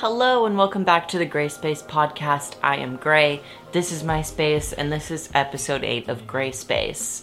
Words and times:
Hello 0.00 0.46
and 0.46 0.56
welcome 0.56 0.82
back 0.82 1.08
to 1.08 1.18
the 1.18 1.26
Gray 1.26 1.50
Space 1.50 1.82
podcast. 1.82 2.54
I 2.62 2.76
am 2.76 2.96
Gray. 2.96 3.42
This 3.72 3.92
is 3.92 4.02
my 4.02 4.22
space 4.22 4.72
and 4.72 4.90
this 4.90 5.10
is 5.10 5.28
episode 5.34 5.84
8 5.84 6.08
of 6.08 6.26
Gray 6.26 6.52
Space. 6.52 7.22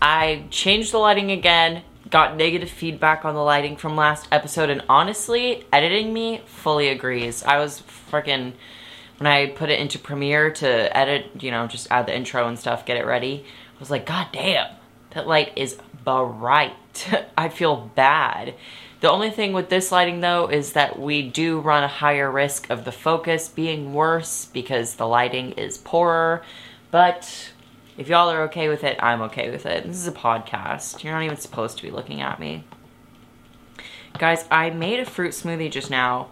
I 0.00 0.44
changed 0.48 0.92
the 0.92 0.98
lighting 0.98 1.30
again, 1.30 1.82
got 2.08 2.36
negative 2.36 2.70
feedback 2.70 3.26
on 3.26 3.34
the 3.34 3.42
lighting 3.42 3.76
from 3.76 3.94
last 3.94 4.26
episode, 4.32 4.70
and 4.70 4.82
honestly, 4.88 5.66
editing 5.70 6.14
me 6.14 6.40
fully 6.46 6.88
agrees. 6.88 7.42
I 7.42 7.58
was 7.58 7.82
freaking 8.10 8.54
when 9.18 9.26
I 9.26 9.46
put 9.46 9.70
it 9.70 9.78
into 9.78 9.98
Premiere 9.98 10.50
to 10.52 10.96
edit, 10.96 11.42
you 11.42 11.50
know, 11.50 11.66
just 11.66 11.86
add 11.90 12.06
the 12.06 12.16
intro 12.16 12.48
and 12.48 12.58
stuff, 12.58 12.86
get 12.86 12.96
it 12.96 13.06
ready. 13.06 13.44
I 13.76 13.78
was 13.78 13.90
like, 13.90 14.06
God 14.06 14.28
damn, 14.32 14.74
that 15.10 15.26
light 15.26 15.52
is 15.56 15.78
bright. 16.04 16.74
I 17.38 17.48
feel 17.48 17.90
bad. 17.94 18.54
The 19.00 19.10
only 19.10 19.30
thing 19.30 19.52
with 19.52 19.68
this 19.68 19.92
lighting 19.92 20.20
though 20.20 20.46
is 20.46 20.72
that 20.72 20.98
we 20.98 21.28
do 21.28 21.60
run 21.60 21.84
a 21.84 21.88
higher 21.88 22.30
risk 22.30 22.70
of 22.70 22.84
the 22.84 22.92
focus 22.92 23.48
being 23.48 23.92
worse 23.92 24.46
because 24.46 24.94
the 24.94 25.06
lighting 25.06 25.52
is 25.52 25.76
poorer. 25.76 26.42
But 26.90 27.52
if 27.98 28.08
y'all 28.08 28.30
are 28.30 28.42
okay 28.44 28.68
with 28.68 28.82
it, 28.82 28.96
I'm 29.02 29.22
okay 29.22 29.50
with 29.50 29.66
it. 29.66 29.84
This 29.86 29.96
is 29.96 30.06
a 30.06 30.12
podcast. 30.12 31.04
You're 31.04 31.12
not 31.12 31.22
even 31.22 31.36
supposed 31.36 31.76
to 31.76 31.82
be 31.82 31.90
looking 31.90 32.22
at 32.22 32.40
me. 32.40 32.64
Guys, 34.18 34.44
I 34.50 34.70
made 34.70 35.00
a 35.00 35.04
fruit 35.04 35.32
smoothie 35.32 35.70
just 35.70 35.90
now, 35.90 36.28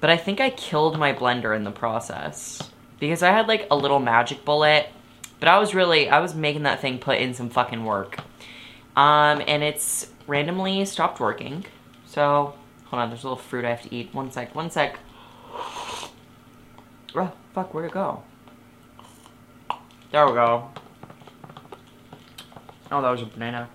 but 0.00 0.10
I 0.10 0.16
think 0.16 0.40
I 0.40 0.50
killed 0.50 0.98
my 0.98 1.12
blender 1.12 1.54
in 1.54 1.64
the 1.64 1.70
process. 1.70 2.70
Because 2.98 3.22
I 3.22 3.30
had 3.30 3.48
like 3.48 3.66
a 3.70 3.76
little 3.76 3.98
magic 3.98 4.44
bullet, 4.44 4.88
but 5.38 5.48
I 5.48 5.58
was 5.58 5.74
really, 5.74 6.08
I 6.08 6.20
was 6.20 6.34
making 6.34 6.64
that 6.64 6.80
thing 6.80 6.98
put 6.98 7.18
in 7.18 7.32
some 7.32 7.48
fucking 7.48 7.84
work. 7.84 8.18
Um, 8.96 9.42
and 9.46 9.62
it's 9.62 10.10
randomly 10.26 10.84
stopped 10.84 11.20
working. 11.20 11.64
So, 12.06 12.54
hold 12.86 13.02
on, 13.02 13.08
there's 13.08 13.24
a 13.24 13.28
little 13.28 13.42
fruit 13.42 13.64
I 13.64 13.70
have 13.70 13.82
to 13.82 13.94
eat. 13.94 14.12
One 14.12 14.30
sec, 14.30 14.54
one 14.54 14.70
sec. 14.70 14.98
Oh, 15.52 17.32
fuck, 17.54 17.72
where'd 17.72 17.86
it 17.86 17.92
go? 17.92 18.22
There 20.12 20.26
we 20.26 20.32
go. 20.32 20.70
Oh, 22.92 23.00
that 23.00 23.10
was 23.10 23.22
a 23.22 23.26
banana. 23.26 23.68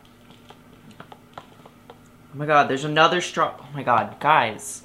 Oh 2.36 2.38
my 2.38 2.46
god, 2.46 2.68
there's 2.68 2.84
another 2.84 3.22
straw. 3.22 3.56
Oh 3.58 3.68
my 3.74 3.84
god, 3.84 4.20
guys. 4.20 4.85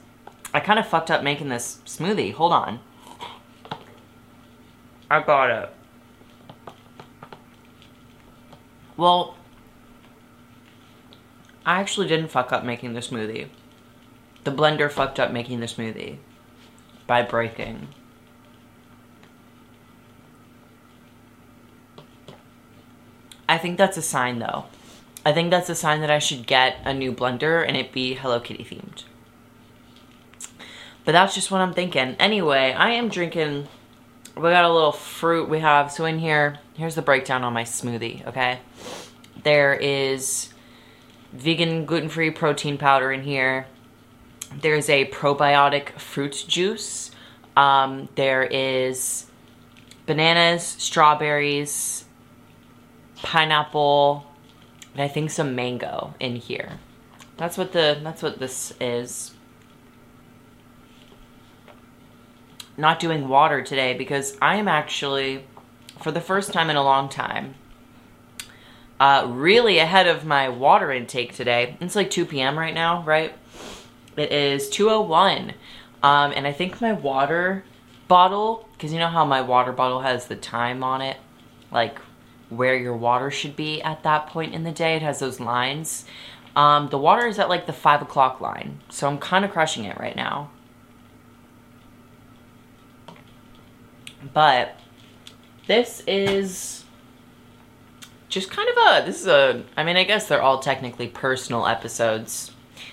I 0.52 0.60
kind 0.60 0.78
of 0.78 0.86
fucked 0.86 1.10
up 1.10 1.22
making 1.22 1.48
this 1.48 1.78
smoothie. 1.86 2.32
Hold 2.32 2.52
on. 2.52 2.80
I 5.10 5.20
got 5.20 5.50
it. 5.50 5.70
Well, 8.96 9.36
I 11.64 11.80
actually 11.80 12.08
didn't 12.08 12.28
fuck 12.28 12.52
up 12.52 12.64
making 12.64 12.94
the 12.94 13.00
smoothie. 13.00 13.48
The 14.44 14.50
blender 14.50 14.90
fucked 14.90 15.20
up 15.20 15.32
making 15.32 15.60
the 15.60 15.66
smoothie 15.66 16.18
by 17.06 17.22
breaking. 17.22 17.88
I 23.48 23.58
think 23.58 23.78
that's 23.78 23.96
a 23.96 24.02
sign 24.02 24.38
though. 24.38 24.66
I 25.26 25.32
think 25.32 25.50
that's 25.50 25.68
a 25.68 25.74
sign 25.74 26.00
that 26.00 26.10
I 26.10 26.18
should 26.18 26.46
get 26.46 26.78
a 26.84 26.94
new 26.94 27.12
blender 27.12 27.66
and 27.66 27.76
it 27.76 27.92
be 27.92 28.14
Hello 28.14 28.40
Kitty 28.40 28.64
themed. 28.64 29.04
But 31.04 31.12
that's 31.12 31.34
just 31.34 31.50
what 31.50 31.60
I'm 31.60 31.72
thinking. 31.72 32.16
Anyway, 32.18 32.72
I 32.72 32.90
am 32.90 33.08
drinking, 33.08 33.68
we 34.36 34.42
got 34.42 34.64
a 34.64 34.72
little 34.72 34.92
fruit 34.92 35.48
we 35.48 35.60
have. 35.60 35.90
So 35.90 36.04
in 36.04 36.18
here, 36.18 36.58
here's 36.74 36.94
the 36.94 37.02
breakdown 37.02 37.42
on 37.42 37.52
my 37.52 37.64
smoothie, 37.64 38.26
okay? 38.26 38.60
There 39.42 39.74
is 39.74 40.52
vegan 41.32 41.86
gluten-free 41.86 42.32
protein 42.32 42.76
powder 42.76 43.10
in 43.12 43.22
here. 43.22 43.66
There's 44.60 44.88
a 44.88 45.06
probiotic 45.06 45.98
fruit 45.98 46.44
juice. 46.46 47.12
Um, 47.56 48.08
there 48.14 48.42
is 48.42 49.26
bananas, 50.06 50.64
strawberries, 50.64 52.04
pineapple, 53.22 54.26
and 54.92 55.02
I 55.02 55.08
think 55.08 55.30
some 55.30 55.54
mango 55.54 56.14
in 56.18 56.36
here. 56.36 56.78
That's 57.36 57.56
what 57.56 57.72
the 57.72 57.98
that's 58.02 58.22
what 58.22 58.38
this 58.38 58.74
is. 58.80 59.32
Not 62.80 62.98
doing 62.98 63.28
water 63.28 63.62
today 63.62 63.92
because 63.92 64.36
I 64.40 64.56
am 64.56 64.66
actually 64.66 65.44
for 66.00 66.10
the 66.10 66.20
first 66.20 66.52
time 66.52 66.70
in 66.70 66.76
a 66.76 66.82
long 66.82 67.08
time 67.08 67.54
uh, 69.00 69.26
really 69.28 69.78
ahead 69.78 70.06
of 70.06 70.24
my 70.26 70.48
water 70.48 70.92
intake 70.92 71.34
today. 71.34 71.76
It's 71.80 71.96
like 71.96 72.10
2 72.10 72.26
p.m. 72.26 72.58
right 72.58 72.74
now, 72.74 73.02
right? 73.02 73.34
It 74.16 74.30
is 74.30 74.68
2.01. 74.68 75.54
Um, 76.02 76.32
and 76.34 76.46
I 76.46 76.52
think 76.52 76.80
my 76.80 76.92
water 76.92 77.64
bottle, 78.08 78.68
because 78.72 78.92
you 78.92 78.98
know 78.98 79.08
how 79.08 79.24
my 79.24 79.40
water 79.40 79.72
bottle 79.72 80.00
has 80.00 80.26
the 80.26 80.36
time 80.36 80.84
on 80.84 81.00
it, 81.00 81.16
like 81.72 81.98
where 82.50 82.76
your 82.76 82.96
water 82.96 83.30
should 83.30 83.56
be 83.56 83.80
at 83.82 84.02
that 84.02 84.26
point 84.26 84.54
in 84.54 84.64
the 84.64 84.72
day. 84.72 84.96
It 84.96 85.02
has 85.02 85.18
those 85.18 85.40
lines. 85.40 86.04
Um, 86.54 86.88
the 86.90 86.98
water 86.98 87.26
is 87.26 87.38
at 87.38 87.48
like 87.48 87.66
the 87.66 87.72
5 87.72 88.02
o'clock 88.02 88.40
line. 88.40 88.80
So 88.90 89.08
I'm 89.08 89.18
kind 89.18 89.44
of 89.44 89.50
crushing 89.50 89.84
it 89.84 89.98
right 89.98 90.16
now. 90.16 90.50
But 94.32 94.76
this 95.66 96.02
is 96.06 96.84
just 98.28 98.50
kind 98.50 98.68
of 98.68 98.76
a, 98.76 99.06
this 99.06 99.20
is 99.20 99.26
a, 99.26 99.64
I 99.76 99.84
mean, 99.84 99.96
I 99.96 100.04
guess 100.04 100.28
they're 100.28 100.42
all 100.42 100.60
technically 100.60 101.08
personal 101.08 101.66
episodes. 101.66 102.52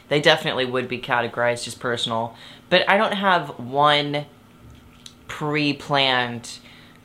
They 0.10 0.22
definitely 0.22 0.66
would 0.66 0.88
be 0.88 1.00
categorized 1.00 1.68
as 1.68 1.76
personal, 1.76 2.36
but 2.70 2.90
I 2.90 2.98
don't 2.98 3.14
have 3.14 3.60
one 3.60 4.26
pre-planned 5.28 6.60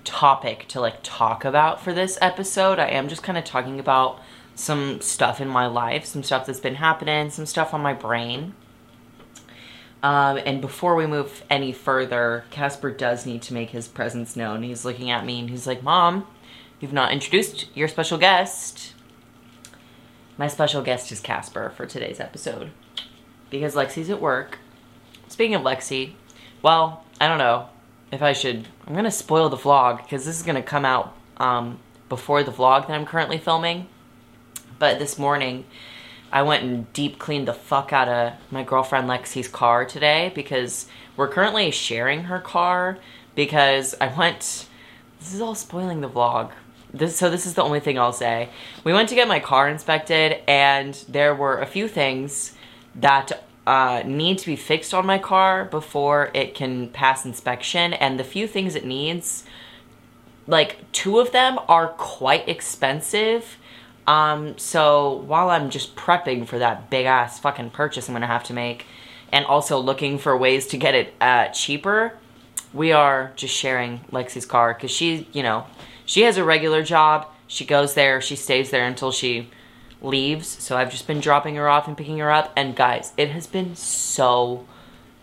topic 0.04 0.66
to 0.68 0.80
like 0.80 0.98
talk 1.02 1.44
about 1.44 1.80
for 1.80 1.92
this 1.92 2.18
episode. 2.20 2.78
I 2.78 2.88
am 2.88 3.08
just 3.08 3.22
kind 3.22 3.38
of 3.38 3.44
talking 3.44 3.78
about 3.78 4.20
some 4.54 5.00
stuff 5.00 5.40
in 5.40 5.48
my 5.48 5.66
life, 5.66 6.04
some 6.04 6.22
stuff 6.22 6.46
that's 6.46 6.60
been 6.60 6.76
happening, 6.76 7.30
some 7.30 7.46
stuff 7.46 7.74
on 7.74 7.80
my 7.80 7.92
brain. 7.92 8.54
Um, 10.02 10.38
and 10.44 10.60
before 10.60 10.96
we 10.96 11.06
move 11.06 11.44
any 11.48 11.72
further, 11.72 12.44
Casper 12.50 12.90
does 12.90 13.24
need 13.24 13.42
to 13.42 13.54
make 13.54 13.70
his 13.70 13.86
presence 13.86 14.34
known. 14.34 14.62
He's 14.62 14.84
looking 14.84 15.10
at 15.10 15.24
me 15.24 15.38
and 15.38 15.48
he's 15.48 15.66
like, 15.66 15.82
Mom, 15.82 16.26
You've 16.82 16.92
not 16.92 17.12
introduced 17.12 17.68
your 17.76 17.86
special 17.86 18.18
guest. 18.18 18.94
My 20.36 20.48
special 20.48 20.82
guest 20.82 21.12
is 21.12 21.20
Casper 21.20 21.70
for 21.76 21.86
today's 21.86 22.18
episode. 22.18 22.72
Because 23.50 23.76
Lexi's 23.76 24.10
at 24.10 24.20
work. 24.20 24.58
Speaking 25.28 25.54
of 25.54 25.62
Lexi, 25.62 26.14
well, 26.60 27.04
I 27.20 27.28
don't 27.28 27.38
know 27.38 27.68
if 28.10 28.20
I 28.20 28.32
should... 28.32 28.66
I'm 28.84 28.94
going 28.94 29.04
to 29.04 29.12
spoil 29.12 29.48
the 29.48 29.56
vlog 29.56 29.98
because 29.98 30.24
this 30.24 30.36
is 30.36 30.42
going 30.42 30.56
to 30.56 30.62
come 30.62 30.84
out 30.84 31.16
um, 31.36 31.78
before 32.08 32.42
the 32.42 32.50
vlog 32.50 32.88
that 32.88 32.94
I'm 32.94 33.06
currently 33.06 33.38
filming. 33.38 33.86
But 34.80 34.98
this 34.98 35.20
morning, 35.20 35.64
I 36.32 36.42
went 36.42 36.64
and 36.64 36.90
deep 36.94 37.18
cleaned 37.18 37.46
the 37.46 37.52
fuck 37.52 37.92
out 37.92 38.08
of 38.08 38.32
my 38.50 38.62
girlfriend 38.62 39.08
Lexi's 39.08 39.48
car 39.48 39.84
today 39.84 40.32
because 40.34 40.86
we're 41.16 41.28
currently 41.28 41.70
sharing 41.70 42.24
her 42.24 42.40
car 42.40 42.98
because 43.34 43.94
I 44.00 44.08
went... 44.08 44.66
This 45.18 45.34
is 45.34 45.40
all 45.40 45.54
spoiling 45.54 46.00
the 46.00 46.08
vlog. 46.08 46.50
This 46.92 47.16
so 47.16 47.30
this 47.30 47.46
is 47.46 47.54
the 47.54 47.62
only 47.62 47.80
thing 47.80 47.98
I'll 47.98 48.12
say. 48.12 48.48
We 48.82 48.92
went 48.92 49.08
to 49.10 49.14
get 49.14 49.28
my 49.28 49.40
car 49.40 49.68
inspected 49.68 50.40
and 50.48 50.94
there 51.08 51.34
were 51.34 51.60
a 51.60 51.66
few 51.66 51.86
things 51.86 52.54
that 52.96 53.44
uh, 53.66 54.02
need 54.04 54.38
to 54.38 54.46
be 54.46 54.56
fixed 54.56 54.92
on 54.92 55.06
my 55.06 55.18
car 55.18 55.66
before 55.66 56.30
it 56.34 56.54
can 56.54 56.88
pass 56.88 57.24
inspection. 57.24 57.92
And 57.92 58.18
the 58.18 58.24
few 58.24 58.46
things 58.46 58.74
it 58.74 58.84
needs 58.84 59.44
like 60.46 60.90
two 60.92 61.18
of 61.20 61.32
them 61.32 61.58
are 61.68 61.88
quite 61.88 62.48
expensive 62.48 63.58
um, 64.06 64.58
so 64.58 65.22
while 65.26 65.50
I'm 65.50 65.70
just 65.70 65.96
prepping 65.96 66.46
for 66.46 66.58
that 66.58 66.90
big 66.90 67.06
ass 67.06 67.38
fucking 67.38 67.70
purchase 67.70 68.08
I'm 68.08 68.14
gonna 68.14 68.26
have 68.26 68.44
to 68.44 68.52
make 68.52 68.86
and 69.30 69.44
also 69.46 69.78
looking 69.78 70.18
for 70.18 70.36
ways 70.36 70.66
to 70.68 70.76
get 70.76 70.94
it 70.94 71.14
uh, 71.20 71.48
cheaper 71.48 72.18
we 72.72 72.92
are 72.92 73.32
just 73.36 73.54
sharing 73.54 74.00
Lexi's 74.10 74.46
car 74.46 74.74
because 74.74 74.90
she 74.90 75.28
you 75.32 75.42
know 75.42 75.66
she 76.04 76.22
has 76.22 76.36
a 76.36 76.44
regular 76.44 76.82
job. 76.82 77.28
She 77.46 77.64
goes 77.64 77.94
there, 77.94 78.20
she 78.20 78.36
stays 78.36 78.70
there 78.70 78.86
until 78.86 79.12
she 79.12 79.50
leaves. 80.00 80.48
So 80.48 80.76
I've 80.76 80.90
just 80.90 81.06
been 81.06 81.20
dropping 81.20 81.56
her 81.56 81.68
off 81.68 81.86
and 81.86 81.96
picking 81.96 82.18
her 82.18 82.30
up. 82.30 82.52
And 82.56 82.74
guys, 82.74 83.12
it 83.16 83.30
has 83.30 83.46
been 83.46 83.76
so 83.76 84.66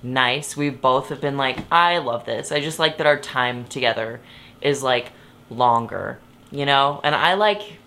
nice. 0.01 0.55
We 0.55 0.69
both 0.69 1.09
have 1.09 1.21
been 1.21 1.37
like, 1.37 1.59
I 1.71 1.97
love 1.97 2.25
this. 2.25 2.51
I 2.51 2.59
just 2.59 2.79
like 2.79 2.97
that 2.97 3.07
our 3.07 3.19
time 3.19 3.65
together 3.65 4.21
is 4.61 4.83
like 4.83 5.11
longer, 5.49 6.19
you 6.51 6.65
know? 6.65 7.01
And 7.03 7.15
I 7.15 7.33
like 7.33 7.78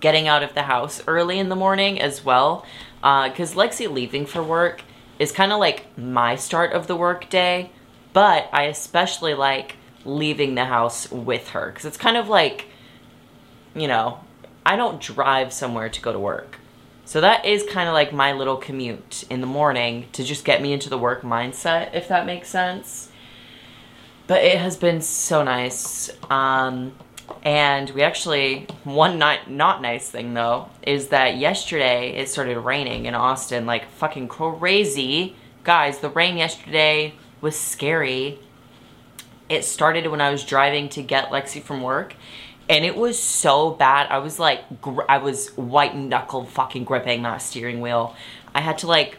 getting 0.00 0.28
out 0.28 0.42
of 0.42 0.54
the 0.54 0.62
house 0.62 1.02
early 1.06 1.38
in 1.38 1.48
the 1.48 1.56
morning 1.56 2.00
as 2.00 2.24
well. 2.24 2.64
Because 3.00 3.56
uh, 3.56 3.58
Lexi 3.58 3.92
leaving 3.92 4.26
for 4.26 4.42
work 4.42 4.82
is 5.18 5.32
kind 5.32 5.52
of 5.52 5.58
like 5.58 5.96
my 5.98 6.36
start 6.36 6.72
of 6.72 6.86
the 6.86 6.96
work 6.96 7.28
day. 7.28 7.70
But 8.12 8.48
I 8.52 8.64
especially 8.64 9.34
like 9.34 9.76
leaving 10.04 10.54
the 10.54 10.64
house 10.64 11.10
with 11.10 11.50
her 11.50 11.66
because 11.66 11.84
it's 11.84 11.96
kind 11.96 12.16
of 12.16 12.28
like, 12.28 12.66
you 13.74 13.88
know, 13.88 14.20
I 14.64 14.76
don't 14.76 15.00
drive 15.00 15.52
somewhere 15.52 15.88
to 15.88 16.00
go 16.00 16.12
to 16.12 16.18
work. 16.18 16.58
So 17.04 17.20
that 17.20 17.44
is 17.44 17.64
kind 17.64 17.88
of 17.88 17.94
like 17.94 18.12
my 18.12 18.32
little 18.32 18.56
commute 18.56 19.24
in 19.28 19.40
the 19.40 19.46
morning 19.46 20.06
to 20.12 20.24
just 20.24 20.44
get 20.44 20.62
me 20.62 20.72
into 20.72 20.88
the 20.88 20.98
work 20.98 21.22
mindset, 21.22 21.94
if 21.94 22.08
that 22.08 22.26
makes 22.26 22.48
sense. 22.48 23.10
But 24.26 24.44
it 24.44 24.58
has 24.58 24.76
been 24.76 25.00
so 25.00 25.42
nice. 25.42 26.10
Um, 26.30 26.92
and 27.42 27.90
we 27.90 28.02
actually, 28.02 28.66
one 28.84 29.18
not, 29.18 29.50
not 29.50 29.82
nice 29.82 30.08
thing 30.08 30.34
though, 30.34 30.68
is 30.82 31.08
that 31.08 31.36
yesterday 31.36 32.16
it 32.16 32.28
started 32.28 32.58
raining 32.58 33.06
in 33.06 33.14
Austin 33.14 33.66
like 33.66 33.90
fucking 33.90 34.28
crazy. 34.28 35.36
Guys, 35.64 35.98
the 35.98 36.10
rain 36.10 36.36
yesterday 36.36 37.14
was 37.40 37.58
scary. 37.58 38.38
It 39.48 39.64
started 39.64 40.06
when 40.06 40.20
I 40.20 40.30
was 40.30 40.44
driving 40.44 40.88
to 40.90 41.02
get 41.02 41.28
Lexi 41.28 41.62
from 41.62 41.82
work 41.82 42.14
and 42.68 42.84
it 42.84 42.96
was 42.96 43.18
so 43.18 43.70
bad. 43.70 44.06
I 44.10 44.18
was 44.18 44.38
like, 44.38 44.64
I 45.08 45.18
was 45.18 45.48
white 45.56 45.96
knuckle 45.96 46.44
fucking 46.46 46.84
gripping 46.84 47.22
that 47.22 47.42
steering 47.42 47.80
wheel. 47.80 48.16
I 48.54 48.60
had 48.60 48.78
to 48.78 48.86
like 48.86 49.18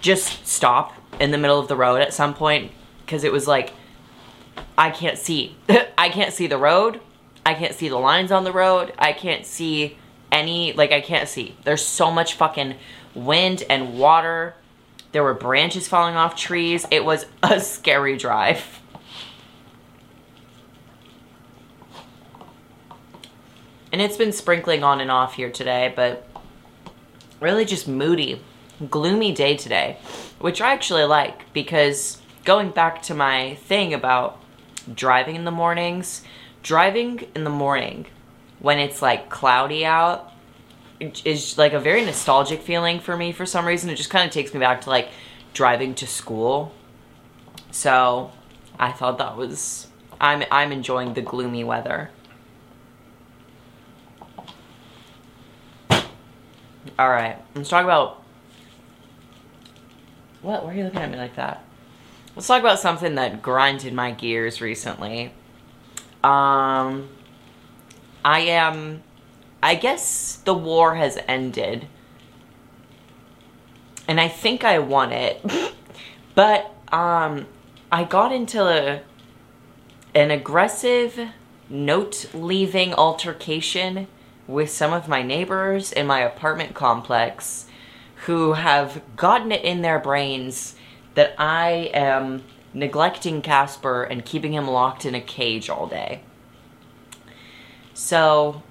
just 0.00 0.46
stop 0.46 0.92
in 1.18 1.30
the 1.30 1.38
middle 1.38 1.58
of 1.58 1.68
the 1.68 1.76
road 1.76 2.00
at 2.00 2.12
some 2.12 2.34
point 2.34 2.70
because 3.04 3.24
it 3.24 3.32
was 3.32 3.48
like, 3.48 3.72
I 4.76 4.90
can't 4.90 5.18
see. 5.18 5.56
I 5.98 6.10
can't 6.10 6.32
see 6.32 6.46
the 6.46 6.58
road. 6.58 7.00
I 7.46 7.54
can't 7.54 7.74
see 7.74 7.88
the 7.88 7.96
lines 7.96 8.32
on 8.32 8.42
the 8.42 8.50
road. 8.50 8.92
I 8.98 9.12
can't 9.12 9.46
see 9.46 9.96
any, 10.32 10.72
like, 10.72 10.90
I 10.90 11.00
can't 11.00 11.28
see. 11.28 11.54
There's 11.62 11.80
so 11.80 12.10
much 12.10 12.34
fucking 12.34 12.74
wind 13.14 13.62
and 13.70 13.96
water. 13.96 14.56
There 15.12 15.22
were 15.22 15.32
branches 15.32 15.86
falling 15.86 16.16
off 16.16 16.34
trees. 16.34 16.86
It 16.90 17.04
was 17.04 17.24
a 17.44 17.60
scary 17.60 18.16
drive. 18.16 18.80
And 23.92 24.02
it's 24.02 24.16
been 24.16 24.32
sprinkling 24.32 24.82
on 24.82 25.00
and 25.00 25.12
off 25.12 25.34
here 25.34 25.50
today, 25.50 25.92
but 25.94 26.28
really 27.38 27.64
just 27.64 27.86
moody, 27.86 28.42
gloomy 28.90 29.30
day 29.30 29.56
today, 29.56 29.98
which 30.40 30.60
I 30.60 30.72
actually 30.72 31.04
like 31.04 31.52
because 31.52 32.20
going 32.44 32.70
back 32.70 33.02
to 33.02 33.14
my 33.14 33.54
thing 33.54 33.94
about 33.94 34.42
driving 34.92 35.36
in 35.36 35.44
the 35.44 35.52
mornings, 35.52 36.22
driving 36.66 37.24
in 37.36 37.44
the 37.44 37.50
morning 37.50 38.04
when 38.58 38.80
it's 38.80 39.00
like 39.00 39.30
cloudy 39.30 39.86
out 39.86 40.32
is 41.24 41.56
like 41.56 41.72
a 41.72 41.78
very 41.78 42.04
nostalgic 42.04 42.60
feeling 42.60 42.98
for 42.98 43.16
me 43.16 43.30
for 43.30 43.46
some 43.46 43.64
reason. 43.64 43.88
It 43.88 43.94
just 43.94 44.10
kind 44.10 44.26
of 44.26 44.32
takes 44.32 44.52
me 44.52 44.58
back 44.58 44.80
to 44.80 44.90
like 44.90 45.10
driving 45.54 45.94
to 45.94 46.08
school. 46.08 46.72
So 47.70 48.32
I 48.80 48.90
thought 48.90 49.18
that 49.18 49.36
was 49.36 49.86
I'm 50.20 50.42
I'm 50.50 50.72
enjoying 50.72 51.14
the 51.14 51.22
gloomy 51.22 51.62
weather. 51.62 52.10
All 56.98 57.10
right, 57.10 57.36
let's 57.54 57.68
talk 57.68 57.84
about. 57.84 58.24
What? 60.42 60.64
Why 60.64 60.72
are 60.72 60.74
you 60.74 60.84
looking 60.84 61.00
at 61.00 61.10
me 61.10 61.16
like 61.16 61.36
that? 61.36 61.62
Let's 62.34 62.48
talk 62.48 62.58
about 62.58 62.80
something 62.80 63.14
that 63.14 63.40
grinded 63.40 63.92
my 63.92 64.10
gears 64.10 64.60
recently. 64.60 65.32
Um, 66.26 67.08
I 68.24 68.40
am. 68.40 69.04
I 69.62 69.76
guess 69.76 70.36
the 70.44 70.54
war 70.54 70.96
has 70.96 71.18
ended. 71.28 71.86
And 74.08 74.20
I 74.20 74.28
think 74.28 74.64
I 74.64 74.78
won 74.80 75.12
it. 75.12 75.44
but, 76.34 76.72
um, 76.92 77.46
I 77.90 78.04
got 78.04 78.32
into 78.32 78.62
a, 78.62 79.02
an 80.14 80.30
aggressive 80.30 81.28
note 81.68 82.30
leaving 82.34 82.92
altercation 82.94 84.08
with 84.46 84.70
some 84.70 84.92
of 84.92 85.08
my 85.08 85.22
neighbors 85.22 85.92
in 85.92 86.06
my 86.06 86.20
apartment 86.20 86.74
complex 86.74 87.66
who 88.26 88.54
have 88.54 89.00
gotten 89.16 89.52
it 89.52 89.64
in 89.64 89.82
their 89.82 89.98
brains 89.98 90.74
that 91.14 91.34
I 91.38 91.90
am 91.94 92.44
neglecting 92.76 93.40
Casper 93.40 94.04
and 94.04 94.24
keeping 94.24 94.52
him 94.52 94.68
locked 94.68 95.06
in 95.06 95.14
a 95.14 95.20
cage 95.20 95.70
all 95.70 95.86
day. 95.86 96.20
So, 97.94 98.62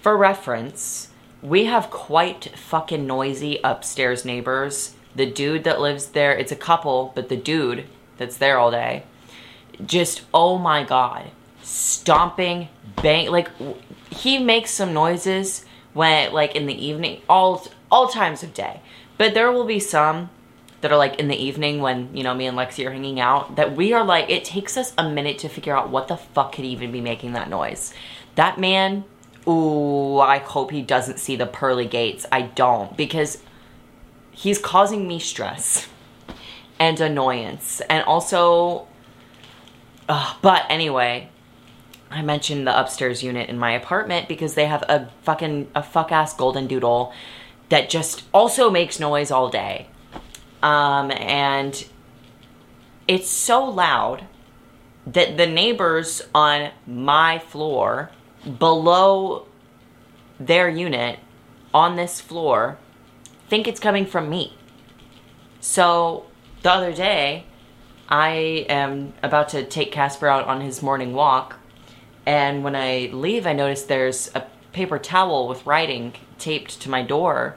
for 0.00 0.16
reference, 0.16 1.10
we 1.40 1.66
have 1.66 1.88
quite 1.88 2.58
fucking 2.58 3.06
noisy 3.06 3.60
upstairs 3.62 4.24
neighbors. 4.24 4.96
The 5.14 5.30
dude 5.30 5.62
that 5.62 5.80
lives 5.80 6.06
there, 6.06 6.36
it's 6.36 6.50
a 6.50 6.56
couple, 6.56 7.12
but 7.14 7.28
the 7.28 7.36
dude 7.36 7.84
that's 8.16 8.38
there 8.38 8.58
all 8.58 8.72
day, 8.72 9.04
just, 9.86 10.22
oh 10.34 10.58
my 10.58 10.82
god, 10.82 11.30
stomping, 11.62 12.68
bang, 13.02 13.30
like 13.30 13.48
he 14.10 14.38
makes 14.38 14.72
some 14.72 14.92
noises 14.92 15.64
when 15.92 16.32
like 16.32 16.56
in 16.56 16.66
the 16.66 16.84
evening, 16.84 17.22
all 17.28 17.68
all 17.88 18.08
times 18.08 18.42
of 18.42 18.52
day. 18.52 18.80
But 19.16 19.34
there 19.34 19.52
will 19.52 19.66
be 19.66 19.78
some 19.78 20.30
that 20.82 20.92
are 20.92 20.98
like 20.98 21.18
in 21.18 21.28
the 21.28 21.36
evening 21.36 21.80
when, 21.80 22.14
you 22.14 22.22
know, 22.22 22.34
me 22.34 22.46
and 22.46 22.56
Lexi 22.56 22.86
are 22.86 22.92
hanging 22.92 23.18
out 23.18 23.56
that 23.56 23.74
we 23.74 23.92
are 23.92 24.04
like 24.04 24.28
it 24.28 24.44
takes 24.44 24.76
us 24.76 24.92
a 24.98 25.08
minute 25.08 25.38
to 25.38 25.48
figure 25.48 25.76
out 25.76 25.90
what 25.90 26.08
the 26.08 26.16
fuck 26.16 26.52
could 26.52 26.64
even 26.64 26.92
be 26.92 27.00
making 27.00 27.32
that 27.32 27.48
noise. 27.48 27.94
That 28.34 28.58
man, 28.58 29.04
ooh, 29.48 30.18
I 30.18 30.38
hope 30.38 30.70
he 30.70 30.82
doesn't 30.82 31.18
see 31.18 31.36
the 31.36 31.46
pearly 31.46 31.86
gates. 31.86 32.26
I 32.30 32.42
don't 32.42 32.96
because 32.96 33.42
he's 34.30 34.58
causing 34.58 35.08
me 35.08 35.18
stress 35.18 35.88
and 36.78 37.00
annoyance 37.00 37.80
and 37.88 38.04
also 38.04 38.86
uh, 40.08 40.34
but 40.42 40.66
anyway 40.68 41.28
I 42.12 42.22
mentioned 42.22 42.66
the 42.66 42.78
upstairs 42.78 43.22
unit 43.22 43.48
in 43.48 43.58
my 43.58 43.72
apartment 43.72 44.28
because 44.28 44.54
they 44.54 44.66
have 44.66 44.82
a 44.88 45.08
fucking 45.22 45.70
a 45.74 45.82
fuck 45.82 46.12
ass 46.12 46.34
golden 46.34 46.66
doodle 46.66 47.12
that 47.68 47.88
just 47.88 48.24
also 48.34 48.68
makes 48.68 49.00
noise 49.00 49.30
all 49.30 49.48
day. 49.48 49.86
Um, 50.62 51.10
and 51.10 51.84
it's 53.08 53.28
so 53.28 53.64
loud 53.64 54.26
that 55.06 55.36
the 55.36 55.46
neighbors 55.46 56.22
on 56.34 56.70
my 56.86 57.38
floor 57.38 58.10
below 58.58 59.46
their 60.38 60.68
unit 60.68 61.18
on 61.74 61.96
this 61.96 62.20
floor 62.20 62.78
think 63.48 63.66
it's 63.66 63.80
coming 63.80 64.06
from 64.06 64.30
me. 64.30 64.56
So 65.60 66.26
the 66.62 66.70
other 66.70 66.92
day, 66.92 67.46
I 68.08 68.66
am 68.68 69.14
about 69.22 69.48
to 69.50 69.64
take 69.64 69.90
Casper 69.90 70.28
out 70.28 70.46
on 70.46 70.60
his 70.60 70.82
morning 70.82 71.12
walk 71.12 71.58
and 72.26 72.62
when 72.62 72.76
I 72.76 73.10
leave, 73.12 73.46
I 73.46 73.52
notice 73.52 73.82
there's 73.82 74.30
a 74.34 74.46
paper 74.72 74.98
towel 74.98 75.48
with 75.48 75.66
writing 75.66 76.14
taped 76.38 76.80
to 76.82 76.90
my 76.90 77.02
door. 77.02 77.56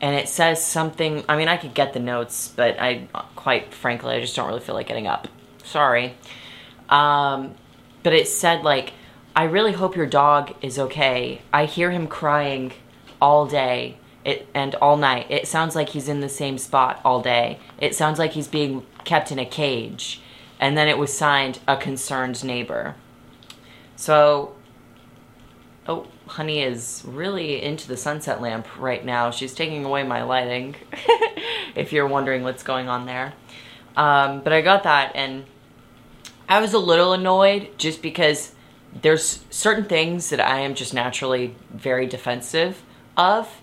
And 0.00 0.16
it 0.16 0.28
says 0.28 0.64
something, 0.64 1.24
I 1.28 1.36
mean, 1.36 1.48
I 1.48 1.56
could 1.56 1.74
get 1.74 1.92
the 1.92 2.00
notes, 2.00 2.52
but 2.54 2.80
I, 2.80 3.08
quite 3.36 3.74
frankly, 3.74 4.14
I 4.14 4.20
just 4.20 4.34
don't 4.34 4.48
really 4.48 4.60
feel 4.60 4.74
like 4.74 4.86
getting 4.86 5.06
up. 5.06 5.28
Sorry. 5.62 6.14
Um, 6.88 7.54
but 8.02 8.14
it 8.14 8.26
said, 8.26 8.62
like, 8.62 8.94
I 9.36 9.44
really 9.44 9.72
hope 9.72 9.96
your 9.96 10.06
dog 10.06 10.54
is 10.62 10.78
okay. 10.78 11.42
I 11.52 11.66
hear 11.66 11.90
him 11.90 12.06
crying 12.06 12.72
all 13.20 13.46
day 13.46 13.98
it, 14.24 14.48
and 14.54 14.74
all 14.76 14.96
night. 14.96 15.26
It 15.30 15.46
sounds 15.46 15.74
like 15.74 15.90
he's 15.90 16.08
in 16.08 16.20
the 16.20 16.28
same 16.28 16.58
spot 16.58 17.00
all 17.04 17.20
day. 17.20 17.58
It 17.78 17.94
sounds 17.94 18.18
like 18.18 18.32
he's 18.32 18.48
being 18.48 18.84
kept 19.04 19.30
in 19.30 19.38
a 19.38 19.46
cage. 19.46 20.20
And 20.58 20.76
then 20.76 20.88
it 20.88 20.98
was 20.98 21.16
signed, 21.16 21.58
a 21.66 21.76
concerned 21.76 22.44
neighbor. 22.44 22.96
So, 23.96 24.54
oh, 25.86 26.06
honey 26.30 26.62
is 26.62 27.02
really 27.04 27.60
into 27.60 27.88
the 27.88 27.96
sunset 27.96 28.40
lamp 28.40 28.66
right 28.78 29.04
now. 29.04 29.30
She's 29.30 29.52
taking 29.52 29.84
away 29.84 30.04
my 30.04 30.22
lighting, 30.22 30.76
if 31.74 31.92
you're 31.92 32.06
wondering 32.06 32.44
what's 32.44 32.62
going 32.62 32.88
on 32.88 33.06
there. 33.06 33.34
Um, 33.96 34.40
but 34.40 34.52
I 34.52 34.60
got 34.60 34.84
that 34.84 35.12
and 35.16 35.44
I 36.48 36.60
was 36.60 36.72
a 36.72 36.78
little 36.78 37.12
annoyed 37.12 37.70
just 37.78 38.00
because 38.00 38.54
there's 39.02 39.44
certain 39.50 39.84
things 39.84 40.30
that 40.30 40.40
I 40.40 40.60
am 40.60 40.74
just 40.74 40.94
naturally 40.94 41.56
very 41.70 42.06
defensive 42.06 42.82
of. 43.16 43.60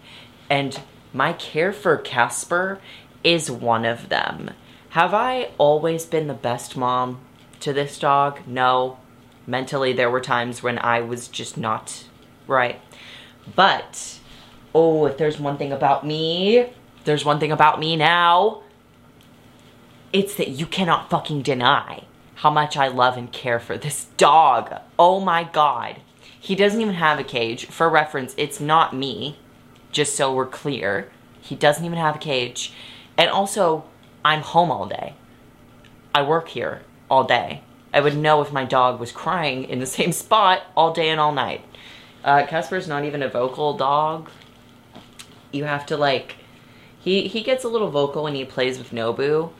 And 0.50 0.82
my 1.14 1.34
care 1.34 1.72
for 1.72 1.98
Casper 1.98 2.80
is 3.24 3.50
one 3.50 3.86
of 3.86 4.10
them. 4.10 4.52
Have 4.90 5.14
I 5.14 5.52
always 5.58 6.06
been 6.06 6.28
the 6.28 6.34
best 6.34 6.76
mom 6.76 7.22
to 7.62 7.72
this 7.72 7.98
dog? 7.98 8.42
No 8.46 8.98
mentally 9.48 9.94
there 9.94 10.12
were 10.12 10.22
times 10.22 10.62
when 10.62 10.78
I 10.78 11.00
was 11.00 11.28
just 11.30 11.58
not 11.58 12.04
right. 12.48 12.80
But, 13.56 14.20
oh, 14.74 15.06
if 15.06 15.18
there's 15.18 15.40
one 15.40 15.58
thing 15.58 15.72
about 15.72 16.06
me, 16.06 16.70
there's 17.06 17.26
one 17.26 17.40
thing 17.40 17.52
about 17.52 17.80
me 17.80 17.96
now, 17.96 18.64
it's 20.12 20.36
that 20.36 20.50
you 20.50 20.66
cannot 20.66 21.10
fucking 21.10 21.42
deny 21.42 22.04
how 22.36 22.50
much 22.50 22.78
I 22.78 22.88
love 22.88 23.18
and 23.18 23.32
care 23.32 23.60
for 23.60 23.78
this 23.78 24.06
dog. 24.18 24.74
Oh 24.98 25.20
my 25.20 25.44
god. 25.44 26.02
He 26.40 26.56
doesn't 26.56 26.80
even 26.80 26.94
have 26.94 27.20
a 27.20 27.24
cage. 27.24 27.66
For 27.66 27.90
reference, 27.90 28.34
it's 28.38 28.60
not 28.60 28.96
me, 28.96 29.40
just 29.92 30.16
so 30.16 30.34
we're 30.34 30.46
clear. 30.46 31.12
He 31.42 31.56
doesn't 31.56 31.84
even 31.84 31.98
have 31.98 32.16
a 32.16 32.20
cage. 32.20 32.74
And 33.18 33.30
also, 33.30 33.86
I'm 34.24 34.42
home 34.42 34.72
all 34.72 34.86
day. 34.86 35.16
I 36.14 36.22
work 36.22 36.50
here 36.50 36.84
all 37.10 37.24
day. 37.24 37.64
I 37.94 38.02
would 38.02 38.16
know 38.16 38.42
if 38.42 38.52
my 38.52 38.66
dog 38.66 39.00
was 39.00 39.12
crying 39.12 39.64
in 39.64 39.80
the 39.80 39.86
same 39.86 40.12
spot 40.12 40.64
all 40.76 40.94
day 40.94 41.10
and 41.10 41.20
all 41.20 41.32
night. 41.32 41.64
Uh, 42.28 42.46
Casper's 42.46 42.90
not 42.90 43.06
even 43.06 43.24
a 43.24 43.30
vocal 43.30 43.78
dog. 43.78 44.30
You 45.54 45.64
have 45.64 45.86
to 45.86 45.96
like, 45.96 46.36
he 47.00 47.30
he 47.30 47.42
gets 47.42 47.64
a 47.64 47.70
little 47.70 47.90
vocal 47.90 48.24
when 48.24 48.36
he 48.36 48.44
plays 48.44 48.78
with 48.78 48.92
Nobu, 48.92 49.54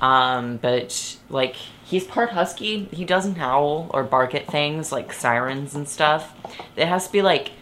um, 0.00 0.56
but 0.56 1.16
like 1.30 1.54
he's 1.54 2.02
part 2.02 2.30
husky. 2.30 2.86
He 2.86 3.04
doesn't 3.04 3.36
howl 3.36 3.88
or 3.94 4.02
bark 4.02 4.34
at 4.34 4.48
things 4.48 4.90
like 4.90 5.12
sirens 5.12 5.76
and 5.76 5.88
stuff. 5.88 6.34
It 6.74 6.88
has 6.88 7.06
to 7.06 7.12
be 7.12 7.22
like 7.22 7.52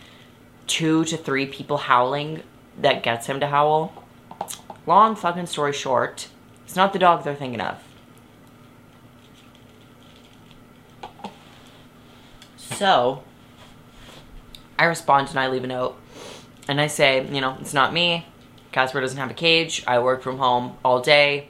two 0.66 1.04
to 1.04 1.18
three 1.18 1.44
people 1.44 1.76
howling 1.76 2.42
that 2.80 3.02
gets 3.02 3.26
him 3.26 3.40
to 3.40 3.48
howl. 3.48 4.04
Long 4.86 5.16
fucking 5.16 5.46
story 5.46 5.75
short, 5.75 6.28
it's 6.64 6.76
not 6.76 6.94
the 6.94 6.98
dog 6.98 7.25
they're 7.25 7.34
thinking 7.34 7.60
of. 7.60 7.82
So, 12.56 13.22
I 14.78 14.85
respond 14.85 15.28
and 15.30 15.38
I 15.38 15.49
leave 15.49 15.64
a 15.64 15.66
note. 15.66 15.97
And 16.68 16.80
I 16.80 16.88
say, 16.88 17.26
you 17.26 17.40
know, 17.40 17.56
it's 17.61 17.75
not 17.75 17.92
me. 17.92 18.26
Casper 18.73 19.00
doesn't 19.00 19.18
have 19.18 19.30
a 19.30 19.35
cage. 19.35 19.85
I 19.87 20.00
work 20.00 20.23
from 20.23 20.38
home 20.38 20.76
all 20.85 21.00
day. 21.00 21.49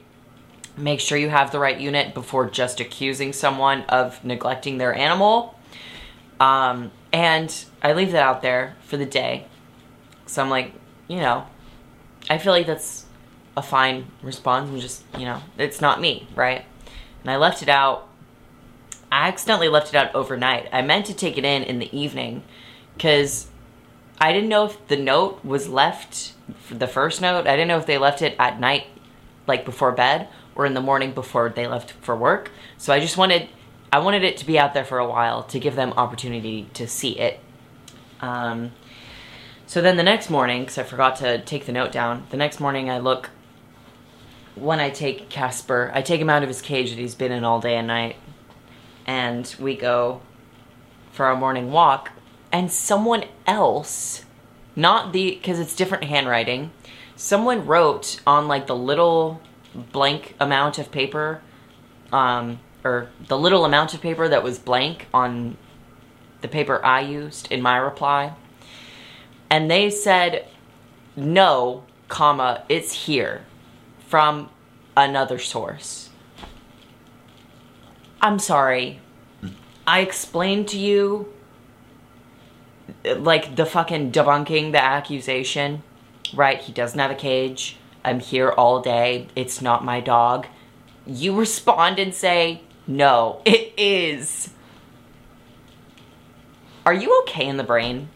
Make 0.77 0.99
sure 0.99 1.17
you 1.17 1.29
have 1.29 1.51
the 1.51 1.59
right 1.59 1.79
unit 1.79 2.13
before 2.13 2.49
just 2.49 2.79
accusing 2.79 3.33
someone 3.33 3.81
of 3.83 4.23
neglecting 4.23 4.77
their 4.77 4.93
animal. 4.93 5.55
Um, 6.39 6.91
and 7.11 7.53
I 7.81 7.93
leave 7.93 8.11
that 8.11 8.23
out 8.23 8.41
there 8.41 8.75
for 8.81 8.97
the 8.97 9.05
day. 9.05 9.47
So 10.27 10.41
I'm 10.41 10.49
like, 10.49 10.73
you 11.07 11.17
know, 11.17 11.47
I 12.29 12.37
feel 12.37 12.53
like 12.53 12.67
that's 12.67 13.05
a 13.55 13.61
fine 13.61 14.05
response 14.21 14.69
and 14.69 14.79
just, 14.79 15.03
you 15.17 15.25
know, 15.25 15.41
it's 15.57 15.81
not 15.81 15.99
me, 15.99 16.27
right? 16.35 16.63
And 17.21 17.31
I 17.31 17.37
left 17.37 17.63
it 17.63 17.69
out. 17.69 18.07
I 19.11 19.29
accidentally 19.29 19.69
left 19.69 19.89
it 19.89 19.95
out 19.95 20.13
overnight. 20.13 20.69
I 20.71 20.81
meant 20.81 21.07
to 21.07 21.13
take 21.13 21.37
it 21.37 21.45
in 21.45 21.63
in 21.63 21.79
the 21.79 21.97
evening 21.97 22.43
because 22.97 23.47
I 24.19 24.33
didn't 24.33 24.49
know 24.49 24.65
if 24.65 24.87
the 24.87 24.97
note 24.97 25.45
was 25.45 25.69
left, 25.69 26.33
the 26.69 26.87
first 26.87 27.21
note, 27.21 27.45
I 27.45 27.51
didn't 27.51 27.67
know 27.67 27.77
if 27.77 27.85
they 27.85 27.99
left 27.99 28.23
it 28.23 28.35
at 28.39 28.59
night, 28.59 28.87
like 29.45 29.63
before 29.63 29.91
bed, 29.91 30.27
or 30.55 30.65
in 30.65 30.73
the 30.73 30.81
morning 30.81 31.11
before 31.11 31.49
they 31.49 31.67
left 31.67 31.91
for 31.91 32.15
work. 32.15 32.49
So 32.79 32.91
I 32.91 32.99
just 32.99 33.15
wanted, 33.15 33.49
I 33.93 33.99
wanted 33.99 34.23
it 34.23 34.37
to 34.37 34.45
be 34.47 34.57
out 34.57 34.73
there 34.73 34.83
for 34.83 34.97
a 34.97 35.07
while 35.07 35.43
to 35.43 35.59
give 35.59 35.75
them 35.75 35.93
opportunity 35.95 36.67
to 36.73 36.87
see 36.87 37.19
it. 37.19 37.39
Um, 38.19 38.71
so 39.67 39.81
then 39.81 39.97
the 39.97 40.03
next 40.03 40.31
morning, 40.31 40.61
because 40.61 40.79
I 40.79 40.83
forgot 40.83 41.17
to 41.17 41.39
take 41.43 41.67
the 41.67 41.71
note 41.71 41.91
down, 41.91 42.25
the 42.31 42.37
next 42.37 42.59
morning 42.59 42.89
I 42.89 42.97
look, 42.97 43.29
when 44.55 44.79
I 44.79 44.89
take 44.89 45.29
Casper, 45.29 45.91
I 45.93 46.01
take 46.01 46.19
him 46.19 46.31
out 46.31 46.41
of 46.41 46.49
his 46.49 46.63
cage 46.63 46.89
that 46.89 46.97
he's 46.97 47.13
been 47.13 47.31
in 47.31 47.43
all 47.43 47.61
day 47.61 47.77
and 47.77 47.85
night, 47.85 48.15
and 49.05 49.55
we 49.59 49.75
go 49.75 50.21
for 51.11 51.27
our 51.27 51.35
morning 51.35 51.71
walk, 51.71 52.11
and 52.57 52.71
someone 52.71 53.23
else, 53.45 54.25
not 54.75 55.13
the, 55.13 55.29
because 55.29 55.59
it's 55.59 55.75
different 55.75 56.05
handwriting, 56.05 56.71
someone 57.15 57.67
wrote 57.67 58.19
on 58.25 58.47
like 58.47 58.65
the 58.65 58.75
little 58.75 59.39
blank 59.91 60.33
amount 60.39 60.79
of 60.79 60.89
paper, 60.89 61.39
um, 62.11 62.59
or 62.83 63.09
the 63.27 63.37
little 63.37 63.63
amount 63.63 63.93
of 63.93 64.01
paper 64.01 64.27
that 64.27 64.41
was 64.41 64.57
blank 64.57 65.05
on 65.13 65.55
the 66.41 66.47
paper 66.47 66.83
I 66.83 67.01
used 67.01 67.51
in 67.51 67.61
my 67.61 67.77
reply. 67.77 68.33
And 69.51 69.69
they 69.69 69.91
said 69.91 70.47
no 71.15 71.83
comma 72.07 72.63
it's 72.69 73.05
here 73.05 73.45
from 74.07 74.49
another 74.95 75.37
source. 75.37 76.09
I'm 78.19 78.39
sorry. 78.39 78.99
I 79.85 79.99
explained 79.99 80.67
to 80.69 80.79
you 80.79 81.31
like 83.15 83.55
the 83.55 83.65
fucking 83.65 84.11
debunking 84.11 84.71
the 84.71 84.83
accusation 84.83 85.83
right 86.33 86.61
he 86.61 86.71
doesn't 86.71 86.99
have 86.99 87.11
a 87.11 87.15
cage 87.15 87.77
i'm 88.03 88.19
here 88.19 88.49
all 88.49 88.81
day 88.81 89.27
it's 89.35 89.61
not 89.61 89.83
my 89.83 89.99
dog 89.99 90.47
you 91.05 91.35
respond 91.35 91.99
and 91.99 92.13
say 92.13 92.61
no 92.85 93.41
it 93.45 93.73
is 93.77 94.49
are 96.85 96.93
you 96.93 97.21
okay 97.23 97.45
in 97.45 97.57
the 97.57 97.63
brain 97.63 98.09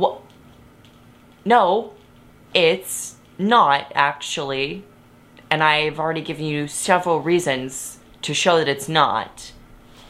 What? 0.00 0.22
no, 1.44 1.92
it's 2.54 3.16
not 3.38 3.92
actually. 3.94 4.82
And 5.50 5.62
I've 5.62 5.98
already 5.98 6.22
given 6.22 6.46
you 6.46 6.68
several 6.68 7.20
reasons 7.20 7.98
to 8.22 8.32
show 8.32 8.56
that 8.56 8.66
it's 8.68 8.88
not. 8.88 9.52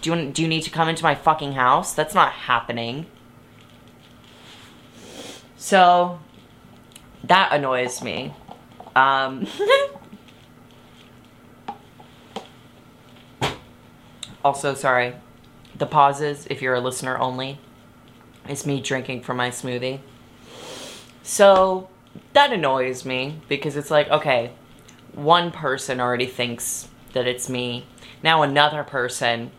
Do 0.00 0.14
you, 0.14 0.30
do 0.30 0.42
you 0.42 0.48
need 0.48 0.62
to 0.62 0.70
come 0.70 0.88
into 0.88 1.02
my 1.02 1.14
fucking 1.14 1.52
house? 1.52 1.94
That's 1.94 2.14
not 2.14 2.32
happening. 2.32 3.06
So, 5.56 6.18
that 7.24 7.52
annoys 7.52 8.02
me. 8.02 8.34
Um, 8.96 9.46
also, 14.44 14.74
sorry. 14.74 15.14
The 15.76 15.86
pauses, 15.86 16.46
if 16.50 16.62
you're 16.62 16.74
a 16.74 16.80
listener 16.80 17.18
only. 17.18 17.58
It's 18.48 18.66
me 18.66 18.80
drinking 18.80 19.22
from 19.22 19.36
my 19.36 19.50
smoothie. 19.50 20.00
So 21.22 21.88
that 22.32 22.52
annoys 22.52 23.04
me 23.04 23.40
because 23.48 23.76
it's 23.76 23.90
like, 23.90 24.08
okay, 24.08 24.52
one 25.12 25.50
person 25.50 26.00
already 26.00 26.26
thinks 26.26 26.88
that 27.12 27.26
it's 27.26 27.48
me. 27.48 27.86
Now 28.22 28.42
another 28.42 28.82
person 28.82 29.50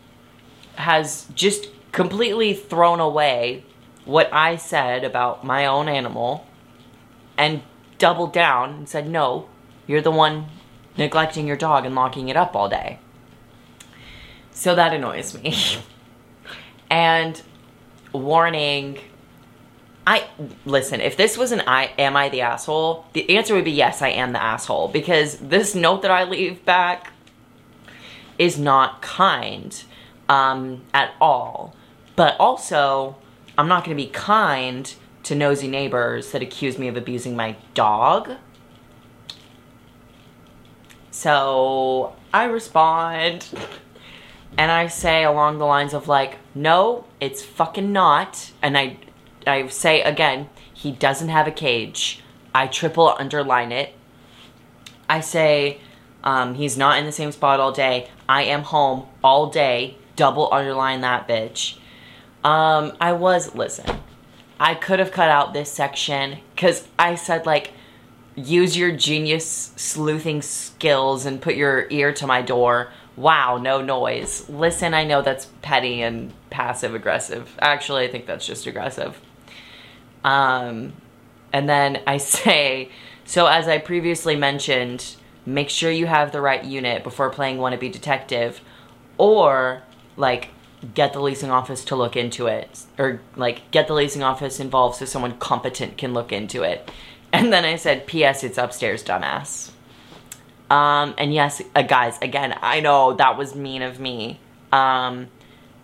has 0.76 1.26
just 1.34 1.68
completely 1.92 2.54
thrown 2.54 3.00
away 3.00 3.64
what 4.04 4.32
I 4.32 4.56
said 4.56 5.04
about 5.04 5.44
my 5.44 5.66
own 5.66 5.88
animal 5.88 6.46
and 7.36 7.62
doubled 7.98 8.32
down 8.32 8.70
and 8.70 8.88
said, 8.88 9.08
no, 9.08 9.48
you're 9.86 10.00
the 10.00 10.10
one 10.10 10.46
neglecting 10.96 11.46
your 11.46 11.56
dog 11.56 11.86
and 11.86 11.94
locking 11.94 12.28
it 12.28 12.36
up 12.36 12.56
all 12.56 12.68
day. 12.68 12.98
So 14.50 14.74
that 14.74 14.92
annoys 14.92 15.34
me. 15.40 15.56
and 16.90 17.40
warning 18.12 18.98
I 20.06 20.26
listen, 20.64 21.00
if 21.00 21.16
this 21.16 21.38
was 21.38 21.52
an 21.52 21.62
I 21.66 21.92
am 21.96 22.16
I 22.16 22.28
the 22.28 22.40
asshole, 22.40 23.06
the 23.12 23.36
answer 23.36 23.54
would 23.54 23.64
be 23.64 23.70
yes, 23.70 24.02
I 24.02 24.08
am 24.08 24.32
the 24.32 24.42
asshole 24.42 24.88
because 24.88 25.36
this 25.38 25.74
note 25.74 26.02
that 26.02 26.10
I 26.10 26.24
leave 26.24 26.64
back 26.64 27.12
is 28.38 28.58
not 28.58 29.00
kind 29.00 29.82
um, 30.32 30.82
at 30.94 31.12
all. 31.20 31.76
But 32.16 32.36
also, 32.40 33.16
I'm 33.58 33.68
not 33.68 33.84
going 33.84 33.94
to 33.94 34.02
be 34.02 34.08
kind 34.08 34.92
to 35.24 35.34
nosy 35.34 35.68
neighbors 35.68 36.32
that 36.32 36.40
accuse 36.40 36.78
me 36.78 36.88
of 36.88 36.96
abusing 36.96 37.36
my 37.36 37.56
dog. 37.74 38.32
So 41.10 42.16
I 42.32 42.44
respond 42.44 43.46
and 44.56 44.70
I 44.70 44.86
say 44.86 45.22
along 45.22 45.58
the 45.58 45.66
lines 45.66 45.92
of 45.92 46.08
like, 46.08 46.38
no, 46.54 47.04
it's 47.20 47.42
fucking 47.44 47.92
not. 47.92 48.52
And 48.62 48.78
I, 48.78 48.96
I 49.46 49.66
say 49.68 50.00
again, 50.00 50.48
he 50.72 50.92
doesn't 50.92 51.28
have 51.28 51.46
a 51.46 51.52
cage. 51.52 52.22
I 52.54 52.68
triple 52.68 53.14
underline 53.18 53.70
it. 53.70 53.94
I 55.10 55.20
say, 55.20 55.80
um, 56.24 56.54
he's 56.54 56.78
not 56.78 56.98
in 56.98 57.04
the 57.04 57.12
same 57.12 57.32
spot 57.32 57.60
all 57.60 57.72
day. 57.72 58.08
I 58.28 58.44
am 58.44 58.62
home 58.62 59.06
all 59.22 59.50
day. 59.50 59.98
Double 60.16 60.48
underline 60.52 61.00
that 61.02 61.28
bitch. 61.28 61.76
Um, 62.44 62.92
I 63.00 63.12
was, 63.12 63.54
listen, 63.54 63.98
I 64.58 64.74
could 64.74 64.98
have 64.98 65.12
cut 65.12 65.28
out 65.28 65.54
this 65.54 65.72
section 65.72 66.38
because 66.54 66.86
I 66.98 67.14
said 67.14 67.46
like, 67.46 67.72
use 68.34 68.76
your 68.76 68.92
genius 68.92 69.72
sleuthing 69.76 70.42
skills 70.42 71.26
and 71.26 71.40
put 71.40 71.54
your 71.54 71.86
ear 71.90 72.12
to 72.14 72.26
my 72.26 72.42
door 72.42 72.90
wow, 73.16 73.58
no 73.58 73.80
noise. 73.80 74.48
Listen, 74.48 74.94
I 74.94 75.04
know 75.04 75.22
that's 75.22 75.46
petty 75.60 76.02
and 76.02 76.32
passive 76.50 76.94
aggressive. 76.94 77.54
Actually, 77.60 78.04
I 78.04 78.08
think 78.10 78.26
that's 78.26 78.46
just 78.46 78.66
aggressive. 78.66 79.20
Um, 80.24 80.94
and 81.52 81.68
then 81.68 82.02
I 82.06 82.16
say, 82.18 82.90
so 83.24 83.46
as 83.46 83.68
I 83.68 83.78
previously 83.78 84.36
mentioned, 84.36 85.16
make 85.44 85.70
sure 85.70 85.90
you 85.90 86.06
have 86.06 86.32
the 86.32 86.40
right 86.40 86.64
unit 86.64 87.02
before 87.02 87.30
playing 87.30 87.58
Wannabe 87.58 87.92
Detective, 87.92 88.60
or 89.18 89.82
like 90.16 90.50
get 90.94 91.12
the 91.12 91.20
leasing 91.20 91.50
office 91.50 91.84
to 91.86 91.96
look 91.96 92.16
into 92.16 92.46
it, 92.46 92.80
or 92.98 93.20
like 93.36 93.70
get 93.70 93.86
the 93.86 93.94
leasing 93.94 94.22
office 94.22 94.60
involved 94.60 94.96
so 94.96 95.04
someone 95.04 95.38
competent 95.38 95.96
can 95.96 96.12
look 96.12 96.32
into 96.32 96.62
it. 96.62 96.90
And 97.32 97.52
then 97.52 97.64
I 97.64 97.76
said, 97.76 98.06
P.S. 98.06 98.44
It's 98.44 98.58
upstairs, 98.58 99.02
dumbass. 99.02 99.70
Um, 100.70 101.14
and 101.18 101.32
yes, 101.32 101.62
uh, 101.74 101.82
guys, 101.82 102.18
again, 102.22 102.58
I 102.62 102.80
know 102.80 103.14
that 103.14 103.36
was 103.36 103.54
mean 103.54 103.82
of 103.82 104.00
me. 104.00 104.40
Um, 104.70 105.28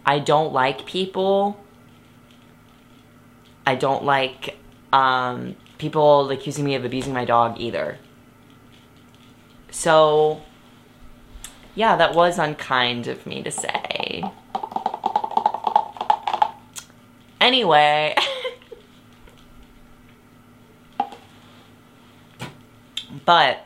I 0.04 0.18
don't 0.18 0.52
like 0.52 0.86
people. 0.86 1.62
I 3.66 3.74
don't 3.74 4.04
like 4.04 4.56
um, 4.92 5.56
people 5.76 6.30
accusing 6.30 6.64
me 6.64 6.74
of 6.74 6.84
abusing 6.86 7.12
my 7.12 7.26
dog 7.26 7.60
either. 7.60 7.98
So, 9.70 10.40
yeah, 11.78 11.94
that 11.94 12.12
was 12.12 12.38
unkind 12.40 13.06
of 13.06 13.24
me 13.24 13.40
to 13.44 13.52
say. 13.52 14.24
Anyway. 17.40 18.16
but 23.24 23.64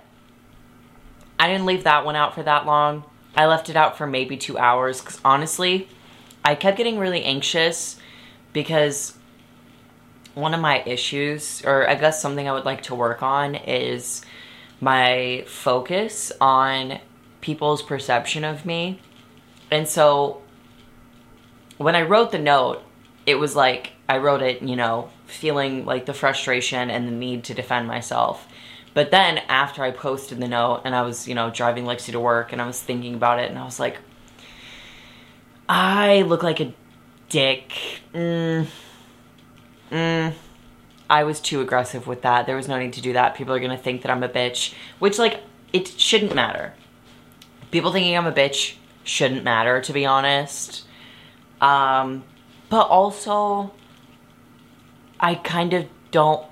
I 1.40 1.49
didn't 1.49 1.64
leave 1.64 1.85
that 1.85 2.04
one 2.04 2.14
out 2.14 2.35
for 2.35 2.42
that 2.42 2.66
long. 2.66 3.04
I 3.35 3.47
left 3.47 3.71
it 3.71 3.76
out 3.76 3.97
for 3.97 4.07
maybe 4.07 4.37
two 4.37 4.59
hours 4.59 5.00
because 5.00 5.19
honestly, 5.25 5.88
I 6.45 6.54
kept 6.54 6.76
getting 6.76 6.99
really 6.99 7.25
anxious 7.25 7.99
because 8.52 9.16
one 10.35 10.52
of 10.52 10.61
my 10.61 10.83
issues, 10.85 11.64
or 11.64 11.88
I 11.88 11.95
guess 11.95 12.21
something 12.21 12.47
I 12.47 12.52
would 12.52 12.66
like 12.66 12.83
to 12.83 12.95
work 12.95 13.23
on, 13.23 13.54
is 13.54 14.21
my 14.83 15.45
focus 15.47 16.31
on 16.42 17.00
people's 17.42 17.82
perception 17.82 18.44
of 18.44 18.64
me. 18.64 18.99
And 19.70 19.87
so 19.87 20.40
when 21.76 21.94
I 21.94 22.02
wrote 22.02 22.32
the 22.32 22.38
note, 22.38 22.82
it 23.26 23.34
was 23.34 23.54
like 23.54 23.92
I 24.08 24.18
wrote 24.18 24.40
it, 24.40 24.62
you 24.62 24.76
know, 24.76 25.11
feeling 25.26 25.84
like 25.84 26.06
the 26.06 26.14
frustration 26.14 26.90
and 26.90 27.06
the 27.06 27.12
need 27.12 27.44
to 27.44 27.54
defend 27.54 27.87
myself. 27.87 28.49
But 28.94 29.11
then 29.11 29.38
after 29.49 29.82
I 29.82 29.90
posted 29.90 30.40
the 30.40 30.49
note 30.49 30.82
and 30.84 30.94
I 30.94 31.02
was, 31.02 31.28
you 31.28 31.34
know, 31.34 31.50
driving 31.50 31.84
Lexi 31.84 32.12
to 32.12 32.20
work 32.20 32.52
and 32.52 32.61
I 32.61 32.66
was 32.66 32.80
thinking 32.80 33.14
about 33.14 33.38
it 33.38 33.50
and 33.50 33.58
I 33.58 33.64
was 33.64 33.80
like, 33.80 33.99
I 35.68 36.22
look 36.22 36.42
like 36.42 36.61
a 36.61 36.75
dick. 37.28 37.72
Mm. 38.12 38.66
Mm. 39.90 40.34
I 41.08 41.25
was 41.25 41.40
too 41.40 41.61
aggressive 41.61 42.06
with 42.06 42.22
that. 42.22 42.46
There 42.46 42.56
was 42.56 42.68
no 42.68 42.78
need 42.78 42.92
to 42.94 43.00
do 43.00 43.14
that. 43.14 43.34
People 43.34 43.54
are 43.54 43.58
going 43.58 43.70
to 43.70 43.82
think 43.82 44.02
that 44.02 44.11
I'm 44.11 44.22
a 44.22 44.28
bitch, 44.28 44.75
which, 44.99 45.18
like, 45.18 45.40
it 45.72 45.88
shouldn't 45.88 46.34
matter. 46.34 46.75
People 47.73 47.91
thinking 47.91 48.17
I'm 48.17 48.26
a 48.26 48.33
bitch 48.33 48.76
shouldn't 49.02 49.43
matter, 49.43 49.81
to 49.81 49.93
be 49.93 50.07
honest. 50.07 50.85
Um, 51.61 52.23
but 52.69 52.87
also, 52.87 53.73
I 55.19 55.35
kind 55.35 55.73
of 55.73 55.87
don't 56.11 56.47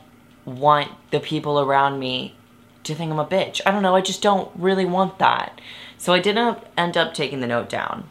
want 0.45 0.91
the 1.11 1.21
people 1.21 1.61
around 1.61 1.99
me 1.99 2.37
to 2.85 2.95
think 2.95 3.13
I'm 3.13 3.19
a 3.19 3.27
bitch. 3.27 3.61
I 3.67 3.71
don't 3.71 3.83
know, 3.83 3.95
I 3.95 4.01
just 4.01 4.23
don't 4.23 4.51
really 4.57 4.85
want 4.85 5.19
that. 5.19 5.61
So 5.99 6.13
I 6.13 6.21
didn't 6.21 6.59
end 6.77 6.97
up 6.97 7.13
taking 7.13 7.41
the 7.41 7.47
note 7.47 7.69
down. 7.69 8.09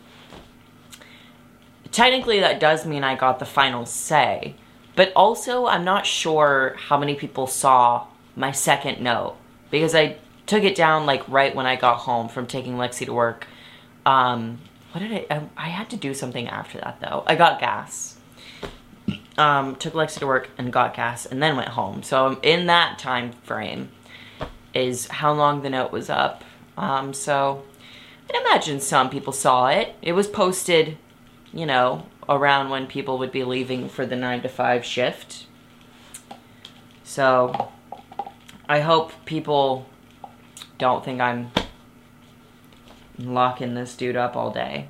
Technically, 1.92 2.39
that 2.39 2.60
does 2.60 2.86
mean 2.86 3.04
I 3.04 3.16
got 3.16 3.39
the 3.39 3.46
final 3.46 3.86
say, 3.86 4.56
but 4.96 5.12
also 5.16 5.66
I'm 5.66 5.84
not 5.84 6.06
sure 6.06 6.75
how 6.78 7.00
many 7.00 7.16
people 7.16 7.48
saw 7.48 8.06
my 8.36 8.51
second 8.51 9.01
note 9.01 9.36
because 9.72 9.96
I 9.96 10.18
took 10.50 10.63
it 10.63 10.75
down 10.75 11.06
like 11.06 11.27
right 11.29 11.56
when 11.56 11.65
I 11.65 11.75
got 11.75 12.00
home 12.00 12.27
from 12.27 12.48
taking 12.48 12.74
Lexi 12.75 13.06
to 13.06 13.13
work. 13.13 13.48
Um, 14.06 14.60
what 14.91 15.01
did 15.01 15.12
I, 15.12 15.25
I, 15.29 15.50
I 15.56 15.70
had 15.70 15.89
to 15.91 15.98
do 15.98 16.13
something 16.13 16.48
after 16.48 16.79
that 16.79 17.00
though. 17.00 17.24
I 17.25 17.36
got 17.36 17.60
gas 17.60 18.18
um, 19.39 19.77
took 19.77 19.94
Lexi 19.94 20.20
to 20.20 20.27
work 20.27 20.50
and 20.58 20.72
got 20.72 20.94
gas 20.94 21.25
and 21.25 21.41
then 21.41 21.56
went 21.56 21.70
home. 21.70 22.03
So 22.03 22.39
in 22.44 22.68
that 22.68 23.00
time 23.00 23.32
frame 23.44 23.89
is 24.74 25.08
how 25.08 25.34
long 25.34 25.62
the 25.62 25.70
note 25.70 25.91
was 25.91 26.10
up. 26.10 26.44
Um, 26.77 27.13
so 27.13 27.63
I 28.32 28.46
imagine 28.46 28.82
some 28.82 29.10
people 29.10 29.34
saw 29.34 29.70
it. 29.70 29.96
It 30.01 30.12
was 30.12 30.27
posted, 30.27 30.98
you 31.53 31.65
know, 31.65 32.06
around 32.27 32.70
when 32.70 32.86
people 32.86 33.18
would 33.18 33.32
be 33.32 33.44
leaving 33.44 33.88
for 33.88 34.06
the 34.06 34.15
9 34.15 34.41
to 34.41 34.50
5 34.50 34.86
shift. 34.86 35.48
So 37.03 37.72
I 38.68 38.82
hope 38.82 39.13
people 39.25 39.88
don't 40.79 41.05
think 41.05 41.21
I'm 41.21 41.51
locking 43.19 43.75
this 43.75 43.95
dude 43.95 44.15
up 44.15 44.36
all 44.36 44.50
day. 44.51 44.88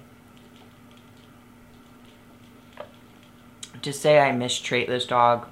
to 3.82 3.94
say 3.94 4.20
I 4.20 4.32
mistreat 4.32 4.88
this 4.88 5.06
dog 5.06 5.48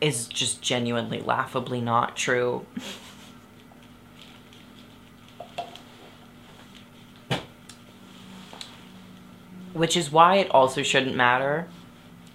is 0.00 0.26
just 0.26 0.60
genuinely 0.60 1.20
laughably 1.20 1.80
not 1.80 2.16
true. 2.16 2.66
Which 9.72 9.96
is 9.96 10.12
why 10.12 10.36
it 10.36 10.50
also 10.50 10.82
shouldn't 10.82 11.16
matter 11.16 11.66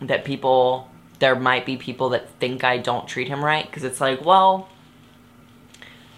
that 0.01 0.25
people, 0.25 0.89
there 1.19 1.35
might 1.35 1.65
be 1.65 1.77
people 1.77 2.09
that 2.09 2.29
think 2.31 2.63
I 2.63 2.77
don't 2.77 3.07
treat 3.07 3.27
him 3.27 3.43
right. 3.45 3.65
Because 3.65 3.83
it's 3.83 4.01
like, 4.01 4.25
well, 4.25 4.67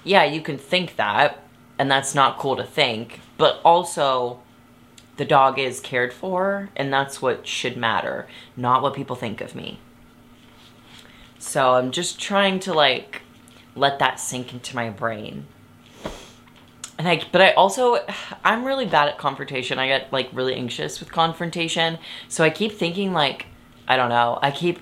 yeah, 0.04 0.24
you 0.24 0.42
can 0.42 0.58
think 0.58 0.96
that, 0.96 1.44
and 1.78 1.90
that's 1.90 2.16
not 2.16 2.38
cool 2.38 2.56
to 2.56 2.64
think. 2.64 3.22
But 3.38 3.60
also, 3.64 4.40
the 5.18 5.26
dog 5.26 5.60
is 5.60 5.80
cared 5.80 6.14
for, 6.14 6.70
and 6.76 6.92
that's 6.92 7.22
what 7.22 7.46
should 7.48 7.78
matter, 7.78 8.28
not 8.56 8.82
what 8.82 8.94
people 8.94 9.16
think 9.16 9.42
of 9.42 9.56
me. 9.56 9.80
So 11.38 11.74
I'm 11.76 11.92
just 11.92 12.20
trying 12.20 12.60
to 12.62 12.74
like 12.74 13.22
let 13.76 14.00
that 14.00 14.20
sink 14.20 14.54
into 14.54 14.76
my 14.76 14.90
brain. 14.90 15.48
And 16.98 17.08
I, 17.08 17.24
but 17.32 17.42
I 17.42 17.52
also, 17.54 18.06
I'm 18.44 18.64
really 18.64 18.86
bad 18.86 19.08
at 19.08 19.18
confrontation. 19.18 19.80
I 19.80 19.88
get 19.88 20.14
like 20.14 20.30
really 20.34 20.54
anxious 20.54 21.00
with 21.00 21.12
confrontation. 21.12 21.98
So 22.28 22.44
I 22.44 22.52
keep 22.52 22.74
thinking 22.74 23.12
like, 23.12 23.48
I 23.88 23.98
don't 23.98 24.10
know, 24.10 24.38
I 24.42 24.52
keep, 24.52 24.80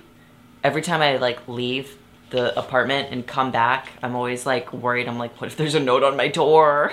every 0.62 0.82
time 0.82 1.00
I 1.00 1.16
like 1.16 1.48
leave 1.48 1.96
the 2.30 2.58
apartment 2.58 3.08
and 3.10 3.26
come 3.26 3.50
back, 3.50 3.92
I'm 4.02 4.16
always 4.16 4.46
like 4.46 4.72
worried. 4.72 5.08
I'm 5.08 5.18
like, 5.18 5.40
what 5.40 5.48
if 5.48 5.56
there's 5.56 5.74
a 5.74 5.80
note 5.80 6.02
on 6.02 6.16
my 6.16 6.28
door? 6.28 6.92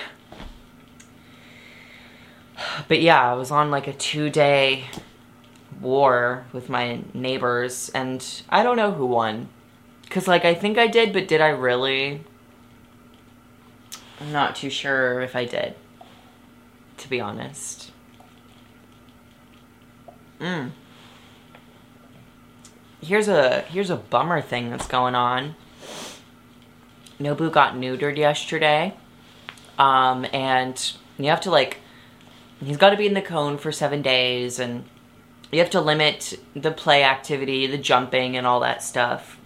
but 2.88 3.02
yeah, 3.02 3.32
I 3.32 3.34
was 3.36 3.52
on 3.52 3.72
like 3.72 3.88
a 3.88 3.94
two 3.94 4.30
day 4.30 4.86
war 5.80 6.46
with 6.54 6.70
my 6.70 7.02
neighbors 7.14 7.90
and 7.90 8.26
I 8.50 8.64
don't 8.64 8.78
know 8.78 8.92
who 8.92 9.06
won. 9.06 9.50
Cause 10.10 10.28
like 10.28 10.46
I 10.46 10.54
think 10.54 10.78
I 10.78 10.88
did, 10.88 11.14
but 11.14 11.28
did 11.28 11.42
I 11.42 11.50
really? 11.50 12.24
I'm 14.20 14.32
not 14.32 14.56
too 14.56 14.70
sure 14.70 15.22
if 15.22 15.36
I 15.36 15.46
did, 15.46 15.76
to 16.98 17.10
be 17.10 17.20
honest. 17.20 17.92
Mm. 20.40 20.72
Here's 23.02 23.28
a 23.28 23.62
here's 23.62 23.90
a 23.90 23.96
bummer 23.96 24.42
thing 24.42 24.70
that's 24.70 24.88
going 24.88 25.16
on. 25.16 25.56
Nobu 27.20 27.52
got 27.52 27.76
neutered 27.76 28.18
yesterday. 28.18 28.96
Um, 29.78 30.26
and 30.34 30.94
you 31.18 31.30
have 31.30 31.42
to 31.42 31.52
like 31.52 31.78
he's 32.64 32.78
got 32.78 32.90
to 32.90 32.98
be 32.98 33.06
in 33.06 33.14
the 33.14 33.22
cone 33.22 33.58
for 33.58 33.72
seven 33.72 34.02
days 34.02 34.60
and 34.60 34.84
you 35.52 35.60
have 35.60 35.70
to 35.70 35.82
limit 35.82 36.38
the 36.56 36.72
play 36.72 37.04
activity, 37.04 37.68
the 37.68 37.78
jumping 37.78 38.36
and 38.36 38.46
all 38.46 38.60
that 38.62 38.84
stuff. 38.84 39.40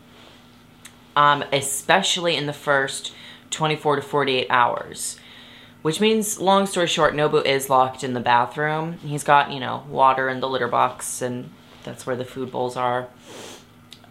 Um, 1.16 1.44
especially 1.52 2.36
in 2.36 2.48
the 2.48 2.54
first 2.54 3.14
24 3.52 3.98
to 3.98 4.02
48 4.02 4.48
hours. 4.50 5.20
Which 5.82 6.00
means, 6.00 6.40
long 6.40 6.68
story 6.68 6.88
short, 6.88 7.16
Nobu 7.16 7.44
is 7.44 7.70
locked 7.70 8.04
in 8.04 8.14
the 8.14 8.20
bathroom. 8.20 8.94
He's 9.00 9.24
got, 9.24 9.52
you 9.52 9.60
know, 9.60 9.84
water 9.90 10.30
in 10.30 10.40
the 10.40 10.48
litter 10.48 10.68
box, 10.68 11.22
and 11.24 11.50
that's 11.84 12.06
where 12.06 12.16
the 12.16 12.26
food 12.26 12.52
bowls 12.52 12.78
are. 12.78 13.08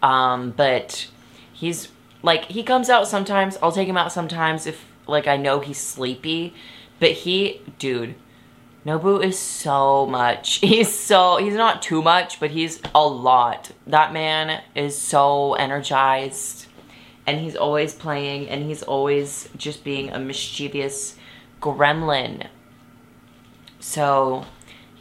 Um, 0.01 0.51
but 0.51 1.07
he's, 1.53 1.89
like, 2.23 2.45
he 2.45 2.63
comes 2.63 2.89
out 2.89 3.07
sometimes. 3.07 3.57
I'll 3.61 3.71
take 3.71 3.87
him 3.87 3.97
out 3.97 4.11
sometimes 4.11 4.65
if, 4.65 4.85
like, 5.07 5.27
I 5.27 5.37
know 5.37 5.59
he's 5.59 5.79
sleepy. 5.79 6.53
But 6.99 7.11
he, 7.11 7.61
dude, 7.79 8.15
Nobu 8.85 9.23
is 9.23 9.37
so 9.37 10.05
much. 10.05 10.55
He's 10.61 10.91
so, 10.91 11.37
he's 11.37 11.53
not 11.53 11.81
too 11.81 12.01
much, 12.01 12.39
but 12.39 12.51
he's 12.51 12.79
a 12.95 13.05
lot. 13.05 13.71
That 13.87 14.13
man 14.13 14.61
is 14.75 14.97
so 14.97 15.53
energized 15.55 16.67
and 17.27 17.39
he's 17.39 17.55
always 17.55 17.93
playing 17.93 18.49
and 18.49 18.63
he's 18.63 18.83
always 18.83 19.49
just 19.55 19.83
being 19.83 20.09
a 20.11 20.19
mischievous 20.19 21.15
gremlin. 21.61 22.47
So 23.79 24.45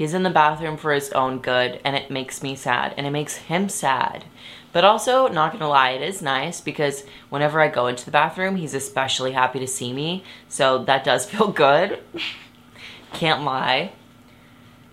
he's 0.00 0.14
in 0.14 0.22
the 0.22 0.30
bathroom 0.30 0.78
for 0.78 0.94
his 0.94 1.12
own 1.12 1.38
good 1.40 1.78
and 1.84 1.94
it 1.94 2.10
makes 2.10 2.42
me 2.42 2.56
sad 2.56 2.94
and 2.96 3.06
it 3.06 3.10
makes 3.10 3.36
him 3.36 3.68
sad. 3.68 4.24
But 4.72 4.82
also, 4.82 5.28
not 5.28 5.52
gonna 5.52 5.68
lie, 5.68 5.90
it 5.90 6.00
is 6.00 6.22
nice 6.22 6.58
because 6.58 7.04
whenever 7.28 7.60
I 7.60 7.68
go 7.68 7.86
into 7.86 8.06
the 8.06 8.10
bathroom, 8.10 8.56
he's 8.56 8.72
especially 8.72 9.32
happy 9.32 9.58
to 9.58 9.66
see 9.66 9.92
me. 9.92 10.24
So 10.48 10.82
that 10.84 11.04
does 11.04 11.26
feel 11.30 11.48
good. 11.48 11.98
Can't 13.12 13.44
lie. 13.44 13.92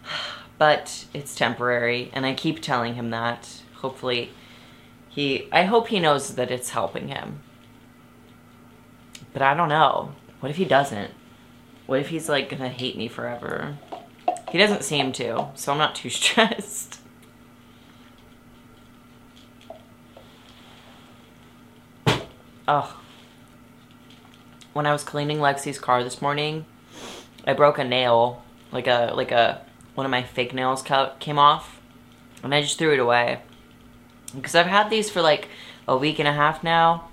But 0.57 1.05
it's 1.13 1.35
temporary, 1.35 2.09
and 2.13 2.25
I 2.25 2.33
keep 2.33 2.63
telling 2.63 2.95
him 2.95 3.11
that. 3.11 3.61
Hopefully, 3.75 4.31
he. 5.07 5.47
I 5.51 5.65
hope 5.65 5.89
he 5.89 5.99
knows 5.99 6.33
that 6.33 6.49
it's 6.49 6.71
helping 6.71 7.09
him. 7.09 7.41
But 9.33 9.43
I 9.43 9.53
don't 9.53 9.69
know. 9.69 10.15
What 10.39 10.49
if 10.49 10.55
he 10.55 10.65
doesn't? 10.65 11.11
What 11.85 11.99
if 11.99 12.09
he's 12.09 12.27
like 12.27 12.49
gonna 12.49 12.69
hate 12.69 12.97
me 12.97 13.07
forever? 13.07 13.77
He 14.51 14.57
doesn't 14.57 14.83
seem 14.83 15.11
to, 15.13 15.47
so 15.55 15.71
I'm 15.71 15.77
not 15.77 15.95
too 15.95 16.09
stressed. 16.11 16.99
Ugh. 22.67 22.89
When 24.73 24.85
I 24.85 24.91
was 24.91 25.03
cleaning 25.03 25.39
Lexi's 25.39 25.79
car 25.79 26.03
this 26.03 26.21
morning, 26.21 26.65
I 27.45 27.53
broke 27.53 27.77
a 27.77 27.83
nail, 27.83 28.43
like 28.71 28.87
a 28.87 29.11
like 29.15 29.31
a 29.31 29.61
one 29.95 30.05
of 30.05 30.11
my 30.11 30.21
fake 30.21 30.53
nails 30.53 30.81
ca- 30.81 31.13
came 31.19 31.39
off, 31.39 31.81
and 32.43 32.53
I 32.53 32.61
just 32.61 32.77
threw 32.77 32.93
it 32.93 32.99
away 32.99 33.39
because 34.35 34.53
I've 34.53 34.67
had 34.67 34.89
these 34.89 35.09
for 35.09 35.21
like 35.21 35.47
a 35.87 35.97
week 35.97 36.19
and 36.19 36.27
a 36.27 36.33
half 36.33 36.63
now. 36.63 37.07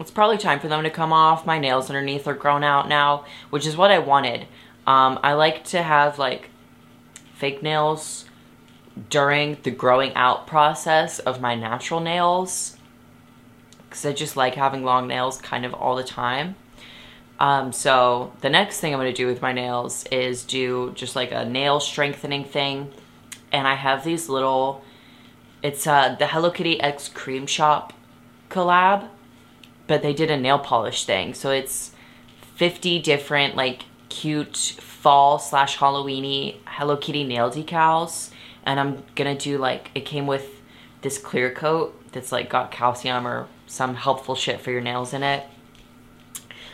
It's 0.00 0.10
probably 0.10 0.38
time 0.38 0.58
for 0.58 0.68
them 0.68 0.82
to 0.82 0.90
come 0.90 1.12
off. 1.12 1.46
My 1.46 1.58
nails 1.58 1.88
underneath 1.88 2.26
are 2.26 2.34
grown 2.34 2.64
out 2.64 2.88
now, 2.88 3.24
which 3.50 3.66
is 3.66 3.76
what 3.76 3.90
I 3.90 4.00
wanted. 4.00 4.42
Um, 4.86 5.20
I 5.22 5.34
like 5.34 5.62
to 5.66 5.82
have 5.82 6.18
like 6.18 6.50
fake 7.42 7.60
nails 7.60 8.24
during 9.10 9.56
the 9.64 9.70
growing 9.72 10.14
out 10.14 10.46
process 10.46 11.18
of 11.18 11.40
my 11.40 11.56
natural 11.56 11.98
nails 11.98 12.76
because 13.82 14.06
I 14.06 14.12
just 14.12 14.36
like 14.36 14.54
having 14.54 14.84
long 14.84 15.08
nails 15.08 15.40
kind 15.40 15.64
of 15.64 15.74
all 15.74 15.96
the 15.96 16.04
time. 16.04 16.54
Um, 17.40 17.72
so 17.72 18.32
the 18.42 18.48
next 18.48 18.78
thing 18.78 18.94
I'm 18.94 19.00
going 19.00 19.12
to 19.12 19.16
do 19.16 19.26
with 19.26 19.42
my 19.42 19.52
nails 19.52 20.04
is 20.12 20.44
do 20.44 20.92
just 20.94 21.16
like 21.16 21.32
a 21.32 21.44
nail 21.44 21.80
strengthening 21.80 22.44
thing. 22.44 22.92
And 23.50 23.66
I 23.66 23.74
have 23.74 24.04
these 24.04 24.28
little, 24.28 24.84
it's 25.64 25.84
uh, 25.84 26.14
the 26.16 26.28
Hello 26.28 26.52
Kitty 26.52 26.80
X 26.80 27.08
Cream 27.08 27.48
Shop 27.48 27.92
collab, 28.50 29.08
but 29.88 30.00
they 30.02 30.12
did 30.12 30.30
a 30.30 30.36
nail 30.36 30.60
polish 30.60 31.06
thing. 31.06 31.34
So 31.34 31.50
it's 31.50 31.90
50 32.54 33.00
different 33.00 33.56
like 33.56 33.86
cute 34.08 34.76
fall 35.02 35.40
slash 35.40 35.78
Halloweeny 35.78 36.58
Hello 36.64 36.96
Kitty 36.96 37.24
nail 37.24 37.50
decals. 37.50 38.30
And 38.64 38.78
I'm 38.78 39.02
to 39.16 39.34
do 39.34 39.58
like, 39.58 39.90
it 39.96 40.06
came 40.06 40.28
with 40.28 40.62
this 41.00 41.18
clear 41.18 41.52
coat 41.52 42.00
that's 42.12 42.30
like 42.30 42.48
got 42.48 42.70
calcium 42.70 43.26
or 43.26 43.48
some 43.66 43.96
helpful 43.96 44.36
shit 44.36 44.60
for 44.60 44.70
your 44.70 44.80
nails 44.80 45.12
in 45.12 45.24
it. 45.24 45.44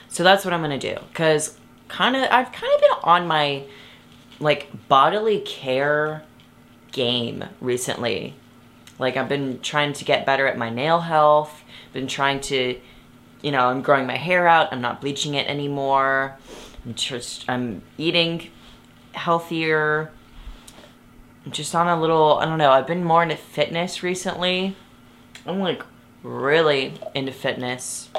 So 0.08 0.22
that's 0.22 0.44
what 0.44 0.52
I'm 0.52 0.60
gonna 0.60 0.78
do. 0.78 0.98
Cause 1.14 1.58
kind 1.88 2.16
of, 2.16 2.24
I've 2.30 2.52
kind 2.52 2.70
of 2.74 2.80
been 2.82 2.90
on 3.02 3.26
my 3.26 3.64
like 4.40 4.68
bodily 4.88 5.40
care 5.40 6.22
game 6.92 7.44
recently. 7.62 8.34
Like 8.98 9.16
I've 9.16 9.30
been 9.30 9.60
trying 9.60 9.94
to 9.94 10.04
get 10.04 10.26
better 10.26 10.46
at 10.46 10.58
my 10.58 10.68
nail 10.68 11.00
health. 11.00 11.62
Been 11.94 12.06
trying 12.06 12.40
to, 12.40 12.78
you 13.40 13.52
know, 13.52 13.68
I'm 13.68 13.80
growing 13.80 14.06
my 14.06 14.18
hair 14.18 14.46
out. 14.46 14.70
I'm 14.70 14.82
not 14.82 15.00
bleaching 15.00 15.32
it 15.32 15.46
anymore. 15.48 16.36
I'm 16.84 16.94
just, 16.94 17.48
I'm 17.48 17.82
eating 17.96 18.50
healthier. 19.12 20.10
Just 21.50 21.74
on 21.74 21.86
a 21.88 22.00
little, 22.00 22.38
I 22.38 22.44
don't 22.44 22.58
know. 22.58 22.70
I've 22.70 22.86
been 22.86 23.04
more 23.04 23.22
into 23.22 23.36
fitness 23.36 24.02
recently. 24.02 24.76
I'm 25.46 25.60
like 25.60 25.82
really 26.22 26.94
into 27.14 27.32
fitness 27.32 28.10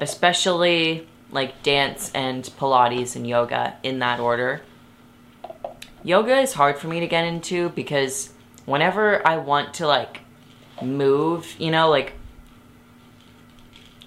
especially 0.00 1.06
like 1.30 1.62
dance 1.62 2.10
and 2.14 2.44
Pilates 2.58 3.14
and 3.14 3.26
yoga 3.26 3.76
in 3.82 4.00
that 4.00 4.18
order. 4.18 4.62
Yoga 6.02 6.38
is 6.38 6.54
hard 6.54 6.78
for 6.78 6.88
me 6.88 7.00
to 7.00 7.06
get 7.06 7.24
into 7.24 7.68
because 7.70 8.30
whenever 8.64 9.26
I 9.26 9.36
want 9.36 9.74
to 9.74 9.86
like 9.86 10.22
move, 10.82 11.54
you 11.58 11.70
know, 11.70 11.90
like 11.90 12.14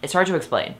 it's 0.01 0.11
hard 0.11 0.27
to 0.27 0.35
explain. 0.35 0.75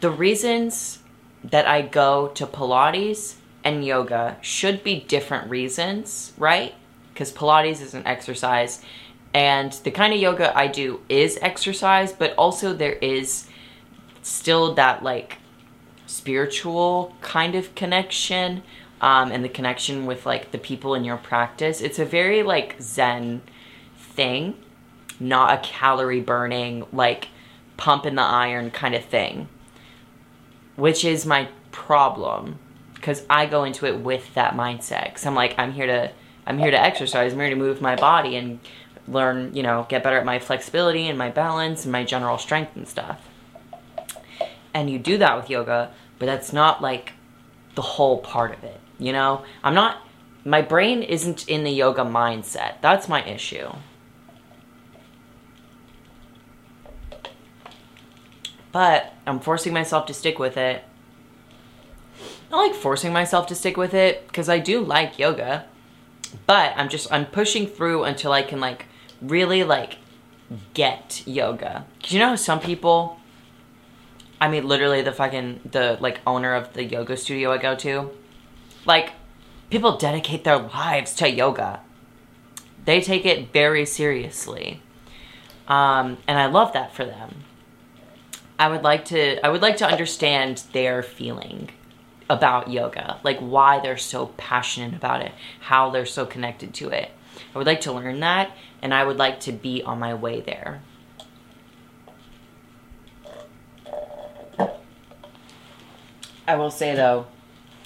The 0.00 0.10
reasons 0.10 1.00
that 1.44 1.66
I 1.66 1.82
go 1.82 2.28
to 2.28 2.46
Pilates 2.46 3.36
and 3.64 3.84
yoga 3.84 4.36
should 4.40 4.84
be 4.84 5.00
different 5.00 5.50
reasons, 5.50 6.32
right? 6.38 6.74
Because 7.12 7.32
Pilates 7.32 7.80
is 7.80 7.94
an 7.94 8.06
exercise 8.06 8.82
and 9.34 9.72
the 9.84 9.90
kind 9.90 10.12
of 10.12 10.20
yoga 10.20 10.56
I 10.56 10.68
do 10.68 11.00
is 11.08 11.38
exercise, 11.42 12.12
but 12.12 12.34
also 12.36 12.72
there 12.72 12.94
is 12.94 13.48
still 14.22 14.74
that 14.74 15.02
like 15.02 15.38
spiritual 16.06 17.14
kind 17.20 17.54
of 17.54 17.74
connection 17.74 18.62
um, 19.00 19.30
and 19.30 19.44
the 19.44 19.48
connection 19.48 20.06
with 20.06 20.26
like 20.26 20.50
the 20.50 20.58
people 20.58 20.94
in 20.94 21.04
your 21.04 21.18
practice. 21.18 21.80
It's 21.80 21.98
a 21.98 22.04
very 22.04 22.42
like 22.42 22.76
Zen 22.80 23.42
thing, 23.96 24.54
not 25.20 25.52
a 25.52 25.62
calorie 25.62 26.20
burning, 26.20 26.86
like 26.92 27.28
pump 27.76 28.06
in 28.06 28.16
the 28.16 28.22
iron 28.22 28.70
kind 28.70 28.94
of 28.94 29.04
thing, 29.04 29.48
which 30.78 31.04
is 31.04 31.26
my 31.26 31.48
problem 31.70 32.58
because 32.94 33.24
I 33.28 33.46
go 33.46 33.64
into 33.64 33.86
it 33.86 34.00
with 34.00 34.34
that 34.34 34.54
mindset. 34.54 35.14
Cause 35.14 35.26
I'm 35.26 35.34
like, 35.34 35.54
I'm 35.58 35.72
here 35.72 35.86
to, 35.86 36.10
I'm 36.46 36.58
here 36.58 36.70
to 36.70 36.80
exercise. 36.80 37.32
I'm 37.32 37.38
here 37.38 37.50
to 37.50 37.56
move 37.56 37.80
my 37.80 37.94
body 37.94 38.36
and 38.36 38.58
learn, 39.06 39.54
you 39.54 39.62
know, 39.62 39.86
get 39.88 40.02
better 40.02 40.18
at 40.18 40.24
my 40.24 40.38
flexibility 40.38 41.06
and 41.08 41.18
my 41.18 41.30
balance 41.30 41.84
and 41.84 41.92
my 41.92 42.04
general 42.04 42.38
strength 42.38 42.74
and 42.74 42.88
stuff 42.88 43.20
and 44.78 44.88
you 44.88 44.98
do 44.98 45.18
that 45.18 45.36
with 45.36 45.50
yoga, 45.50 45.90
but 46.18 46.26
that's 46.26 46.52
not 46.52 46.80
like 46.80 47.12
the 47.74 47.82
whole 47.82 48.18
part 48.18 48.56
of 48.56 48.62
it, 48.64 48.80
you 48.98 49.12
know? 49.12 49.44
I'm 49.64 49.74
not, 49.74 50.06
my 50.44 50.62
brain 50.62 51.02
isn't 51.02 51.48
in 51.48 51.64
the 51.64 51.70
yoga 51.70 52.02
mindset. 52.02 52.80
That's 52.80 53.08
my 53.08 53.24
issue. 53.24 53.70
But 58.70 59.12
I'm 59.28 59.40
forcing 59.40 59.72
myself 59.72 60.06
to 60.06 60.14
stick 60.14 60.38
with 60.38 60.56
it. 60.56 60.84
Not 62.50 62.58
like 62.58 62.74
forcing 62.74 63.12
myself 63.12 63.46
to 63.48 63.54
stick 63.54 63.76
with 63.76 63.94
it 63.94 64.26
because 64.26 64.48
I 64.48 64.58
do 64.58 64.80
like 64.80 65.18
yoga. 65.18 65.66
But 66.46 66.72
I'm 66.76 66.88
just 66.88 67.12
I'm 67.12 67.26
pushing 67.26 67.66
through 67.66 68.04
until 68.04 68.32
I 68.32 68.42
can 68.42 68.60
like 68.60 68.86
really 69.20 69.64
like 69.64 69.98
get 70.74 71.22
yoga. 71.26 71.86
Cuz 72.02 72.12
you 72.12 72.18
know 72.18 72.36
some 72.36 72.60
people 72.60 73.18
I 74.40 74.48
mean, 74.48 74.66
literally 74.66 75.02
the 75.02 75.12
fucking 75.12 75.60
the 75.70 75.98
like 76.00 76.20
owner 76.26 76.54
of 76.54 76.72
the 76.72 76.84
yoga 76.84 77.16
studio 77.16 77.52
I 77.52 77.58
go 77.58 77.74
to. 77.76 78.10
Like, 78.84 79.12
people 79.70 79.96
dedicate 79.96 80.44
their 80.44 80.58
lives 80.58 81.14
to 81.16 81.30
yoga. 81.30 81.80
They 82.84 83.00
take 83.00 83.26
it 83.26 83.52
very 83.52 83.84
seriously, 83.84 84.80
um, 85.66 86.18
and 86.26 86.38
I 86.38 86.46
love 86.46 86.72
that 86.72 86.94
for 86.94 87.04
them. 87.04 87.44
I 88.58 88.68
would 88.68 88.82
like 88.82 89.06
to. 89.06 89.44
I 89.44 89.48
would 89.50 89.62
like 89.62 89.76
to 89.78 89.86
understand 89.86 90.62
their 90.72 91.02
feeling 91.02 91.70
about 92.28 92.70
yoga, 92.70 93.20
like 93.22 93.38
why 93.38 93.80
they're 93.80 93.96
so 93.96 94.26
passionate 94.36 94.94
about 94.94 95.22
it, 95.22 95.32
how 95.60 95.90
they're 95.90 96.06
so 96.06 96.26
connected 96.26 96.74
to 96.74 96.88
it. 96.88 97.10
I 97.54 97.58
would 97.58 97.66
like 97.66 97.80
to 97.82 97.92
learn 97.92 98.20
that, 98.20 98.50
and 98.82 98.92
I 98.92 99.04
would 99.04 99.16
like 99.16 99.40
to 99.40 99.52
be 99.52 99.82
on 99.82 99.98
my 99.98 100.14
way 100.14 100.40
there. 100.40 100.82
I 106.46 106.56
will 106.56 106.70
say 106.70 106.94
though, 106.94 107.26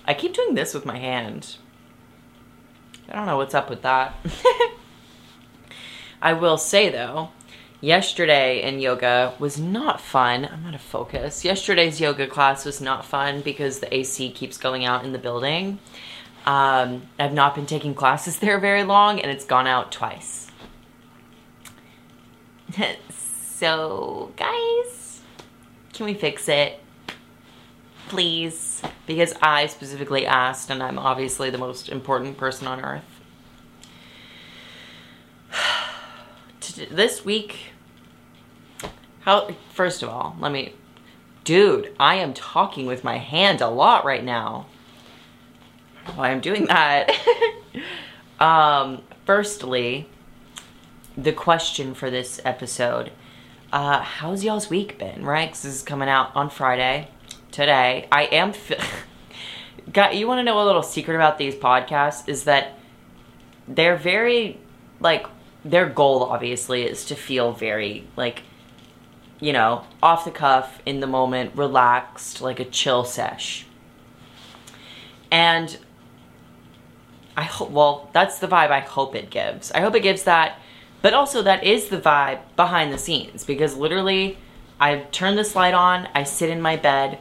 I 0.07 0.15
keep 0.15 0.35
doing 0.35 0.55
this 0.55 0.73
with 0.73 0.87
my 0.87 0.99
hand. 0.99 1.57
I 3.09 3.17
don't 3.17 3.27
know 3.27 3.37
what's 3.37 3.55
up 3.55 3.69
with 3.69 3.83
that. 3.83 4.15
I 6.23 6.33
will 6.33 6.57
say 6.57 6.89
though, 6.89 7.31
yesterday 7.83 8.63
in 8.63 8.81
yoga 8.81 9.35
was 9.39 9.59
not 9.59 10.01
fun. 10.01 10.49
I'm 10.51 10.65
out 10.65 10.75
of 10.75 10.81
focus. 10.81 11.45
Yesterday's 11.45 12.01
yoga 12.01 12.27
class 12.27 12.65
was 12.65 12.81
not 12.81 13.05
fun 13.05 13.43
because 13.43 13.81
the 13.81 13.95
AC 13.95 14.31
keeps 14.31 14.57
going 14.57 14.87
out 14.87 15.05
in 15.05 15.13
the 15.13 15.19
building. 15.19 15.79
Um, 16.47 17.03
I've 17.19 17.35
not 17.35 17.55
been 17.55 17.67
taking 17.67 17.95
classes 17.95 18.39
there 18.41 18.59
very 18.59 18.85
long 18.85 19.21
and 19.21 19.31
it's 19.31 19.45
gone 19.45 19.67
out 19.67 19.93
twice. 19.93 20.51
so, 23.11 24.33
guys, 24.37 25.21
can 25.93 26.07
we 26.07 26.15
fix 26.15 26.49
it? 26.49 26.79
please, 28.13 28.83
because 29.07 29.33
I 29.41 29.69
specifically 29.69 30.27
asked, 30.27 30.69
and 30.69 30.83
I'm 30.83 30.99
obviously 30.99 31.49
the 31.49 31.57
most 31.57 31.89
important 31.89 32.37
person 32.37 32.67
on 32.67 32.85
earth. 32.85 33.21
this 36.91 37.25
week, 37.25 37.72
how, 39.23 39.55
first 39.71 40.03
of 40.03 40.09
all, 40.09 40.37
let 40.41 40.53
me, 40.53 40.75
dude, 41.45 41.95
I 41.99 42.17
am 42.17 42.35
talking 42.35 42.87
with 42.87 43.05
my 43.05 43.19
hand 43.19 43.61
a 43.61 43.69
lot 43.69 44.05
right 44.05 44.23
now. 44.23 44.67
Why 46.15 46.31
I'm 46.31 46.41
doing 46.41 46.67
that. 46.67 47.11
um, 48.41 49.03
firstly, 49.25 50.09
the 51.17 51.33
question 51.33 51.95
for 51.95 52.11
this 52.11 52.41
episode, 52.45 53.13
uh, 53.73 54.01
how's 54.01 54.43
y'all's 54.43 54.69
week 54.69 54.99
been, 54.99 55.25
right? 55.25 55.49
Because 55.49 55.63
this 55.63 55.75
is 55.75 55.83
coming 55.83 56.09
out 56.09 56.35
on 56.35 56.51
Friday 56.51 57.09
today. 57.53 58.09
I 58.11 58.25
am. 58.25 58.53
Got 59.93 60.17
you 60.17 60.27
want 60.27 60.39
to 60.39 60.43
know 60.43 60.63
a 60.63 60.67
little 60.67 60.83
secret 60.83 61.15
about 61.15 61.39
these 61.39 61.55
podcasts 61.55 62.29
is 62.29 62.45
that 62.45 62.79
they're 63.69 63.97
very 63.97 64.59
like 65.01 65.27
their 65.65 65.89
goal 65.89 66.25
obviously 66.25 66.83
is 66.83 67.05
to 67.07 67.15
feel 67.15 67.53
very 67.53 68.07
like 68.17 68.43
you 69.43 69.53
know 69.53 69.85
off 70.03 70.25
the 70.25 70.31
cuff 70.31 70.81
in 70.87 71.01
the 71.01 71.07
moment 71.07 71.55
relaxed 71.55 72.41
like 72.41 72.61
a 72.61 72.65
chill 72.65 73.05
sesh 73.05 73.67
and 75.31 75.79
i 77.37 77.43
hope 77.43 77.71
well 77.71 78.09
that's 78.15 78.39
the 78.39 78.47
vibe 78.47 78.71
i 78.71 78.81
hope 78.81 79.15
it 79.15 79.29
gives 79.29 79.71
i 79.73 79.81
hope 79.81 79.95
it 79.95 80.01
gives 80.01 80.23
that 80.23 80.59
but 81.03 81.13
also 81.13 81.43
that 81.43 81.65
is 81.65 81.89
the 81.89 82.01
vibe 82.01 82.39
behind 82.55 82.93
the 82.93 82.99
scenes 82.99 83.45
because 83.45 83.77
literally 83.77 84.39
i 84.79 84.97
turn 85.11 85.35
this 85.35 85.57
light 85.57 85.75
on 85.75 86.09
i 86.15 86.23
sit 86.23 86.49
in 86.49 86.61
my 86.61 86.77
bed 86.77 87.19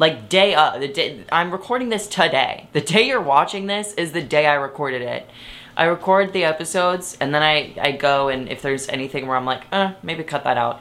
Like 0.00 0.30
day 0.30 0.54
of 0.54 0.80
the 0.80 0.88
day 0.88 1.24
I'm 1.30 1.50
recording 1.52 1.90
this 1.90 2.06
today. 2.08 2.70
The 2.72 2.80
day 2.80 3.02
you're 3.02 3.20
watching 3.20 3.66
this 3.66 3.92
is 3.94 4.12
the 4.12 4.22
day 4.22 4.46
I 4.46 4.54
recorded 4.54 5.02
it. 5.02 5.28
I 5.76 5.84
record 5.84 6.32
the 6.32 6.44
episodes 6.44 7.18
and 7.20 7.34
then 7.34 7.42
I, 7.42 7.74
I 7.78 7.92
go 7.92 8.28
and 8.28 8.48
if 8.48 8.62
there's 8.62 8.88
anything 8.88 9.26
where 9.26 9.36
I'm 9.36 9.44
like, 9.44 9.64
uh, 9.70 9.92
maybe 10.02 10.24
cut 10.24 10.44
that 10.44 10.56
out. 10.56 10.80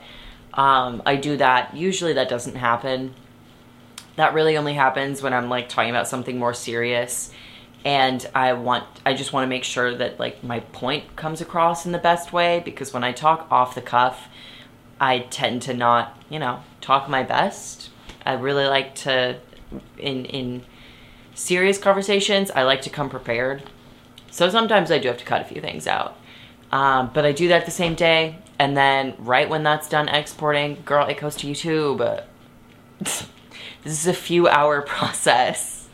Um, 0.60 1.02
I 1.06 1.16
do 1.16 1.38
that. 1.38 1.74
Usually 1.74 2.12
that 2.14 2.28
doesn't 2.28 2.56
happen. 2.56 3.16
That 4.18 4.34
really 4.34 4.58
only 4.58 4.74
happens 4.74 5.22
when 5.22 5.34
I'm 5.34 5.48
like 5.48 5.70
talking 5.70 5.90
about 5.90 6.10
something 6.10 6.38
more 6.38 6.54
serious 6.54 7.32
and 7.86 8.30
I 8.36 8.52
want 8.52 8.84
I 9.06 9.14
just 9.14 9.32
want 9.32 9.46
to 9.46 9.48
make 9.48 9.64
sure 9.64 9.96
that 9.96 10.20
like 10.20 10.44
my 10.44 10.60
point 10.60 11.16
comes 11.16 11.40
across 11.40 11.86
in 11.86 11.94
the 11.94 11.98
best 11.98 12.34
way 12.34 12.62
because 12.66 12.94
when 12.94 13.06
I 13.06 13.14
talk 13.14 13.48
off 13.50 13.74
the 13.74 13.82
cuff, 13.82 14.28
I 15.00 15.20
tend 15.20 15.62
to 15.62 15.74
not, 15.74 16.22
you 16.30 16.40
know, 16.40 16.62
talk 16.82 17.08
my 17.08 17.24
best. 17.24 17.90
I 18.26 18.34
really 18.34 18.66
like 18.66 18.96
to 18.96 19.40
in 19.98 20.26
in 20.26 20.64
serious 21.36 21.78
conversations, 21.78 22.52
I 22.52 22.64
like 22.64 22.82
to 22.82 22.90
come 22.90 23.10
prepared. 23.10 23.64
So 24.30 24.50
sometimes 24.50 24.92
I 24.92 24.98
do 24.98 25.08
have 25.08 25.18
to 25.20 25.26
cut 25.26 25.40
a 25.42 25.46
few 25.46 25.62
things 25.62 25.88
out. 25.88 26.18
Um, 26.70 27.12
but 27.14 27.26
I 27.26 27.32
do 27.32 27.48
that 27.48 27.66
the 27.66 27.72
same 27.72 27.96
day, 27.96 28.40
and 28.60 28.76
then 28.76 29.16
right 29.18 29.50
when 29.50 29.64
that's 29.64 29.88
done 29.88 30.10
exporting, 30.10 30.84
girl, 30.86 31.08
it 31.08 31.18
goes 31.18 31.38
to 31.38 31.48
YouTube. 31.48 32.24
this 33.00 33.26
is 33.86 34.06
a 34.06 34.14
few 34.14 34.50
hour 34.50 34.82
process 34.88 35.88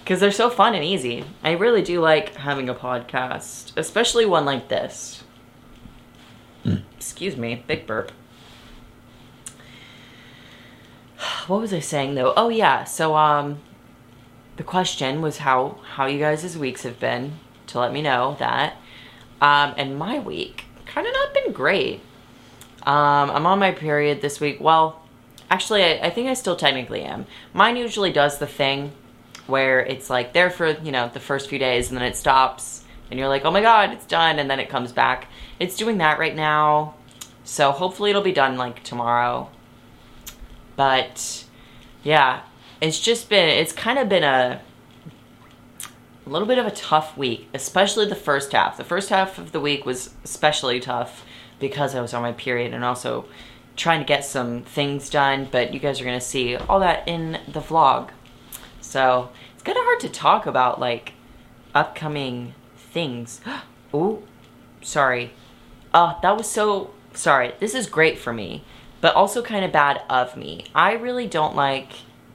because 0.00 0.18
they're 0.18 0.32
so 0.32 0.50
fun 0.50 0.74
and 0.74 0.84
easy. 0.84 1.24
I 1.44 1.52
really 1.52 1.82
do 1.82 2.00
like 2.00 2.34
having 2.34 2.68
a 2.68 2.74
podcast, 2.74 3.72
especially 3.76 4.26
one 4.26 4.44
like 4.44 4.68
this. 4.68 5.22
Mm. 6.64 6.82
Excuse 6.96 7.36
me, 7.36 7.64
big 7.66 7.86
burp. 7.86 8.10
What 11.46 11.60
was 11.60 11.72
I 11.72 11.80
saying 11.80 12.16
though? 12.16 12.34
Oh 12.36 12.48
yeah, 12.48 12.84
so 12.84 13.16
um 13.16 13.60
the 14.56 14.64
question 14.64 15.22
was 15.22 15.38
how 15.38 15.78
how 15.94 16.06
you 16.06 16.18
guys' 16.18 16.58
weeks 16.58 16.82
have 16.82 16.98
been 16.98 17.38
to 17.68 17.78
let 17.78 17.92
me 17.92 18.02
know 18.02 18.36
that. 18.40 18.76
Um, 19.40 19.74
and 19.76 19.98
my 19.98 20.20
week 20.20 20.66
kind 20.92 21.06
of 21.06 21.12
not 21.12 21.34
been 21.34 21.52
great. 21.52 22.00
Um, 22.82 23.30
I'm 23.30 23.46
on 23.46 23.58
my 23.58 23.72
period 23.72 24.20
this 24.20 24.40
week. 24.40 24.60
Well, 24.60 25.00
actually, 25.50 25.84
I, 25.84 26.06
I 26.06 26.10
think 26.10 26.28
I 26.28 26.34
still 26.34 26.56
technically 26.56 27.02
am. 27.02 27.26
Mine 27.54 27.76
usually 27.76 28.12
does 28.12 28.38
the 28.38 28.46
thing 28.46 28.92
where 29.46 29.80
it's 29.80 30.08
like 30.10 30.32
there 30.32 30.50
for 30.50 30.68
you 30.68 30.92
know 30.92 31.10
the 31.12 31.20
first 31.20 31.48
few 31.48 31.58
days 31.58 31.88
and 31.88 31.98
then 31.98 32.04
it 32.04 32.16
stops 32.16 32.84
and 33.10 33.18
you're 33.18 33.28
like, 33.28 33.44
oh 33.44 33.50
my 33.50 33.60
god, 33.60 33.92
it's 33.92 34.06
done, 34.06 34.38
and 34.38 34.48
then 34.50 34.58
it 34.58 34.70
comes 34.70 34.90
back. 34.90 35.28
It's 35.58 35.76
doing 35.76 35.98
that 35.98 36.18
right 36.18 36.34
now, 36.34 36.94
so 37.44 37.70
hopefully 37.70 38.10
it'll 38.10 38.22
be 38.22 38.32
done 38.32 38.56
like 38.56 38.82
tomorrow. 38.82 39.50
But 40.76 41.44
yeah, 42.02 42.40
it's 42.80 42.98
just 42.98 43.28
been 43.28 43.48
it's 43.48 43.72
kind 43.72 43.98
of 43.98 44.08
been 44.08 44.24
a 44.24 44.60
a 46.24 46.28
little 46.28 46.46
bit 46.46 46.58
of 46.58 46.66
a 46.66 46.70
tough 46.70 47.16
week, 47.16 47.48
especially 47.52 48.06
the 48.06 48.14
first 48.14 48.52
half. 48.52 48.76
The 48.76 48.84
first 48.84 49.08
half 49.08 49.38
of 49.38 49.52
the 49.52 49.60
week 49.60 49.84
was 49.84 50.14
especially 50.24 50.80
tough 50.80 51.24
because 51.58 51.94
I 51.94 52.00
was 52.00 52.14
on 52.14 52.22
my 52.22 52.32
period 52.32 52.72
and 52.72 52.84
also 52.84 53.24
trying 53.76 54.00
to 54.00 54.06
get 54.06 54.24
some 54.24 54.62
things 54.62 55.08
done, 55.10 55.48
but 55.50 55.72
you 55.72 55.80
guys 55.80 56.00
are 56.00 56.04
going 56.04 56.18
to 56.18 56.24
see 56.24 56.56
all 56.56 56.80
that 56.80 57.06
in 57.08 57.38
the 57.48 57.60
vlog. 57.60 58.10
So, 58.80 59.30
it's 59.54 59.62
kind 59.62 59.78
of 59.78 59.84
hard 59.84 60.00
to 60.00 60.08
talk 60.08 60.46
about 60.46 60.78
like 60.78 61.14
upcoming 61.74 62.54
things. 62.76 63.40
oh, 63.94 64.22
sorry. 64.80 65.32
Oh, 65.94 66.18
that 66.22 66.36
was 66.36 66.48
so 66.48 66.90
sorry. 67.14 67.54
This 67.60 67.74
is 67.74 67.86
great 67.86 68.18
for 68.18 68.32
me, 68.32 68.64
but 69.00 69.14
also 69.14 69.42
kind 69.42 69.64
of 69.64 69.72
bad 69.72 70.02
of 70.08 70.36
me. 70.36 70.66
I 70.74 70.92
really 70.92 71.26
don't 71.26 71.56
like 71.56 71.92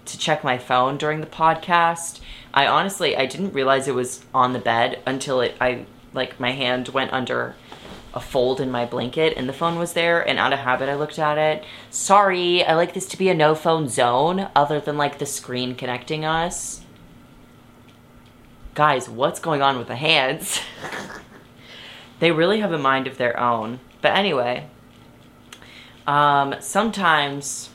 to 0.08 0.17
check 0.17 0.43
my 0.43 0.58
phone 0.58 0.98
during 0.98 1.22
the 1.22 1.28
podcast. 1.28 2.20
I 2.54 2.67
honestly 2.67 3.15
I 3.15 3.26
didn't 3.26 3.54
realize 3.54 3.88
it 3.88 3.96
was 3.96 4.26
on 4.34 4.54
the 4.54 4.60
bed 4.60 5.02
until 5.06 5.41
it 5.41 5.56
I 5.62 5.86
like 6.13 6.39
my 6.39 6.52
hand 6.52 6.89
went 6.89 7.13
under 7.13 7.56
a 8.13 8.20
fold 8.20 8.60
in 8.60 8.72
my 8.72 8.86
blanket 8.86 9.34
and 9.38 9.48
the 9.48 9.54
phone 9.54 9.78
was 9.78 9.93
there 9.93 10.28
and 10.28 10.39
out 10.39 10.54
of 10.54 10.60
habit 10.60 10.89
I 10.89 10.96
looked 10.96 11.20
at 11.20 11.38
it. 11.38 11.63
Sorry, 11.89 12.63
I 12.63 12.74
like 12.74 12.93
this 12.93 13.06
to 13.08 13.17
be 13.17 13.30
a 13.30 13.34
no 13.34 13.54
phone 13.54 13.88
zone 13.88 14.50
other 14.56 14.80
than 14.80 14.98
like 14.98 15.20
the 15.20 15.26
screen 15.26 15.76
connecting 15.76 16.26
us. 16.26 16.82
Guys, 18.74 19.10
what's 19.10 19.39
going 19.39 19.62
on 19.62 19.78
with 19.78 19.88
the 19.88 19.96
hands? 19.96 20.62
they 22.20 22.32
really 22.32 22.60
have 22.60 22.72
a 22.72 22.78
mind 22.78 23.08
of 23.08 23.17
their 23.17 23.39
own. 23.39 23.80
But 24.02 24.15
anyway, 24.15 24.67
um, 26.06 26.56
sometimes 26.60 27.70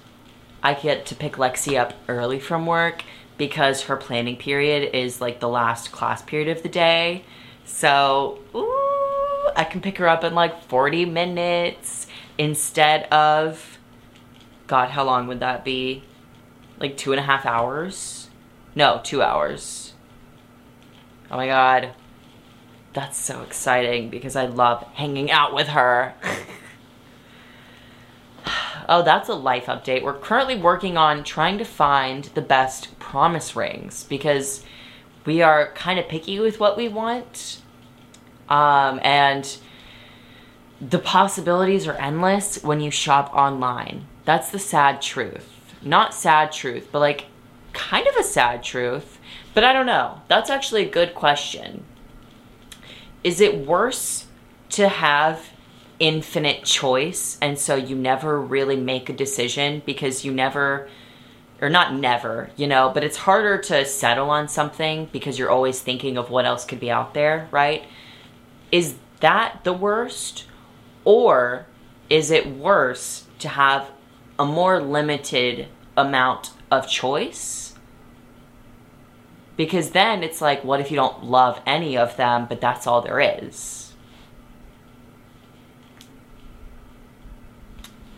I 0.62 0.74
get 0.74 1.06
to 1.06 1.14
pick 1.14 1.34
Lexi 1.34 1.78
up 1.78 1.94
early 2.08 2.38
from 2.38 2.66
work 2.66 3.04
because 3.36 3.82
her 3.82 3.96
planning 3.96 4.36
period 4.36 4.94
is 4.94 5.20
like 5.20 5.40
the 5.40 5.48
last 5.48 5.90
class 5.90 6.22
period 6.22 6.48
of 6.48 6.62
the 6.62 6.68
day. 6.68 7.24
So, 7.64 8.38
ooh, 8.54 9.50
I 9.56 9.64
can 9.64 9.80
pick 9.80 9.98
her 9.98 10.08
up 10.08 10.22
in 10.22 10.34
like 10.34 10.62
40 10.64 11.06
minutes 11.06 12.06
instead 12.38 13.04
of, 13.12 13.78
God, 14.66 14.90
how 14.90 15.04
long 15.04 15.26
would 15.26 15.40
that 15.40 15.64
be? 15.64 16.04
Like 16.78 16.96
two 16.96 17.12
and 17.12 17.20
a 17.20 17.24
half 17.24 17.44
hours? 17.46 18.28
No, 18.74 19.00
two 19.02 19.22
hours. 19.22 19.94
Oh 21.30 21.36
my 21.36 21.46
God. 21.46 21.92
That's 22.92 23.16
so 23.16 23.42
exciting 23.42 24.10
because 24.10 24.36
I 24.36 24.46
love 24.46 24.82
hanging 24.94 25.30
out 25.30 25.54
with 25.54 25.68
her. 25.68 26.14
Oh, 28.88 29.02
that's 29.02 29.28
a 29.28 29.34
life 29.34 29.66
update. 29.66 30.02
We're 30.02 30.18
currently 30.18 30.56
working 30.56 30.96
on 30.96 31.24
trying 31.24 31.58
to 31.58 31.64
find 31.64 32.24
the 32.24 32.42
best 32.42 32.98
promise 32.98 33.54
rings 33.54 34.04
because 34.04 34.64
we 35.24 35.42
are 35.42 35.72
kind 35.74 35.98
of 35.98 36.08
picky 36.08 36.40
with 36.40 36.58
what 36.58 36.76
we 36.76 36.88
want. 36.88 37.60
Um, 38.48 39.00
and 39.02 39.56
the 40.80 40.98
possibilities 40.98 41.86
are 41.86 41.94
endless 41.94 42.62
when 42.62 42.80
you 42.80 42.90
shop 42.90 43.32
online. 43.34 44.06
That's 44.24 44.50
the 44.50 44.58
sad 44.58 45.00
truth. 45.00 45.48
Not 45.80 46.14
sad 46.14 46.52
truth, 46.52 46.88
but 46.90 46.98
like 46.98 47.26
kind 47.72 48.06
of 48.06 48.16
a 48.16 48.24
sad 48.24 48.62
truth. 48.62 49.18
But 49.54 49.64
I 49.64 49.72
don't 49.72 49.86
know. 49.86 50.22
That's 50.28 50.50
actually 50.50 50.86
a 50.86 50.90
good 50.90 51.14
question. 51.14 51.84
Is 53.22 53.40
it 53.40 53.66
worse 53.66 54.26
to 54.70 54.88
have 54.88 55.51
infinite 56.02 56.64
choice 56.64 57.38
and 57.40 57.56
so 57.56 57.76
you 57.76 57.94
never 57.94 58.40
really 58.40 58.74
make 58.74 59.08
a 59.08 59.12
decision 59.12 59.80
because 59.86 60.24
you 60.24 60.32
never 60.32 60.88
or 61.60 61.70
not 61.70 61.94
never, 61.94 62.50
you 62.56 62.66
know, 62.66 62.90
but 62.92 63.04
it's 63.04 63.18
harder 63.18 63.56
to 63.56 63.84
settle 63.84 64.28
on 64.28 64.48
something 64.48 65.08
because 65.12 65.38
you're 65.38 65.48
always 65.48 65.80
thinking 65.80 66.18
of 66.18 66.28
what 66.28 66.44
else 66.44 66.64
could 66.64 66.80
be 66.80 66.90
out 66.90 67.14
there, 67.14 67.46
right? 67.52 67.84
Is 68.72 68.96
that 69.20 69.60
the 69.62 69.72
worst? 69.72 70.44
Or 71.04 71.66
is 72.10 72.32
it 72.32 72.48
worse 72.48 73.26
to 73.38 73.48
have 73.48 73.88
a 74.40 74.44
more 74.44 74.82
limited 74.82 75.68
amount 75.96 76.50
of 76.68 76.88
choice? 76.88 77.74
Because 79.56 79.92
then 79.92 80.24
it's 80.24 80.40
like, 80.40 80.64
what 80.64 80.80
if 80.80 80.90
you 80.90 80.96
don't 80.96 81.22
love 81.22 81.60
any 81.64 81.96
of 81.96 82.16
them, 82.16 82.46
but 82.48 82.60
that's 82.60 82.88
all 82.88 83.02
there 83.02 83.20
is? 83.20 83.81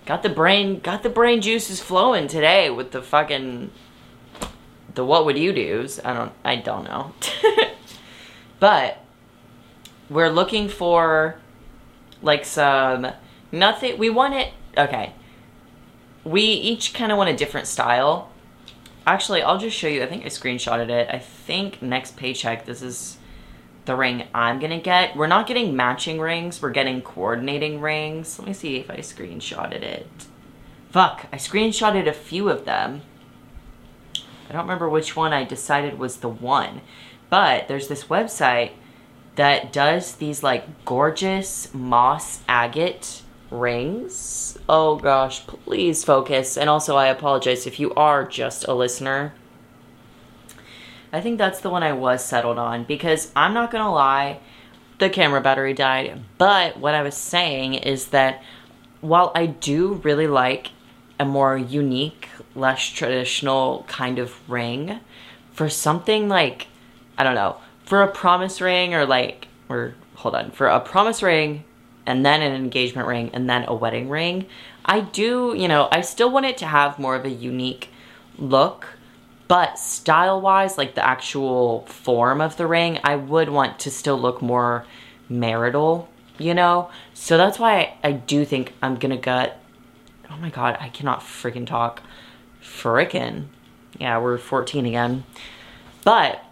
Got 0.06 0.22
the 0.22 0.28
brain, 0.28 0.80
got 0.80 1.02
the 1.02 1.08
brain 1.08 1.40
juices 1.40 1.80
flowing 1.80 2.28
today 2.28 2.68
with 2.68 2.90
the 2.90 3.00
fucking, 3.00 3.70
the 4.94 5.04
what 5.04 5.24
would 5.24 5.38
you 5.38 5.52
do's. 5.52 5.98
I 6.04 6.12
don't, 6.12 6.32
I 6.44 6.56
don't 6.56 6.84
know. 6.84 7.14
but 8.60 8.98
we're 10.10 10.28
looking 10.28 10.68
for 10.68 11.36
like 12.20 12.44
some, 12.44 13.12
nothing, 13.50 13.96
we 13.96 14.10
want 14.10 14.34
it, 14.34 14.52
okay. 14.76 15.14
We 16.22 16.42
each 16.42 16.92
kind 16.92 17.10
of 17.10 17.16
want 17.16 17.30
a 17.30 17.36
different 17.36 17.66
style. 17.66 18.30
Actually, 19.06 19.42
I'll 19.42 19.58
just 19.58 19.76
show 19.76 19.88
you. 19.88 20.02
I 20.02 20.06
think 20.06 20.24
I 20.24 20.28
screenshotted 20.28 20.88
it. 20.88 21.08
I 21.10 21.18
think 21.18 21.82
next 21.82 22.16
paycheck, 22.16 22.64
this 22.64 22.80
is 22.80 23.18
the 23.84 23.96
ring 23.96 24.26
I'm 24.34 24.58
gonna 24.58 24.80
get. 24.80 25.16
We're 25.16 25.26
not 25.26 25.46
getting 25.46 25.76
matching 25.76 26.20
rings, 26.20 26.62
we're 26.62 26.70
getting 26.70 27.02
coordinating 27.02 27.80
rings. 27.80 28.38
Let 28.38 28.48
me 28.48 28.54
see 28.54 28.76
if 28.76 28.90
I 28.90 28.98
screenshotted 28.98 29.82
it. 29.82 30.08
Fuck, 30.90 31.26
I 31.32 31.36
screenshotted 31.36 32.06
a 32.06 32.12
few 32.12 32.48
of 32.48 32.64
them. 32.64 33.02
I 34.48 34.52
don't 34.52 34.62
remember 34.62 34.88
which 34.88 35.16
one 35.16 35.32
I 35.32 35.44
decided 35.44 35.98
was 35.98 36.18
the 36.18 36.28
one. 36.28 36.80
But 37.30 37.68
there's 37.68 37.88
this 37.88 38.04
website 38.04 38.72
that 39.36 39.72
does 39.72 40.16
these 40.16 40.42
like 40.42 40.84
gorgeous 40.84 41.72
moss 41.74 42.42
agate 42.48 43.22
rings. 43.50 44.58
Oh 44.68 44.96
gosh, 44.96 45.46
please 45.46 46.04
focus. 46.04 46.56
And 46.56 46.70
also 46.70 46.96
I 46.96 47.08
apologize 47.08 47.66
if 47.66 47.80
you 47.80 47.92
are 47.94 48.24
just 48.26 48.66
a 48.68 48.74
listener. 48.74 49.34
I 51.14 51.20
think 51.20 51.38
that's 51.38 51.60
the 51.60 51.70
one 51.70 51.84
I 51.84 51.92
was 51.92 52.24
settled 52.24 52.58
on 52.58 52.82
because 52.82 53.30
I'm 53.36 53.54
not 53.54 53.70
gonna 53.70 53.94
lie, 53.94 54.40
the 54.98 55.08
camera 55.08 55.40
battery 55.40 55.72
died. 55.72 56.20
But 56.38 56.76
what 56.76 56.96
I 56.96 57.02
was 57.02 57.14
saying 57.14 57.74
is 57.74 58.08
that 58.08 58.42
while 59.00 59.30
I 59.32 59.46
do 59.46 60.00
really 60.02 60.26
like 60.26 60.72
a 61.20 61.24
more 61.24 61.56
unique, 61.56 62.28
less 62.56 62.88
traditional 62.88 63.84
kind 63.86 64.18
of 64.18 64.50
ring 64.50 64.98
for 65.52 65.68
something 65.68 66.28
like, 66.28 66.66
I 67.16 67.22
don't 67.22 67.36
know, 67.36 67.58
for 67.84 68.02
a 68.02 68.10
promise 68.10 68.60
ring 68.60 68.92
or 68.92 69.06
like, 69.06 69.46
or 69.68 69.94
hold 70.16 70.34
on, 70.34 70.50
for 70.50 70.66
a 70.66 70.80
promise 70.80 71.22
ring 71.22 71.62
and 72.06 72.26
then 72.26 72.42
an 72.42 72.54
engagement 72.54 73.06
ring 73.06 73.30
and 73.32 73.48
then 73.48 73.64
a 73.68 73.74
wedding 73.74 74.08
ring, 74.08 74.46
I 74.84 75.02
do, 75.02 75.54
you 75.56 75.68
know, 75.68 75.88
I 75.92 76.00
still 76.00 76.32
want 76.32 76.46
it 76.46 76.56
to 76.58 76.66
have 76.66 76.98
more 76.98 77.14
of 77.14 77.24
a 77.24 77.30
unique 77.30 77.90
look, 78.36 78.93
but 79.48 79.78
style 79.78 80.40
wise, 80.40 80.78
like 80.78 80.94
the 80.94 81.06
actual 81.06 81.82
form 81.86 82.40
of 82.40 82.56
the 82.56 82.66
ring, 82.66 82.98
I 83.04 83.16
would 83.16 83.48
want 83.48 83.78
to 83.80 83.90
still 83.90 84.18
look 84.18 84.40
more 84.40 84.86
marital, 85.28 86.08
you 86.38 86.54
know? 86.54 86.90
So 87.12 87.36
that's 87.36 87.58
why 87.58 87.96
I, 88.02 88.08
I 88.08 88.12
do 88.12 88.44
think 88.44 88.72
I'm 88.82 88.96
gonna 88.96 89.16
get, 89.16 89.62
oh 90.30 90.36
my 90.38 90.50
god, 90.50 90.78
I 90.80 90.88
cannot 90.88 91.20
freaking 91.20 91.66
talk. 91.66 92.02
Frickin'. 92.62 93.46
Yeah, 93.98 94.18
we're 94.18 94.38
14 94.38 94.86
again. 94.86 95.24
But 96.02 96.42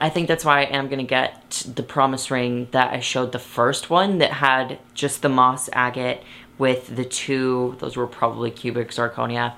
I 0.00 0.10
think 0.10 0.26
that's 0.26 0.44
why 0.44 0.62
I 0.62 0.64
am 0.64 0.88
gonna 0.88 1.04
get 1.04 1.62
the 1.74 1.82
promise 1.84 2.30
ring 2.30 2.68
that 2.72 2.92
I 2.92 3.00
showed 3.00 3.30
the 3.30 3.38
first 3.38 3.90
one 3.90 4.18
that 4.18 4.32
had 4.32 4.80
just 4.94 5.22
the 5.22 5.28
moss 5.28 5.70
agate 5.72 6.22
with 6.58 6.94
the 6.94 7.04
two, 7.04 7.76
those 7.78 7.96
were 7.96 8.06
probably 8.06 8.50
cubic 8.50 8.90
zirconia. 8.90 9.54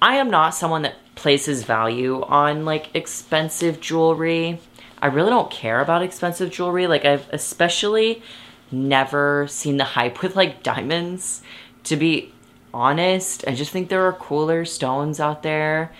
I 0.00 0.16
am 0.16 0.30
not 0.30 0.50
someone 0.54 0.82
that 0.82 0.96
places 1.14 1.64
value 1.64 2.22
on 2.22 2.64
like 2.64 2.90
expensive 2.94 3.80
jewelry. 3.80 4.60
I 5.00 5.06
really 5.06 5.30
don't 5.30 5.50
care 5.50 5.80
about 5.80 6.02
expensive 6.02 6.50
jewelry. 6.50 6.86
Like 6.86 7.04
I've 7.04 7.28
especially 7.32 8.22
never 8.70 9.46
seen 9.48 9.76
the 9.76 9.84
hype 9.84 10.22
with 10.22 10.36
like 10.36 10.62
diamonds. 10.62 11.42
To 11.84 11.96
be 11.96 12.32
honest, 12.74 13.44
I 13.46 13.54
just 13.54 13.70
think 13.70 13.88
there 13.88 14.06
are 14.06 14.12
cooler 14.12 14.64
stones 14.64 15.20
out 15.20 15.42
there. 15.42 15.92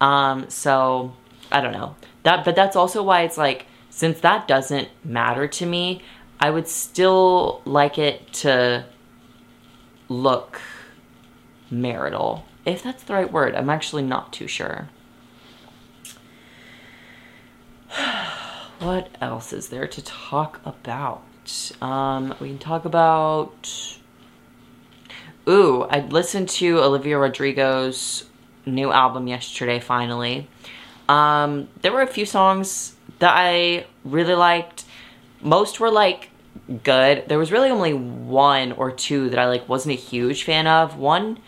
Um, 0.00 0.48
so 0.48 1.14
I 1.52 1.60
don't 1.60 1.72
know 1.72 1.96
that, 2.22 2.44
but 2.44 2.56
that's 2.56 2.76
also 2.76 3.02
why 3.02 3.22
it's 3.22 3.36
like, 3.36 3.66
since 3.90 4.20
that 4.20 4.48
doesn't 4.48 4.88
matter 5.04 5.46
to 5.46 5.66
me, 5.66 6.02
I 6.40 6.50
would 6.50 6.66
still 6.66 7.62
like 7.64 7.98
it 7.98 8.32
to 8.34 8.86
look 10.08 10.60
marital. 11.70 12.44
If 12.64 12.82
that's 12.82 13.02
the 13.02 13.14
right 13.14 13.30
word, 13.30 13.54
I'm 13.54 13.70
actually 13.70 14.02
not 14.02 14.32
too 14.32 14.46
sure. 14.46 14.88
what 18.78 19.08
else 19.20 19.52
is 19.52 19.68
there 19.68 19.86
to 19.86 20.02
talk 20.02 20.60
about? 20.64 21.22
Um, 21.80 22.34
we 22.40 22.48
can 22.48 22.58
talk 22.58 22.84
about. 22.84 23.98
Ooh, 25.46 25.82
I 25.82 26.00
listened 26.00 26.48
to 26.50 26.78
Olivia 26.78 27.18
Rodrigo's 27.18 28.24
new 28.64 28.90
album 28.90 29.26
yesterday, 29.26 29.78
finally. 29.78 30.48
Um, 31.08 31.68
there 31.82 31.92
were 31.92 32.00
a 32.00 32.06
few 32.06 32.24
songs 32.24 32.94
that 33.18 33.34
I 33.36 33.84
really 34.04 34.34
liked. 34.34 34.84
Most 35.42 35.80
were 35.80 35.90
like 35.90 36.30
good. 36.82 37.28
There 37.28 37.38
was 37.38 37.52
really 37.52 37.70
only 37.70 37.92
one 37.92 38.72
or 38.72 38.90
two 38.90 39.28
that 39.30 39.38
I 39.38 39.46
like 39.46 39.68
wasn't 39.68 39.98
a 39.98 40.00
huge 40.00 40.44
fan 40.44 40.66
of. 40.66 40.96
One, 40.96 41.38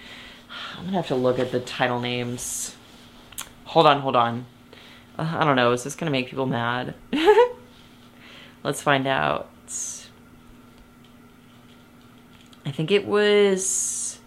I'm 0.76 0.84
gonna 0.84 0.96
have 0.96 1.08
to 1.08 1.14
look 1.14 1.38
at 1.38 1.52
the 1.52 1.60
title 1.60 2.00
names. 2.00 2.76
Hold 3.64 3.86
on, 3.86 4.00
hold 4.00 4.14
on. 4.14 4.46
Uh, 5.18 5.36
I 5.38 5.44
don't 5.44 5.56
know. 5.56 5.72
Is 5.72 5.84
this 5.84 5.94
gonna 5.94 6.10
make 6.10 6.28
people 6.28 6.46
mad? 6.46 6.94
Let's 8.62 8.82
find 8.82 9.06
out. 9.06 9.48
I 12.66 12.72
think 12.72 12.90
it 12.90 13.06
was 13.06 14.18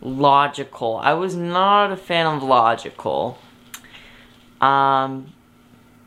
Logical. 0.00 0.96
I 0.96 1.14
was 1.14 1.36
not 1.36 1.92
a 1.92 1.96
fan 1.96 2.26
of 2.26 2.42
Logical. 2.42 3.38
Um, 4.60 5.32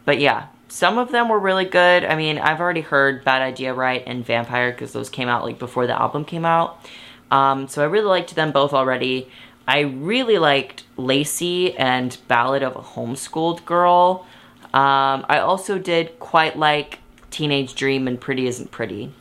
but 0.06 0.20
yeah, 0.20 0.48
some 0.68 0.98
of 0.98 1.12
them 1.12 1.30
were 1.30 1.40
really 1.40 1.66
good. 1.66 2.04
I 2.06 2.16
mean, 2.16 2.38
I've 2.38 2.60
already 2.60 2.82
heard 2.82 3.24
Bad 3.24 3.42
Idea 3.42 3.74
Right 3.74 4.04
and 4.06 4.26
Vampire 4.26 4.72
because 4.72 4.94
those 4.94 5.10
came 5.10 5.28
out 5.28 5.44
like 5.44 5.60
before 5.60 5.88
the 5.88 6.00
album 6.00 6.26
came 6.26 6.46
out. 6.46 6.86
Um, 7.32 7.68
so 7.68 7.84
I 7.84 7.86
really 7.86 8.08
liked 8.08 8.36
them 8.36 8.52
both 8.52 8.74
already. 8.74 9.30
I 9.70 9.82
really 9.82 10.40
liked 10.40 10.84
Lacy 10.98 11.78
and 11.78 12.18
Ballad 12.28 12.64
of 12.64 12.76
a 12.76 12.82
Homeschooled 12.82 13.66
Girl. 13.66 14.26
Um, 14.74 15.28
I 15.30 15.38
also 15.38 15.78
did 15.78 16.18
quite 16.18 16.58
like 16.58 16.98
Teenage 17.30 17.76
Dream 17.76 18.08
and 18.08 18.20
Pretty 18.20 18.48
Isn't 18.48 18.72
Pretty. 18.72 19.14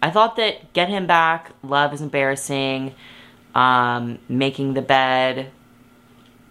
I 0.00 0.10
thought 0.10 0.36
that 0.36 0.72
Get 0.74 0.90
Him 0.90 1.08
Back, 1.08 1.50
Love 1.64 1.92
is 1.92 2.00
Embarrassing, 2.00 2.94
um, 3.52 4.20
Making 4.28 4.74
the 4.74 4.82
Bed, 4.82 5.50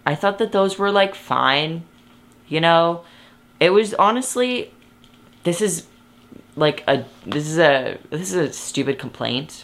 I 0.06 0.16
thought 0.16 0.38
that 0.40 0.52
those 0.52 0.78
were 0.78 0.92
like 0.92 1.16
fine. 1.16 1.86
You 2.50 2.60
know, 2.60 3.06
it 3.58 3.70
was 3.70 3.94
honestly, 3.94 4.74
this 5.46 5.62
is 5.62 5.88
like 6.58 6.84
a 6.90 7.06
this 7.26 7.48
is 7.48 7.58
a 7.58 7.98
this 8.10 8.34
is 8.34 8.36
a 8.36 8.52
stupid 8.52 9.00
complaint 9.00 9.64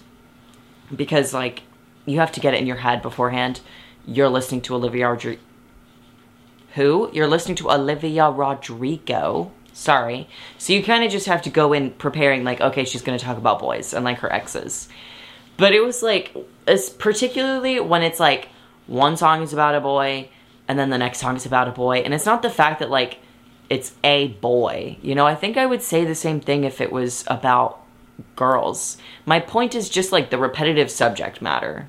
because 0.96 1.34
like 1.34 1.64
you 2.10 2.20
have 2.20 2.32
to 2.34 2.40
get 2.40 2.54
it 2.54 2.60
in 2.60 2.68
your 2.68 2.78
head 2.78 3.02
beforehand. 3.02 3.62
You're 4.06 4.30
listening 4.30 4.62
to 4.62 4.76
Olivia 4.76 5.10
Rodrigo. 5.10 5.42
Who? 6.76 7.10
You're 7.14 7.28
listening 7.28 7.56
to 7.58 7.72
Olivia 7.72 8.30
Rodrigo. 8.30 9.52
Sorry. 9.74 10.28
So 10.58 10.74
you 10.74 10.84
kind 10.84 11.04
of 11.04 11.12
just 11.12 11.28
have 11.28 11.42
to 11.44 11.50
go 11.50 11.74
in 11.74 11.92
preparing 11.92 12.44
like, 12.44 12.62
okay, 12.62 12.86
she's 12.86 13.02
going 13.02 13.18
to 13.18 13.24
talk 13.24 13.38
about 13.38 13.60
boys 13.60 13.94
and 13.94 14.04
like 14.06 14.20
her 14.20 14.32
exes. 14.32 14.90
But 15.58 15.74
it 15.74 15.84
was 15.84 16.04
like, 16.04 16.36
as 16.68 16.90
particularly 16.90 17.80
when 17.80 18.02
it's 18.02 18.20
like 18.20 18.50
one 18.88 19.18
song 19.18 19.42
is 19.42 19.54
about 19.54 19.76
a 19.76 19.82
boy 19.82 20.30
and 20.68 20.78
then 20.78 20.90
the 20.90 20.98
next 20.98 21.20
song 21.20 21.36
is 21.36 21.46
about 21.46 21.68
a 21.68 21.72
boy. 21.72 21.98
And 21.98 22.14
it's 22.14 22.26
not 22.26 22.42
the 22.42 22.50
fact 22.50 22.80
that 22.80 22.90
like 22.90 23.20
it's 23.70 23.94
a 24.04 24.28
boy. 24.28 24.98
You 25.02 25.16
know, 25.16 25.26
I 25.26 25.36
think 25.36 25.58
I 25.58 25.66
would 25.66 25.82
say 25.82 26.06
the 26.06 26.16
same 26.16 26.40
thing 26.40 26.64
if 26.64 26.82
it 26.82 26.92
was 26.92 27.24
about 27.28 27.82
girls. 28.36 28.98
My 29.26 29.40
point 29.40 29.76
is 29.76 29.90
just 29.90 30.12
like 30.12 30.30
the 30.30 30.38
repetitive 30.38 30.92
subject 30.92 31.42
matter. 31.42 31.88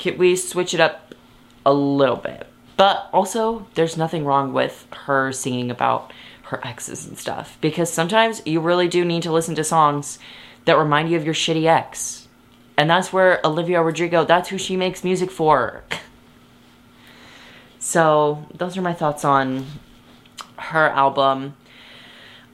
Can 0.00 0.16
we 0.16 0.34
switch 0.34 0.72
it 0.72 0.80
up 0.80 1.14
a 1.66 1.74
little 1.74 2.16
bit? 2.16 2.46
But 2.78 3.10
also, 3.12 3.66
there's 3.74 3.98
nothing 3.98 4.24
wrong 4.24 4.54
with 4.54 4.86
her 5.04 5.30
singing 5.30 5.70
about 5.70 6.10
her 6.44 6.66
exes 6.66 7.06
and 7.06 7.18
stuff 7.18 7.58
because 7.60 7.92
sometimes 7.92 8.40
you 8.46 8.60
really 8.60 8.88
do 8.88 9.04
need 9.04 9.22
to 9.24 9.30
listen 9.30 9.54
to 9.56 9.62
songs 9.62 10.18
that 10.64 10.78
remind 10.78 11.10
you 11.10 11.18
of 11.18 11.26
your 11.26 11.34
shitty 11.34 11.66
ex. 11.66 12.28
And 12.78 12.88
that's 12.88 13.12
where 13.12 13.44
Olivia 13.44 13.82
Rodrigo, 13.82 14.24
that's 14.24 14.48
who 14.48 14.56
she 14.56 14.74
makes 14.74 15.04
music 15.04 15.30
for. 15.30 15.84
So 17.78 18.46
those 18.54 18.78
are 18.78 18.82
my 18.82 18.94
thoughts 18.94 19.22
on 19.22 19.66
her 20.56 20.88
album. 20.88 21.56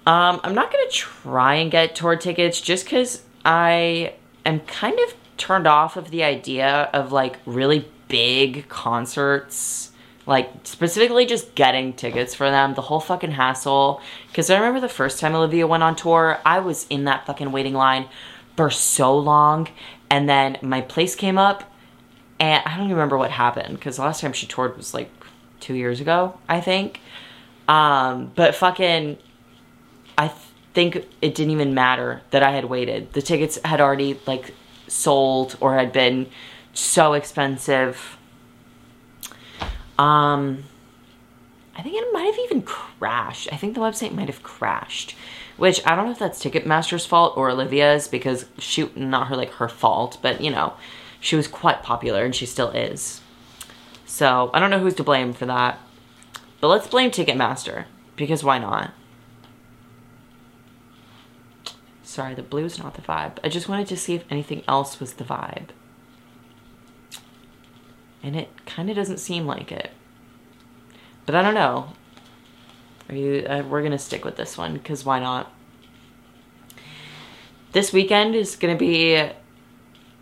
Um, 0.05 0.41
I'm 0.43 0.55
not 0.55 0.73
gonna 0.73 0.91
try 0.91 1.55
and 1.55 1.71
get 1.71 1.95
tour 1.95 2.17
tickets 2.17 2.61
just 2.61 2.87
because 2.87 3.23
I 3.45 4.15
am 4.45 4.61
kind 4.61 4.99
of 4.99 5.15
turned 5.37 5.66
off 5.66 5.96
of 5.96 6.11
the 6.11 6.22
idea 6.22 6.90
of 6.92 7.12
like 7.12 7.38
really 7.46 7.88
big 8.09 8.68
concerts. 8.68 9.92
Like 10.27 10.51
specifically 10.64 11.25
just 11.25 11.55
getting 11.55 11.92
tickets 11.92 12.35
for 12.35 12.51
them, 12.51 12.75
the 12.75 12.83
whole 12.83 12.99
fucking 12.99 13.33
hassle. 13.33 14.01
Because 14.29 14.51
I 14.51 14.57
remember 14.57 14.81
the 14.81 14.88
first 14.88 15.20
time 15.20 15.35
Olivia 15.35 15.66
went 15.66 15.85
on 15.85 15.94
tour, 15.94 16.40
I 16.44 16.59
was 16.59 16.87
in 16.90 17.05
that 17.05 17.27
fucking 17.27 17.53
waiting 17.53 17.75
line 17.75 18.09
for 18.57 18.70
so 18.70 19.16
long, 19.16 19.68
and 20.11 20.29
then 20.29 20.59
my 20.62 20.81
place 20.81 21.14
came 21.14 21.38
up, 21.38 21.62
and 22.40 22.62
I 22.64 22.77
don't 22.77 22.87
even 22.87 22.96
remember 22.96 23.18
what 23.18 23.31
happened 23.31 23.75
because 23.75 23.96
the 23.96 24.03
last 24.03 24.20
time 24.20 24.33
she 24.33 24.46
toured 24.46 24.77
was 24.77 24.94
like 24.94 25.11
two 25.61 25.75
years 25.75 26.01
ago, 26.01 26.38
I 26.49 26.61
think. 26.61 27.01
Um, 27.68 28.33
but 28.35 28.55
fucking, 28.55 29.18
I 30.16 30.33
think 30.75 30.96
it 30.96 31.35
didn't 31.35 31.51
even 31.51 31.75
matter 31.75 32.22
that 32.31 32.42
I 32.42 32.53
had 32.53 32.66
waited. 32.66 33.12
The 33.12 33.22
tickets 33.22 33.59
had 33.64 33.81
already 33.81 34.18
like 34.27 34.55
sold 34.89 35.57
or 35.61 35.74
had 35.74 35.93
been 35.93 36.28
so 36.72 37.14
expensive. 37.14 38.16
Um, 39.99 40.64
I 41.76 41.82
think 41.82 41.97
it 41.97 42.12
might 42.12 42.24
have 42.24 42.39
even 42.45 42.62
crashed. 42.62 43.49
I 43.53 43.57
think 43.57 43.74
the 43.74 43.80
website 43.80 44.14
might 44.14 44.28
have 44.28 44.43
crashed, 44.43 45.14
which 45.57 45.80
I 45.87 45.95
don't 45.95 46.07
know 46.07 46.12
if 46.12 46.18
that's 46.18 46.43
Ticketmaster's 46.43 47.07
fault 47.07 47.37
or 47.37 47.51
Olivia's 47.51 48.09
because 48.09 48.47
shoot, 48.59 48.97
not 48.97 49.28
her 49.28 49.37
like 49.37 49.53
her 49.53 49.68
fault, 49.68 50.18
but 50.22 50.41
you 50.41 50.51
know, 50.51 50.74
she 51.20 51.37
was 51.37 51.49
quite 51.49 51.82
popular 51.82 52.24
and 52.24 52.34
she 52.34 52.47
still 52.47 52.70
is. 52.70 53.20
So 54.05 54.51
I 54.55 54.61
don't 54.61 54.70
know 54.70 54.78
who's 54.78 54.95
to 54.95 55.05
blame 55.05 55.32
for 55.32 55.47
that. 55.47 55.78
But 56.61 56.68
let's 56.68 56.87
blame 56.87 57.11
Ticketmaster, 57.11 57.84
because 58.16 58.43
why 58.43 58.59
not? 58.59 58.93
Sorry, 62.17 62.35
the 62.35 62.43
blue's 62.43 62.79
not 62.79 62.95
the 62.95 63.03
vibe. 63.03 63.37
I 63.45 63.51
just 63.51 63.69
wanted 63.69 63.89
to 63.89 63.97
see 63.99 64.14
if 64.14 64.25
anything 64.31 64.64
else 64.67 65.01
was 65.01 65.12
the 65.12 65.25
vibe. 65.25 65.69
And 68.23 68.35
it 68.35 68.49
kind 68.64 68.89
of 68.89 68.97
doesn't 68.97 69.19
seem 69.19 69.45
like 69.45 69.71
it. 69.71 69.91
But 71.27 71.35
I 71.35 71.43
don't 71.43 71.53
know. 71.53 71.93
Are 73.11 73.14
you, 73.14 73.45
uh, 73.47 73.64
we're 73.69 73.83
going 73.83 73.93
to 73.93 73.99
stick 73.99 74.25
with 74.25 74.37
this 74.37 74.57
one, 74.57 74.73
because 74.73 75.05
why 75.05 75.21
not? 75.21 75.53
This 77.73 77.93
weekend 77.93 78.35
is 78.35 78.57
going 78.57 78.75
to 78.75 78.79
be 78.79 79.17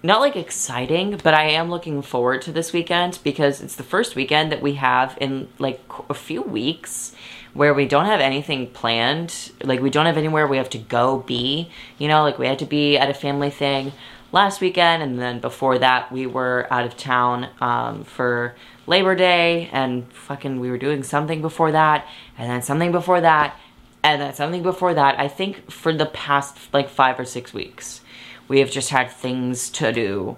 not 0.05 0.21
like 0.21 0.37
exciting, 0.37 1.19
but 1.25 1.33
I 1.33 1.45
am 1.45 1.71
looking 1.71 2.03
forward 2.03 2.43
to 2.43 2.53
this 2.53 2.75
weekend 2.75 3.19
because 3.25 3.63
it's 3.63 3.77
the 3.77 3.83
first 3.83 4.15
weekend 4.15 4.53
that 4.53 4.61
we 4.61 4.75
have 4.75 5.17
in 5.19 5.49
like 5.59 5.81
a 6.11 6.15
few 6.15 6.43
weeks 6.43 7.15
where 7.55 7.73
we 7.73 7.87
don't 7.87 8.05
have 8.05 8.21
anything 8.21 8.67
planned. 8.67 9.51
Like 9.63 9.81
we 9.81 9.89
don't 9.89 10.05
have 10.05 10.19
anywhere 10.19 10.47
we 10.47 10.59
have 10.59 10.69
to 10.71 10.79
go 10.79 11.21
be. 11.21 11.71
You 11.97 12.09
know, 12.09 12.23
like 12.23 12.39
we 12.39 12.47
had 12.47 12.59
to 12.59 12.67
be 12.67 12.99
at 12.99 13.09
a 13.09 13.15
family 13.15 13.49
thing 13.49 13.93
last 14.31 14.61
weekend, 14.61 15.03
and 15.03 15.19
then 15.19 15.41
before 15.41 15.79
that 15.79 16.13
we 16.13 16.27
were 16.27 16.67
out 16.71 16.85
of 16.85 16.99
town 16.99 17.49
um, 17.63 18.05
for 18.05 18.55
Labor 18.87 19.15
Day, 19.15 19.71
and 19.73 20.13
fucking 20.13 20.61
we 20.61 20.71
were 20.71 20.77
doing 20.77 21.03
something 21.03 21.41
before 21.41 21.73
that, 21.73 22.07
and 22.37 22.51
then 22.51 22.61
something 22.61 22.93
before 22.93 23.23
that, 23.23 23.59
and 24.03 24.21
then 24.21 24.35
something 24.35 24.63
before 24.63 24.93
that. 24.93 25.19
I 25.19 25.29
think 25.29 25.71
for 25.71 25.95
the 25.95 26.05
past 26.05 26.59
like 26.75 26.91
five 26.91 27.19
or 27.19 27.25
six 27.25 27.55
weeks, 27.55 28.03
we 28.49 28.61
have 28.61 28.71
just 28.71 28.91
had 28.91 29.11
things 29.11 29.71
to 29.71 29.93
do. 29.93 30.37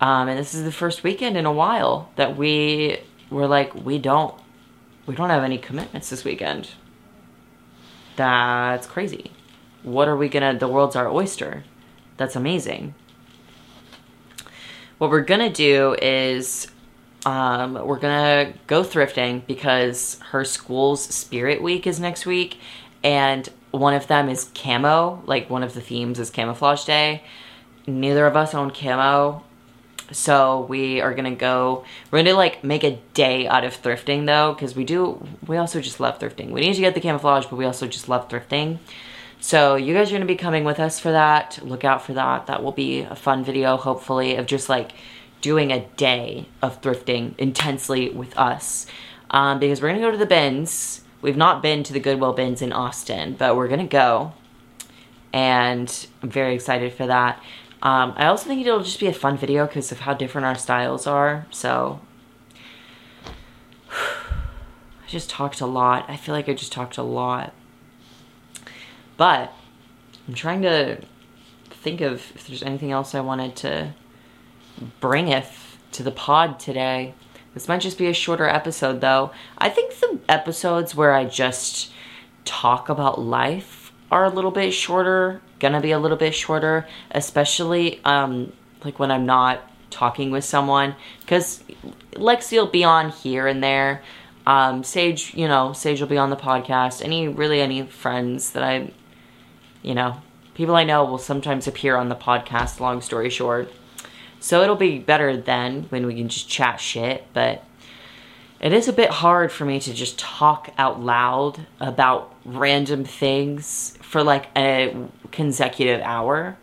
Um, 0.00 0.28
and 0.28 0.38
this 0.38 0.54
is 0.54 0.64
the 0.64 0.72
first 0.72 1.02
weekend 1.02 1.36
in 1.36 1.46
a 1.46 1.52
while 1.52 2.10
that 2.16 2.36
we 2.36 2.98
were 3.30 3.46
like, 3.46 3.74
we 3.74 3.98
don't, 3.98 4.34
we 5.06 5.14
don't 5.14 5.30
have 5.30 5.42
any 5.42 5.58
commitments 5.58 6.10
this 6.10 6.24
weekend. 6.24 6.70
That's 8.16 8.86
crazy. 8.86 9.32
What 9.82 10.08
are 10.08 10.16
we 10.16 10.28
gonna, 10.28 10.58
the 10.58 10.68
world's 10.68 10.96
our 10.96 11.08
oyster. 11.08 11.64
That's 12.16 12.36
amazing. 12.36 12.94
What 14.98 15.10
we're 15.10 15.20
gonna 15.20 15.52
do 15.52 15.94
is 16.02 16.66
um, 17.24 17.74
we're 17.74 17.98
gonna 17.98 18.54
go 18.66 18.82
thrifting 18.82 19.46
because 19.46 20.18
her 20.30 20.44
school's 20.44 21.02
spirit 21.02 21.62
week 21.62 21.86
is 21.86 22.00
next 22.00 22.26
week 22.26 22.58
and 23.02 23.48
one 23.70 23.94
of 23.94 24.06
them 24.06 24.28
is 24.28 24.50
camo 24.54 25.22
like 25.26 25.50
one 25.50 25.62
of 25.62 25.74
the 25.74 25.80
themes 25.80 26.18
is 26.18 26.30
camouflage 26.30 26.84
day. 26.84 27.22
Neither 27.86 28.26
of 28.26 28.36
us 28.36 28.54
own 28.54 28.70
camo 28.70 29.42
so 30.10 30.64
we 30.68 31.00
are 31.00 31.12
gonna 31.14 31.34
go 31.34 31.84
we're 32.10 32.22
gonna 32.22 32.34
like 32.34 32.64
make 32.64 32.84
a 32.84 32.98
day 33.14 33.46
out 33.46 33.64
of 33.64 33.80
thrifting 33.80 34.26
though 34.26 34.54
because 34.54 34.74
we 34.74 34.84
do 34.84 35.22
we 35.46 35.56
also 35.56 35.80
just 35.80 36.00
love 36.00 36.18
thrifting. 36.18 36.50
We 36.50 36.60
need 36.60 36.74
to 36.74 36.80
get 36.80 36.94
the 36.94 37.00
camouflage 37.00 37.46
but 37.46 37.56
we 37.56 37.64
also 37.64 37.86
just 37.86 38.08
love 38.08 38.28
thrifting. 38.28 38.78
So 39.40 39.76
you 39.76 39.94
guys 39.94 40.10
are 40.10 40.14
gonna 40.14 40.24
be 40.24 40.36
coming 40.36 40.64
with 40.64 40.80
us 40.80 40.98
for 40.98 41.12
that. 41.12 41.58
Look 41.62 41.84
out 41.84 42.02
for 42.02 42.14
that. 42.14 42.46
That 42.46 42.62
will 42.62 42.72
be 42.72 43.02
a 43.02 43.14
fun 43.14 43.44
video 43.44 43.76
hopefully 43.76 44.36
of 44.36 44.46
just 44.46 44.68
like 44.68 44.92
doing 45.40 45.70
a 45.70 45.86
day 45.96 46.48
of 46.62 46.80
thrifting 46.80 47.36
intensely 47.38 48.10
with 48.10 48.36
us. 48.36 48.86
Um, 49.30 49.58
because 49.58 49.82
we're 49.82 49.88
gonna 49.88 50.00
go 50.00 50.10
to 50.10 50.16
the 50.16 50.26
bins 50.26 51.02
we've 51.22 51.36
not 51.36 51.62
been 51.62 51.82
to 51.82 51.92
the 51.92 52.00
goodwill 52.00 52.32
bins 52.32 52.62
in 52.62 52.72
austin 52.72 53.34
but 53.38 53.56
we're 53.56 53.68
gonna 53.68 53.86
go 53.86 54.32
and 55.32 56.06
i'm 56.22 56.30
very 56.30 56.54
excited 56.54 56.92
for 56.92 57.06
that 57.06 57.42
um, 57.80 58.14
I 58.16 58.26
also 58.26 58.48
think 58.48 58.66
it'll 58.66 58.82
just 58.82 58.98
be 58.98 59.06
a 59.06 59.12
fun 59.12 59.36
video 59.36 59.66
because 59.66 59.92
of 59.92 60.00
how 60.00 60.14
different 60.14 60.46
our 60.46 60.56
styles 60.56 61.06
are. 61.06 61.46
So 61.50 62.00
I 63.90 65.06
just 65.06 65.30
talked 65.30 65.60
a 65.60 65.66
lot. 65.66 66.04
I 66.08 66.16
feel 66.16 66.34
like 66.34 66.48
I 66.48 66.54
just 66.54 66.72
talked 66.72 66.98
a 66.98 67.02
lot. 67.02 67.54
But 69.16 69.52
I'm 70.26 70.34
trying 70.34 70.62
to 70.62 71.00
think 71.70 72.00
of 72.00 72.32
if 72.34 72.48
there's 72.48 72.62
anything 72.62 72.90
else 72.90 73.14
I 73.14 73.20
wanted 73.20 73.54
to 73.56 73.94
bring 75.00 75.28
if 75.28 75.78
to 75.92 76.02
the 76.02 76.10
pod 76.10 76.58
today. 76.58 77.14
This 77.58 77.66
might 77.66 77.80
just 77.80 77.98
be 77.98 78.06
a 78.06 78.14
shorter 78.14 78.46
episode 78.46 79.00
though. 79.00 79.32
I 79.58 79.68
think 79.68 79.92
the 79.98 80.20
episodes 80.28 80.94
where 80.94 81.12
I 81.12 81.24
just 81.24 81.90
talk 82.44 82.88
about 82.88 83.20
life 83.20 83.92
are 84.12 84.24
a 84.24 84.28
little 84.28 84.52
bit 84.52 84.70
shorter 84.72 85.42
gonna 85.58 85.80
be 85.80 85.90
a 85.90 85.98
little 85.98 86.16
bit 86.16 86.36
shorter, 86.36 86.86
especially 87.10 88.00
um, 88.04 88.52
like 88.84 89.00
when 89.00 89.10
I'm 89.10 89.26
not 89.26 89.60
talking 89.90 90.30
with 90.30 90.44
someone, 90.44 90.94
because 91.18 91.64
Lexi 92.12 92.58
will 92.58 92.68
be 92.68 92.84
on 92.84 93.10
here 93.10 93.48
and 93.48 93.60
there. 93.60 94.04
Um, 94.46 94.84
Sage, 94.84 95.34
you 95.34 95.48
know, 95.48 95.72
Sage 95.72 96.00
will 96.00 96.06
be 96.06 96.16
on 96.16 96.30
the 96.30 96.36
podcast. 96.36 97.04
Any 97.04 97.26
really 97.26 97.60
any 97.60 97.82
friends 97.82 98.52
that 98.52 98.62
I, 98.62 98.92
you 99.82 99.96
know, 99.96 100.22
people 100.54 100.76
I 100.76 100.84
know 100.84 101.04
will 101.06 101.18
sometimes 101.18 101.66
appear 101.66 101.96
on 101.96 102.08
the 102.08 102.14
podcast. 102.14 102.78
Long 102.78 103.00
story 103.00 103.30
short, 103.30 103.72
so 104.40 104.62
it'll 104.62 104.76
be 104.76 104.98
better 104.98 105.36
then 105.36 105.84
when 105.90 106.06
we 106.06 106.14
can 106.14 106.28
just 106.28 106.48
chat 106.48 106.80
shit. 106.80 107.26
But 107.32 107.64
it 108.60 108.72
is 108.72 108.88
a 108.88 108.92
bit 108.92 109.10
hard 109.10 109.52
for 109.52 109.64
me 109.64 109.78
to 109.80 109.94
just 109.94 110.18
talk 110.18 110.70
out 110.78 111.00
loud 111.00 111.66
about 111.80 112.34
random 112.44 113.04
things 113.04 113.96
for 114.02 114.22
like 114.22 114.46
a 114.56 114.96
consecutive 115.30 116.00
hour. 116.02 116.56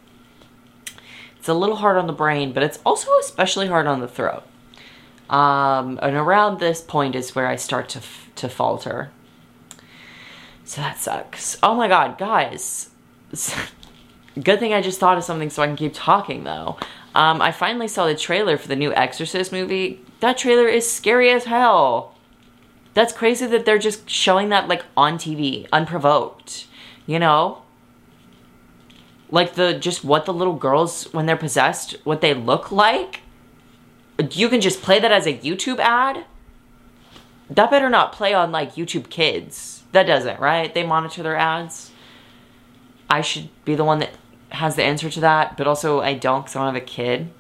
It's 1.38 1.48
a 1.48 1.54
little 1.54 1.78
hard 1.78 1.98
on 1.98 2.08
the 2.08 2.14
brain, 2.14 2.54
but 2.54 2.64
it's 2.64 2.80
also 2.86 3.10
especially 3.20 3.68
hard 3.68 3.88
on 3.88 4.02
the 4.02 4.08
throat. 4.08 4.44
Um, 5.30 6.00
and 6.02 6.16
around 6.16 6.60
this 6.60 6.82
point 6.82 7.16
is 7.16 7.36
where 7.36 7.48
I 7.48 7.56
start 7.56 7.90
to, 7.90 8.02
to 8.36 8.50
falter. 8.50 9.12
So 10.66 10.82
that 10.82 10.98
sucks. 10.98 11.58
Oh 11.62 11.76
my 11.76 11.88
god, 11.88 12.18
guys. 12.18 12.90
Good 14.42 14.60
thing 14.60 14.74
I 14.74 14.82
just 14.82 15.00
thought 15.00 15.18
of 15.18 15.24
something 15.24 15.50
so 15.50 15.64
I 15.64 15.68
can 15.68 15.76
keep 15.76 15.94
talking 15.94 16.44
though. 16.44 16.78
Um, 17.16 17.42
I 17.42 17.54
finally 17.54 17.88
saw 17.88 18.06
the 18.06 18.16
trailer 18.16 18.58
for 18.58 18.68
the 18.68 18.76
new 18.76 18.94
Exorcist 18.94 19.54
movie. 19.54 20.02
That 20.20 20.38
trailer 20.38 20.68
is 20.68 20.92
scary 20.92 21.32
as 21.32 21.46
hell. 21.46 22.14
That's 22.94 23.14
crazy 23.14 23.46
that 23.48 23.66
they're 23.66 23.80
just 23.80 24.10
showing 24.10 24.50
that 24.50 24.68
like 24.68 24.84
on 24.98 25.18
TV, 25.18 25.66
unprovoked. 25.72 26.68
You 27.06 27.20
know? 27.20 27.62
Like 29.32 29.56
the 29.56 29.74
just 29.80 30.04
what 30.04 30.26
the 30.26 30.34
little 30.34 30.56
girls 30.56 31.06
when 31.14 31.26
they're 31.26 31.38
possessed, 31.38 31.96
what 32.04 32.20
they 32.20 32.34
look 32.34 32.72
like. 32.72 33.22
You 34.32 34.50
can 34.50 34.60
just 34.60 34.82
play 34.82 35.00
that 35.00 35.12
as 35.12 35.26
a 35.26 35.38
YouTube 35.38 35.80
ad. 35.80 36.26
That 37.50 37.72
better 37.72 37.90
not 37.90 38.12
play 38.12 38.34
on 38.34 38.52
like 38.52 38.76
YouTube 38.76 39.10
Kids. 39.10 39.84
That 39.94 40.04
doesn't, 40.04 40.40
right? 40.40 40.74
They 40.74 40.86
monitor 40.86 41.24
their 41.24 41.38
ads. 41.38 41.92
I 43.10 43.22
should 43.22 43.50
be 43.64 43.76
the 43.76 43.84
one 43.86 44.00
that 44.00 44.12
has 44.50 44.76
the 44.76 44.84
answer 44.84 45.10
to 45.10 45.20
that, 45.22 45.58
but 45.58 45.68
also 45.68 46.02
I 46.02 46.14
don't 46.14 46.42
because 46.42 46.56
I 46.56 46.60
don't 46.60 46.74
have 46.74 46.84
a 46.84 46.86
kid. 46.86 47.32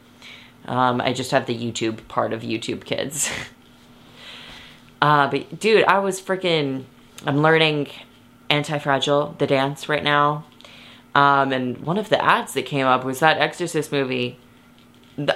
Um, 0.67 0.99
I 0.99 1.13
just 1.13 1.31
have 1.31 1.45
the 1.45 1.55
YouTube 1.55 2.07
part 2.07 2.33
of 2.33 2.41
YouTube 2.41 2.85
Kids. 2.85 3.29
uh, 5.01 5.29
but 5.29 5.59
dude, 5.59 5.85
I 5.85 5.99
was 5.99 6.19
freaking. 6.21 6.85
I'm 7.25 7.41
learning 7.41 7.87
Anti-Fragile, 8.49 9.35
the 9.37 9.47
dance 9.47 9.87
right 9.87 10.03
now. 10.03 10.45
Um, 11.13 11.53
and 11.53 11.77
one 11.77 11.97
of 11.97 12.09
the 12.09 12.23
ads 12.23 12.53
that 12.53 12.65
came 12.65 12.85
up 12.85 13.05
was 13.05 13.19
that 13.19 13.37
Exorcist 13.37 13.91
movie. 13.91 14.37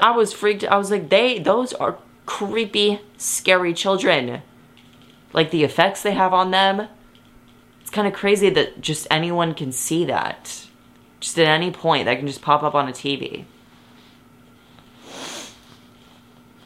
I 0.02 0.12
was 0.12 0.34
freaked. 0.34 0.66
I 0.66 0.78
was 0.78 0.92
like, 0.92 1.10
they, 1.10 1.40
those 1.40 1.72
are 1.74 1.98
creepy, 2.26 3.00
scary 3.18 3.74
children. 3.74 4.42
Like 5.32 5.52
the 5.52 5.64
effects 5.64 6.02
they 6.02 6.14
have 6.14 6.34
on 6.34 6.52
them. 6.52 6.90
It's 7.80 7.90
kind 7.90 8.08
of 8.08 8.14
crazy 8.14 8.50
that 8.50 8.82
just 8.82 9.08
anyone 9.10 9.54
can 9.54 9.72
see 9.72 10.04
that. 10.06 10.68
Just 11.20 11.38
at 11.38 11.48
any 11.48 11.72
point, 11.72 12.06
that 12.06 12.18
can 12.18 12.28
just 12.28 12.42
pop 12.42 12.64
up 12.64 12.76
on 12.76 12.88
a 12.88 12.92
TV. 12.92 13.46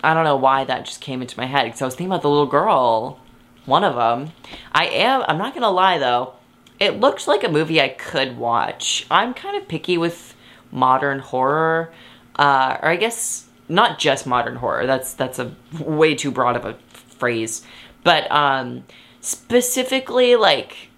I 0.04 0.14
don't 0.14 0.26
know 0.26 0.36
why 0.36 0.66
that 0.66 0.86
just 0.86 1.00
came 1.00 1.22
into 1.22 1.40
my 1.40 1.46
head 1.46 1.64
because 1.64 1.82
I 1.82 1.86
was 1.86 1.96
thinking 1.96 2.08
about 2.08 2.22
the 2.22 2.30
little 2.30 2.46
girl 2.46 3.20
one 3.66 3.84
of 3.84 3.96
them. 3.96 4.34
I 4.72 4.88
am, 4.88 5.24
I'm 5.28 5.38
not 5.38 5.54
gonna 5.54 5.70
lie 5.70 5.98
though, 5.98 6.34
it 6.80 7.00
looks 7.00 7.28
like 7.28 7.44
a 7.44 7.50
movie 7.50 7.82
I 7.82 7.90
could 7.90 8.38
watch. 8.38 9.06
I'm 9.10 9.34
kind 9.34 9.56
of 9.56 9.68
picky 9.68 9.98
with 9.98 10.36
modern 10.72 11.20
horror, 11.20 11.94
uh, 12.36 12.78
or 12.82 12.90
I 12.90 12.96
guess 12.96 13.46
not 13.70 14.00
just 14.00 14.28
modern 14.28 14.58
horror, 14.58 14.86
that's, 14.86 15.14
that's 15.14 15.40
a 15.40 15.56
way 15.80 16.16
too 16.16 16.32
broad 16.32 16.56
of 16.56 16.66
a 16.66 16.78
phrase, 16.90 17.64
but 18.04 18.30
um, 18.32 18.84
specifically 19.22 20.36
like 20.36 20.90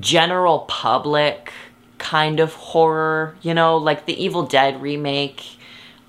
general 0.00 0.60
public 0.60 1.52
kind 1.98 2.40
of 2.40 2.52
horror, 2.54 3.36
you 3.42 3.54
know, 3.54 3.76
like 3.76 4.06
the 4.06 4.22
Evil 4.22 4.44
Dead 4.44 4.80
remake, 4.82 5.42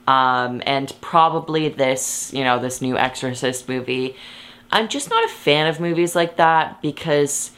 um, 0.07 0.61
and 0.65 0.93
probably 1.01 1.69
this, 1.69 2.33
you 2.33 2.43
know, 2.43 2.59
this 2.59 2.81
new 2.81 2.97
Exorcist 2.97 3.67
movie. 3.69 4.15
I'm 4.71 4.87
just 4.87 5.09
not 5.09 5.23
a 5.23 5.29
fan 5.29 5.67
of 5.67 5.79
movies 5.79 6.15
like 6.15 6.37
that 6.37 6.81
because 6.81 7.51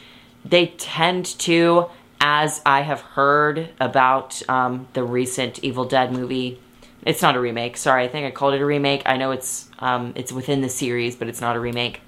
they 0.46 0.68
tend 0.68 1.26
to, 1.40 1.88
as 2.22 2.62
I 2.66 2.82
have 2.82 3.02
heard 3.02 3.70
about 3.80 4.42
um, 4.50 4.88
the 4.94 5.04
recent 5.04 5.64
Evil 5.64 5.86
Dead 5.86 6.12
movie. 6.12 6.60
It's 7.06 7.22
not 7.22 7.36
a 7.36 7.40
remake. 7.40 7.78
Sorry, 7.78 8.04
I 8.04 8.08
think 8.08 8.26
I 8.26 8.32
called 8.32 8.54
it 8.54 8.62
a 8.62 8.66
remake. 8.66 9.04
I 9.06 9.18
know 9.18 9.32
it's 9.32 9.70
um, 9.80 10.14
it's 10.16 10.32
within 10.32 10.62
the 10.62 10.70
series, 10.70 11.16
but 11.16 11.28
it's 11.28 11.40
not 11.42 11.56
a 11.56 11.60
remake. 11.60 12.02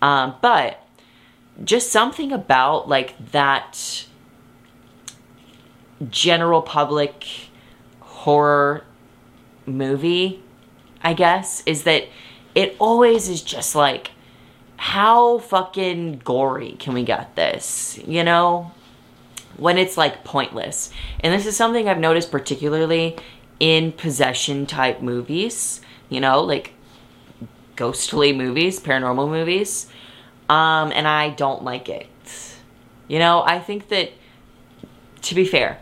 Um, 0.00 0.34
but 0.40 0.83
just 1.62 1.92
something 1.92 2.32
about 2.32 2.88
like 2.88 3.14
that 3.30 4.06
general 6.10 6.62
public 6.62 7.26
horror 8.00 8.84
movie, 9.66 10.42
I 11.02 11.14
guess, 11.14 11.62
is 11.66 11.84
that 11.84 12.08
it 12.54 12.76
always 12.78 13.28
is 13.28 13.42
just 13.42 13.74
like 13.74 14.10
how 14.76 15.38
fucking 15.38 16.20
gory 16.24 16.72
can 16.78 16.94
we 16.94 17.04
get 17.04 17.36
this? 17.36 17.98
You 18.06 18.24
know? 18.24 18.72
When 19.56 19.78
it's 19.78 19.96
like 19.96 20.24
pointless. 20.24 20.90
And 21.20 21.32
this 21.32 21.46
is 21.46 21.56
something 21.56 21.88
I've 21.88 21.98
noticed 21.98 22.32
particularly 22.32 23.16
in 23.60 23.92
possession 23.92 24.66
type 24.66 25.00
movies, 25.00 25.80
you 26.08 26.20
know, 26.20 26.42
like 26.42 26.74
ghostly 27.76 28.32
movies, 28.32 28.80
paranormal 28.80 29.28
movies. 29.30 29.86
Um, 30.48 30.92
and 30.92 31.08
I 31.08 31.30
don't 31.30 31.64
like 31.64 31.88
it. 31.88 32.06
You 33.08 33.18
know, 33.18 33.42
I 33.44 33.58
think 33.58 33.88
that, 33.88 34.12
to 35.22 35.34
be 35.34 35.44
fair, 35.44 35.78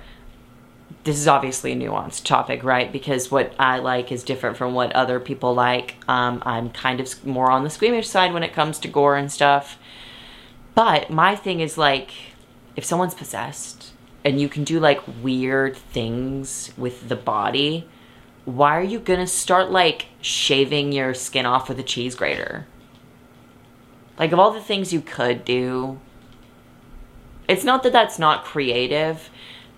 this 1.05 1.19
is 1.19 1.27
obviously 1.27 1.73
a 1.73 1.77
nuanced 1.77 2.25
topic, 2.25 2.63
right? 2.63 2.93
Because 2.93 3.31
what 3.31 3.53
I 3.59 3.79
like 3.79 4.13
is 4.13 4.23
different 4.23 4.57
from 4.57 4.75
what 4.75 4.93
other 4.93 5.19
people 5.19 5.55
like. 5.55 5.97
Um, 6.09 6.43
I'm 6.47 6.71
kind 6.71 7.01
of 7.01 7.27
more 7.27 7.51
on 7.51 7.65
the 7.65 7.71
squeamish 7.71 8.09
side 8.09 8.33
when 8.33 8.43
it 8.43 8.53
comes 8.53 8.79
to 8.81 8.89
gore 8.89 9.17
and 9.17 9.31
stuff. 9.31 9.79
But 10.75 11.11
my 11.11 11.35
thing 11.35 11.61
is 11.61 11.77
like, 11.77 12.11
if 12.77 12.85
someone's 12.85 13.15
possessed 13.15 13.93
and 14.25 14.41
you 14.41 14.49
can 14.49 14.65
do 14.65 14.79
like 14.79 15.01
weird 15.23 15.77
things 15.77 16.73
with 16.77 17.09
the 17.09 17.17
body, 17.17 17.89
why 18.45 18.77
are 18.77 18.83
you 18.83 18.99
gonna 18.99 19.27
start 19.27 19.71
like 19.71 20.07
shaving 20.21 20.93
your 20.93 21.15
skin 21.15 21.47
off 21.47 21.69
with 21.69 21.79
a 21.79 21.83
cheese 21.83 22.15
grater? 22.15 22.67
Like, 24.19 24.33
of 24.33 24.39
all 24.39 24.53
the 24.53 24.61
things 24.61 24.93
you 24.93 25.01
could 25.01 25.45
do, 25.45 25.99
it's 27.49 27.65
not 27.65 27.83
that 27.83 27.93
that's 27.93 28.19
not 28.19 28.45
creative, 28.45 29.31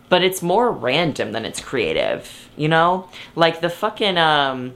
but 0.09 0.23
it's 0.23 0.43
more 0.43 0.71
random 0.71 1.33
than 1.33 1.45
it's 1.45 1.61
creative, 1.61 2.49
you 2.57 2.69
know? 2.69 3.09
Like 3.35 3.61
the 3.61 3.71
fucking, 3.71 4.19
um, 4.19 4.75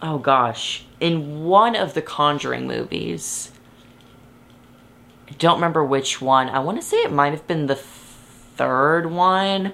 oh 0.00 0.18
gosh, 0.18 0.84
in 1.00 1.44
one 1.44 1.74
of 1.74 1.94
the 1.94 2.02
Conjuring 2.02 2.66
movies, 2.66 3.52
I 5.28 5.32
don't 5.38 5.56
remember 5.56 5.84
which 5.84 6.20
one. 6.20 6.48
I 6.48 6.58
want 6.58 6.80
to 6.80 6.86
say 6.86 6.98
it 6.98 7.12
might 7.12 7.32
have 7.32 7.46
been 7.46 7.66
the 7.66 7.76
third 7.76 9.10
one 9.10 9.72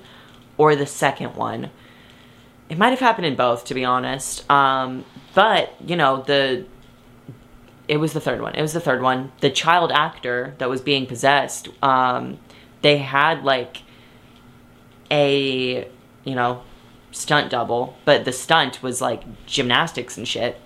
or 0.56 0.76
the 0.76 0.86
second 0.86 1.34
one. 1.34 1.70
It 2.68 2.78
might 2.78 2.90
have 2.90 3.00
happened 3.00 3.26
in 3.26 3.34
both, 3.34 3.64
to 3.66 3.74
be 3.74 3.84
honest. 3.84 4.48
Um, 4.50 5.04
but, 5.34 5.74
you 5.84 5.96
know, 5.96 6.22
the 6.22 6.64
it 7.88 7.96
was 7.96 8.12
the 8.12 8.20
third 8.20 8.40
one. 8.40 8.54
It 8.54 8.62
was 8.62 8.74
the 8.74 8.80
third 8.80 9.02
one. 9.02 9.32
The 9.40 9.50
child 9.50 9.90
actor 9.90 10.54
that 10.58 10.68
was 10.68 10.80
being 10.80 11.06
possessed, 11.06 11.68
um, 11.82 12.38
they 12.82 12.98
had 12.98 13.44
like 13.44 13.82
a, 15.10 15.88
you 16.24 16.34
know, 16.34 16.62
stunt 17.10 17.50
double, 17.50 17.96
but 18.04 18.24
the 18.24 18.32
stunt 18.32 18.82
was 18.82 19.00
like 19.00 19.46
gymnastics 19.46 20.16
and 20.18 20.28
shit. 20.28 20.60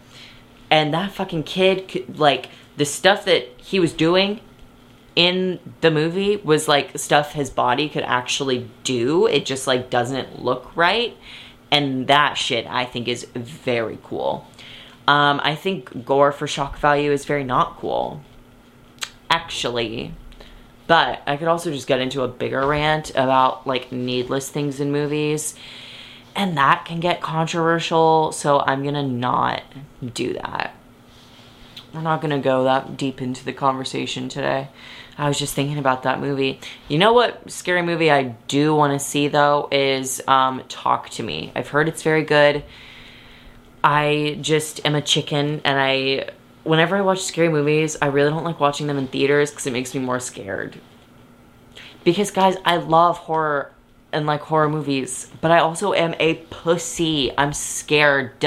And 0.71 0.93
that 0.95 1.13
fucking 1.13 1.45
kid, 1.45 1.87
could, 1.87 2.19
like, 2.19 2.49
the 2.77 2.87
stuff 2.87 3.25
that 3.27 3.49
he 3.59 3.79
was 3.79 3.93
doing 3.93 4.41
in 5.15 5.61
the 5.83 5.91
movie 5.91 6.37
was 6.37 6.67
like 6.67 6.99
stuff 6.99 7.33
his 7.33 7.51
body 7.51 7.89
could 7.89 8.05
actually 8.05 8.71
do. 8.83 9.27
It 9.27 9.45
just 9.45 9.67
like 9.67 9.91
doesn't 9.91 10.43
look 10.43 10.75
right. 10.75 11.17
And 11.71 12.07
that 12.09 12.35
shit 12.35 12.67
I 12.67 12.85
think 12.85 13.09
is 13.09 13.25
very 13.35 13.99
cool. 14.03 14.47
Um, 15.09 15.41
I 15.43 15.55
think 15.55 16.05
gore 16.05 16.33
for 16.33 16.47
shock 16.47 16.79
value 16.79 17.11
is 17.13 17.25
very 17.25 17.45
not 17.45 17.79
cool. 17.79 18.23
Actually. 19.31 20.15
But 20.87 21.23
I 21.27 21.37
could 21.37 21.49
also 21.49 21.71
just 21.71 21.87
get 21.87 22.01
into 22.01 22.23
a 22.23 22.29
bigger 22.29 22.67
rant 22.67 23.11
about 23.11 23.67
like 23.67 23.93
needless 23.93 24.49
things 24.49 24.81
in 24.81 24.93
movies. 24.93 25.55
And 26.35 26.57
that 26.57 26.85
can 26.85 27.01
get 27.01 27.21
controversial, 27.21 28.33
so 28.33 28.61
I'm 28.61 28.83
gonna 28.83 29.07
not 29.07 29.63
do 30.15 30.33
that. 30.35 30.75
We're 31.93 32.01
not 32.01 32.23
gonna 32.23 32.41
go 32.41 32.65
that 32.65 32.97
deep 32.97 33.21
into 33.21 33.45
the 33.45 33.53
conversation 33.53 34.29
today. 34.29 34.69
I 35.19 35.29
was 35.29 35.39
just 35.39 35.55
thinking 35.55 35.79
about 35.79 36.05
that 36.05 36.21
movie. 36.21 36.59
You 36.89 36.99
know 36.99 37.13
what 37.13 37.51
scary 37.51 37.83
movie 37.83 38.11
I 38.11 38.35
do 38.49 38.75
want 38.75 38.99
to 38.99 39.05
see 39.05 39.29
though 39.29 39.69
is 39.71 40.23
um, 40.27 40.63
Talk 40.69 41.11
to 41.11 41.23
Me. 41.23 41.53
I've 41.55 41.69
heard 41.69 41.89
it's 41.89 42.03
very 42.03 42.23
good. 42.23 42.65
I 43.85 44.39
just 44.41 44.85
am 44.87 44.95
a 44.95 45.03
chicken 45.03 45.61
and 45.65 45.79
I 45.79 46.31
whenever 46.65 46.97
I 46.97 47.01
watch 47.01 47.23
scary 47.23 47.49
movies, 47.49 47.97
I 48.01 48.07
really 48.07 48.31
don't 48.31 48.45
like 48.45 48.61
watching 48.61 48.87
them 48.87 48.99
in 48.99 49.09
theaters 49.09 49.51
because 49.51 49.67
it 49.67 49.73
makes 49.73 49.95
me 49.95 50.01
more 50.01 50.21
scared. 50.21 50.79
Because 52.05 52.31
guys, 52.31 52.57
I 52.65 52.77
love 52.77 53.19
horror 53.19 53.73
and 54.13 54.27
like 54.27 54.43
horror 54.43 54.69
movies, 54.69 55.31
but 55.41 55.51
I 55.51 55.59
also 55.59 55.93
am 55.95 56.15
a 56.19 56.35
pussy. 56.35 57.33
I'm 57.37 57.53
scared. 57.53 58.45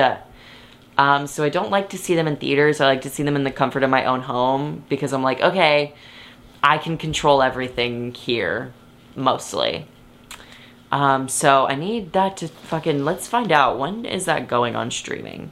Um, 0.97 1.27
so 1.27 1.43
I 1.43 1.49
don't 1.49 1.71
like 1.71 1.89
to 1.89 1.97
see 1.97 2.15
them 2.15 2.27
in 2.27 2.38
theaters. 2.38 2.79
I 2.79 2.86
like 2.86 3.01
to 3.01 3.09
see 3.09 3.23
them 3.23 3.36
in 3.36 3.43
the 3.43 3.51
comfort 3.51 3.83
of 3.83 3.89
my 3.89 4.05
own 4.05 4.21
home 4.21 4.83
because 4.88 5.11
I'm 5.11 5.23
like, 5.23 5.41
okay, 5.41 5.93
I 6.63 6.77
can 6.77 6.97
control 6.97 7.41
everything 7.41 8.13
here, 8.13 8.73
mostly. 9.15 9.88
Um, 10.95 11.27
so 11.27 11.67
I 11.67 11.75
need 11.75 12.13
that 12.13 12.37
to 12.37 12.47
fucking, 12.47 13.03
let's 13.03 13.27
find 13.27 13.51
out, 13.51 13.77
when 13.77 14.05
is 14.05 14.23
that 14.23 14.47
going 14.47 14.77
on 14.77 14.91
streaming? 14.91 15.51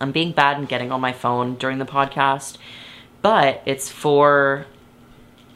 I'm 0.00 0.10
being 0.10 0.32
bad 0.32 0.58
and 0.58 0.68
getting 0.68 0.90
on 0.90 1.00
my 1.00 1.12
phone 1.12 1.54
during 1.54 1.78
the 1.78 1.86
podcast, 1.86 2.56
but 3.22 3.62
it's 3.64 3.88
for 3.88 4.66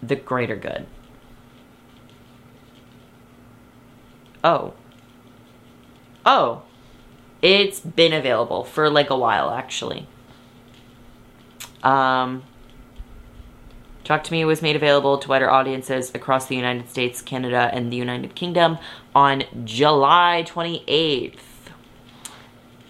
the 0.00 0.14
greater 0.14 0.54
good. 0.54 0.86
Oh. 4.44 4.74
Oh. 6.24 6.62
It's 7.42 7.80
been 7.80 8.12
available 8.12 8.62
for 8.62 8.88
like 8.88 9.10
a 9.10 9.18
while, 9.18 9.50
actually. 9.50 10.06
Um, 11.82 12.44
Talk 14.04 14.24
to 14.24 14.32
Me 14.32 14.44
was 14.44 14.62
made 14.62 14.74
available 14.74 15.16
to 15.18 15.28
wider 15.28 15.48
audiences 15.48 16.12
across 16.14 16.46
the 16.46 16.56
United 16.56 16.88
States, 16.88 17.22
Canada, 17.22 17.70
and 17.72 17.92
the 17.92 17.96
United 17.96 18.34
Kingdom 18.34 18.78
on 19.14 19.44
July 19.64 20.44
28th, 20.46 21.38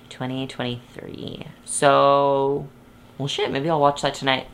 2023. 0.09 1.47
So, 1.67 2.67
well, 3.19 3.29
shit, 3.29 3.51
maybe 3.51 3.69
I'll 3.69 3.81
watch 3.81 4.01
that 4.03 4.15
tonight. 4.15 4.47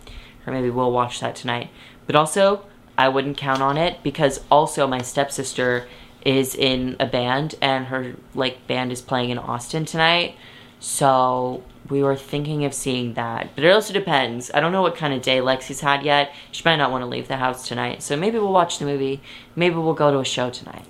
Or 0.47 0.53
maybe 0.53 0.71
we'll 0.71 0.91
watch 0.91 1.21
that 1.21 1.37
tonight. 1.37 1.71
But 2.07 2.17
also, 2.17 2.65
I 2.97 3.09
wouldn't 3.09 3.37
count 3.37 3.63
on 3.63 3.77
it 3.77 4.03
because 4.03 4.41
also 4.51 4.87
my 4.89 5.03
stepsister 5.03 5.87
is 6.25 6.55
in 6.57 6.97
a 6.99 7.07
band 7.07 7.55
and 7.63 7.87
her 7.87 8.15
like 8.35 8.67
band 8.67 8.91
is 8.91 9.01
playing 9.01 9.31
in 9.31 9.39
Austin 9.39 9.85
tonight. 9.85 10.35
So 10.81 11.63
we 11.89 12.03
were 12.03 12.17
thinking 12.17 12.65
of 12.65 12.75
seeing 12.75 13.15
that. 13.15 13.51
But 13.55 13.65
it 13.65 13.71
also 13.71 13.93
depends. 13.93 14.51
I 14.53 14.61
don't 14.61 14.73
know 14.73 14.83
what 14.83 14.97
kind 14.97 15.15
of 15.15 15.23
day 15.23 15.39
Lexi's 15.39 15.81
had 15.81 16.03
yet. 16.03 16.33
She 16.53 16.63
might 16.65 16.77
not 16.77 16.91
want 16.91 17.03
to 17.03 17.07
leave 17.07 17.29
the 17.29 17.37
house 17.37 17.67
tonight. 17.67 18.03
So 18.03 18.17
maybe 18.17 18.39
we'll 18.39 18.53
watch 18.53 18.79
the 18.79 18.85
movie. 18.85 19.21
Maybe 19.57 19.77
we'll 19.77 19.95
go 19.95 20.11
to 20.11 20.19
a 20.19 20.25
show 20.25 20.51
tonight. 20.51 20.87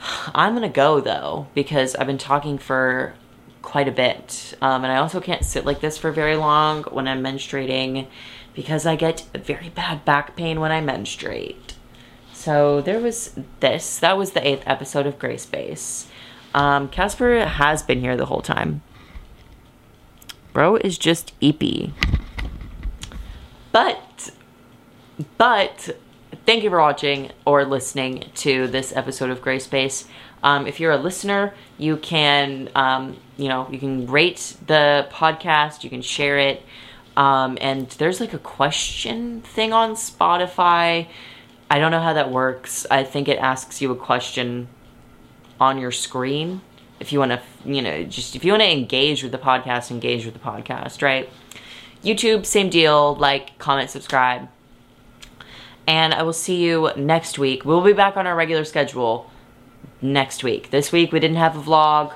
I'm 0.34 0.54
going 0.54 0.68
to 0.68 0.74
go 0.74 1.00
though 1.00 1.48
because 1.54 1.94
I've 1.96 2.06
been 2.06 2.18
talking 2.18 2.58
for 2.58 3.14
quite 3.62 3.88
a 3.88 3.92
bit. 3.92 4.54
Um, 4.60 4.84
and 4.84 4.92
I 4.92 4.96
also 4.96 5.20
can't 5.20 5.44
sit 5.44 5.64
like 5.64 5.80
this 5.80 5.96
for 5.96 6.12
very 6.12 6.36
long 6.36 6.82
when 6.84 7.08
I'm 7.08 7.22
menstruating 7.22 8.08
because 8.54 8.84
I 8.84 8.96
get 8.96 9.26
very 9.34 9.70
bad 9.70 10.04
back 10.04 10.36
pain 10.36 10.60
when 10.60 10.72
I 10.72 10.80
menstruate. 10.80 11.74
So 12.32 12.80
there 12.80 12.98
was 12.98 13.38
this. 13.60 13.98
That 13.98 14.18
was 14.18 14.32
the 14.32 14.46
eighth 14.46 14.64
episode 14.66 15.06
of 15.06 15.18
Gray 15.18 15.36
Space. 15.36 16.08
Um, 16.54 16.88
Casper 16.88 17.44
has 17.44 17.82
been 17.82 18.00
here 18.00 18.16
the 18.16 18.26
whole 18.26 18.42
time. 18.42 18.82
Bro 20.52 20.76
is 20.76 20.98
just 20.98 21.38
eepy. 21.40 21.92
But, 23.72 24.30
but, 25.38 25.96
thank 26.44 26.62
you 26.62 26.68
for 26.68 26.78
watching 26.78 27.30
or 27.46 27.64
listening 27.64 28.24
to 28.36 28.66
this 28.66 28.94
episode 28.94 29.30
of 29.30 29.40
Gray 29.40 29.58
Space. 29.58 30.06
Um, 30.42 30.66
if 30.66 30.78
you're 30.78 30.92
a 30.92 30.98
listener, 30.98 31.54
you 31.78 31.96
can, 31.96 32.68
um, 32.74 33.16
you 33.38 33.48
know, 33.48 33.68
you 33.70 33.78
can 33.78 34.06
rate 34.06 34.56
the 34.66 35.08
podcast, 35.10 35.84
you 35.84 35.90
can 35.90 36.02
share 36.02 36.38
it. 36.38 36.62
Um, 37.16 37.56
and 37.60 37.88
there's 37.90 38.20
like 38.20 38.34
a 38.34 38.38
question 38.38 39.40
thing 39.42 39.72
on 39.72 39.92
Spotify. 39.92 41.08
I 41.70 41.78
don't 41.78 41.90
know 41.90 42.00
how 42.00 42.12
that 42.12 42.30
works. 42.30 42.86
I 42.90 43.04
think 43.04 43.28
it 43.28 43.38
asks 43.38 43.80
you 43.80 43.90
a 43.90 43.96
question 43.96 44.68
on 45.62 45.78
your 45.78 45.92
screen 45.92 46.60
if 46.98 47.12
you 47.12 47.20
want 47.20 47.30
to 47.30 47.40
you 47.64 47.80
know 47.80 48.02
just 48.02 48.34
if 48.34 48.44
you 48.44 48.50
want 48.52 48.62
to 48.62 48.70
engage 48.70 49.22
with 49.22 49.30
the 49.30 49.38
podcast 49.38 49.90
engage 49.90 50.24
with 50.24 50.34
the 50.34 50.40
podcast 50.40 51.00
right? 51.02 51.30
Youtube 52.02 52.44
same 52.44 52.68
deal 52.68 53.14
like 53.14 53.56
comment 53.58 53.88
subscribe. 53.88 54.48
And 55.86 56.14
i 56.14 56.22
will 56.22 56.32
see 56.32 56.64
you 56.64 56.90
next 56.96 57.38
week. 57.38 57.64
We'll 57.64 57.80
be 57.80 57.92
back 57.92 58.16
on 58.16 58.26
our 58.26 58.34
regular 58.34 58.64
schedule 58.64 59.30
next 60.00 60.42
week. 60.42 60.70
This 60.70 60.90
week 60.90 61.12
we 61.12 61.20
didn't 61.20 61.36
have 61.36 61.56
a 61.56 61.62
vlog 61.62 62.14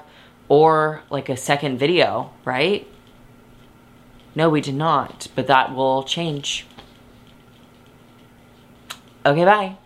or 0.48 1.02
like 1.08 1.28
a 1.28 1.36
second 1.36 1.78
video 1.78 2.30
right? 2.44 2.86
No 4.34 4.50
we 4.50 4.60
did 4.60 4.74
not 4.74 5.28
but 5.36 5.46
that 5.46 5.72
will 5.72 6.02
change. 6.02 6.66
Okay 9.24 9.44
bye 9.44 9.76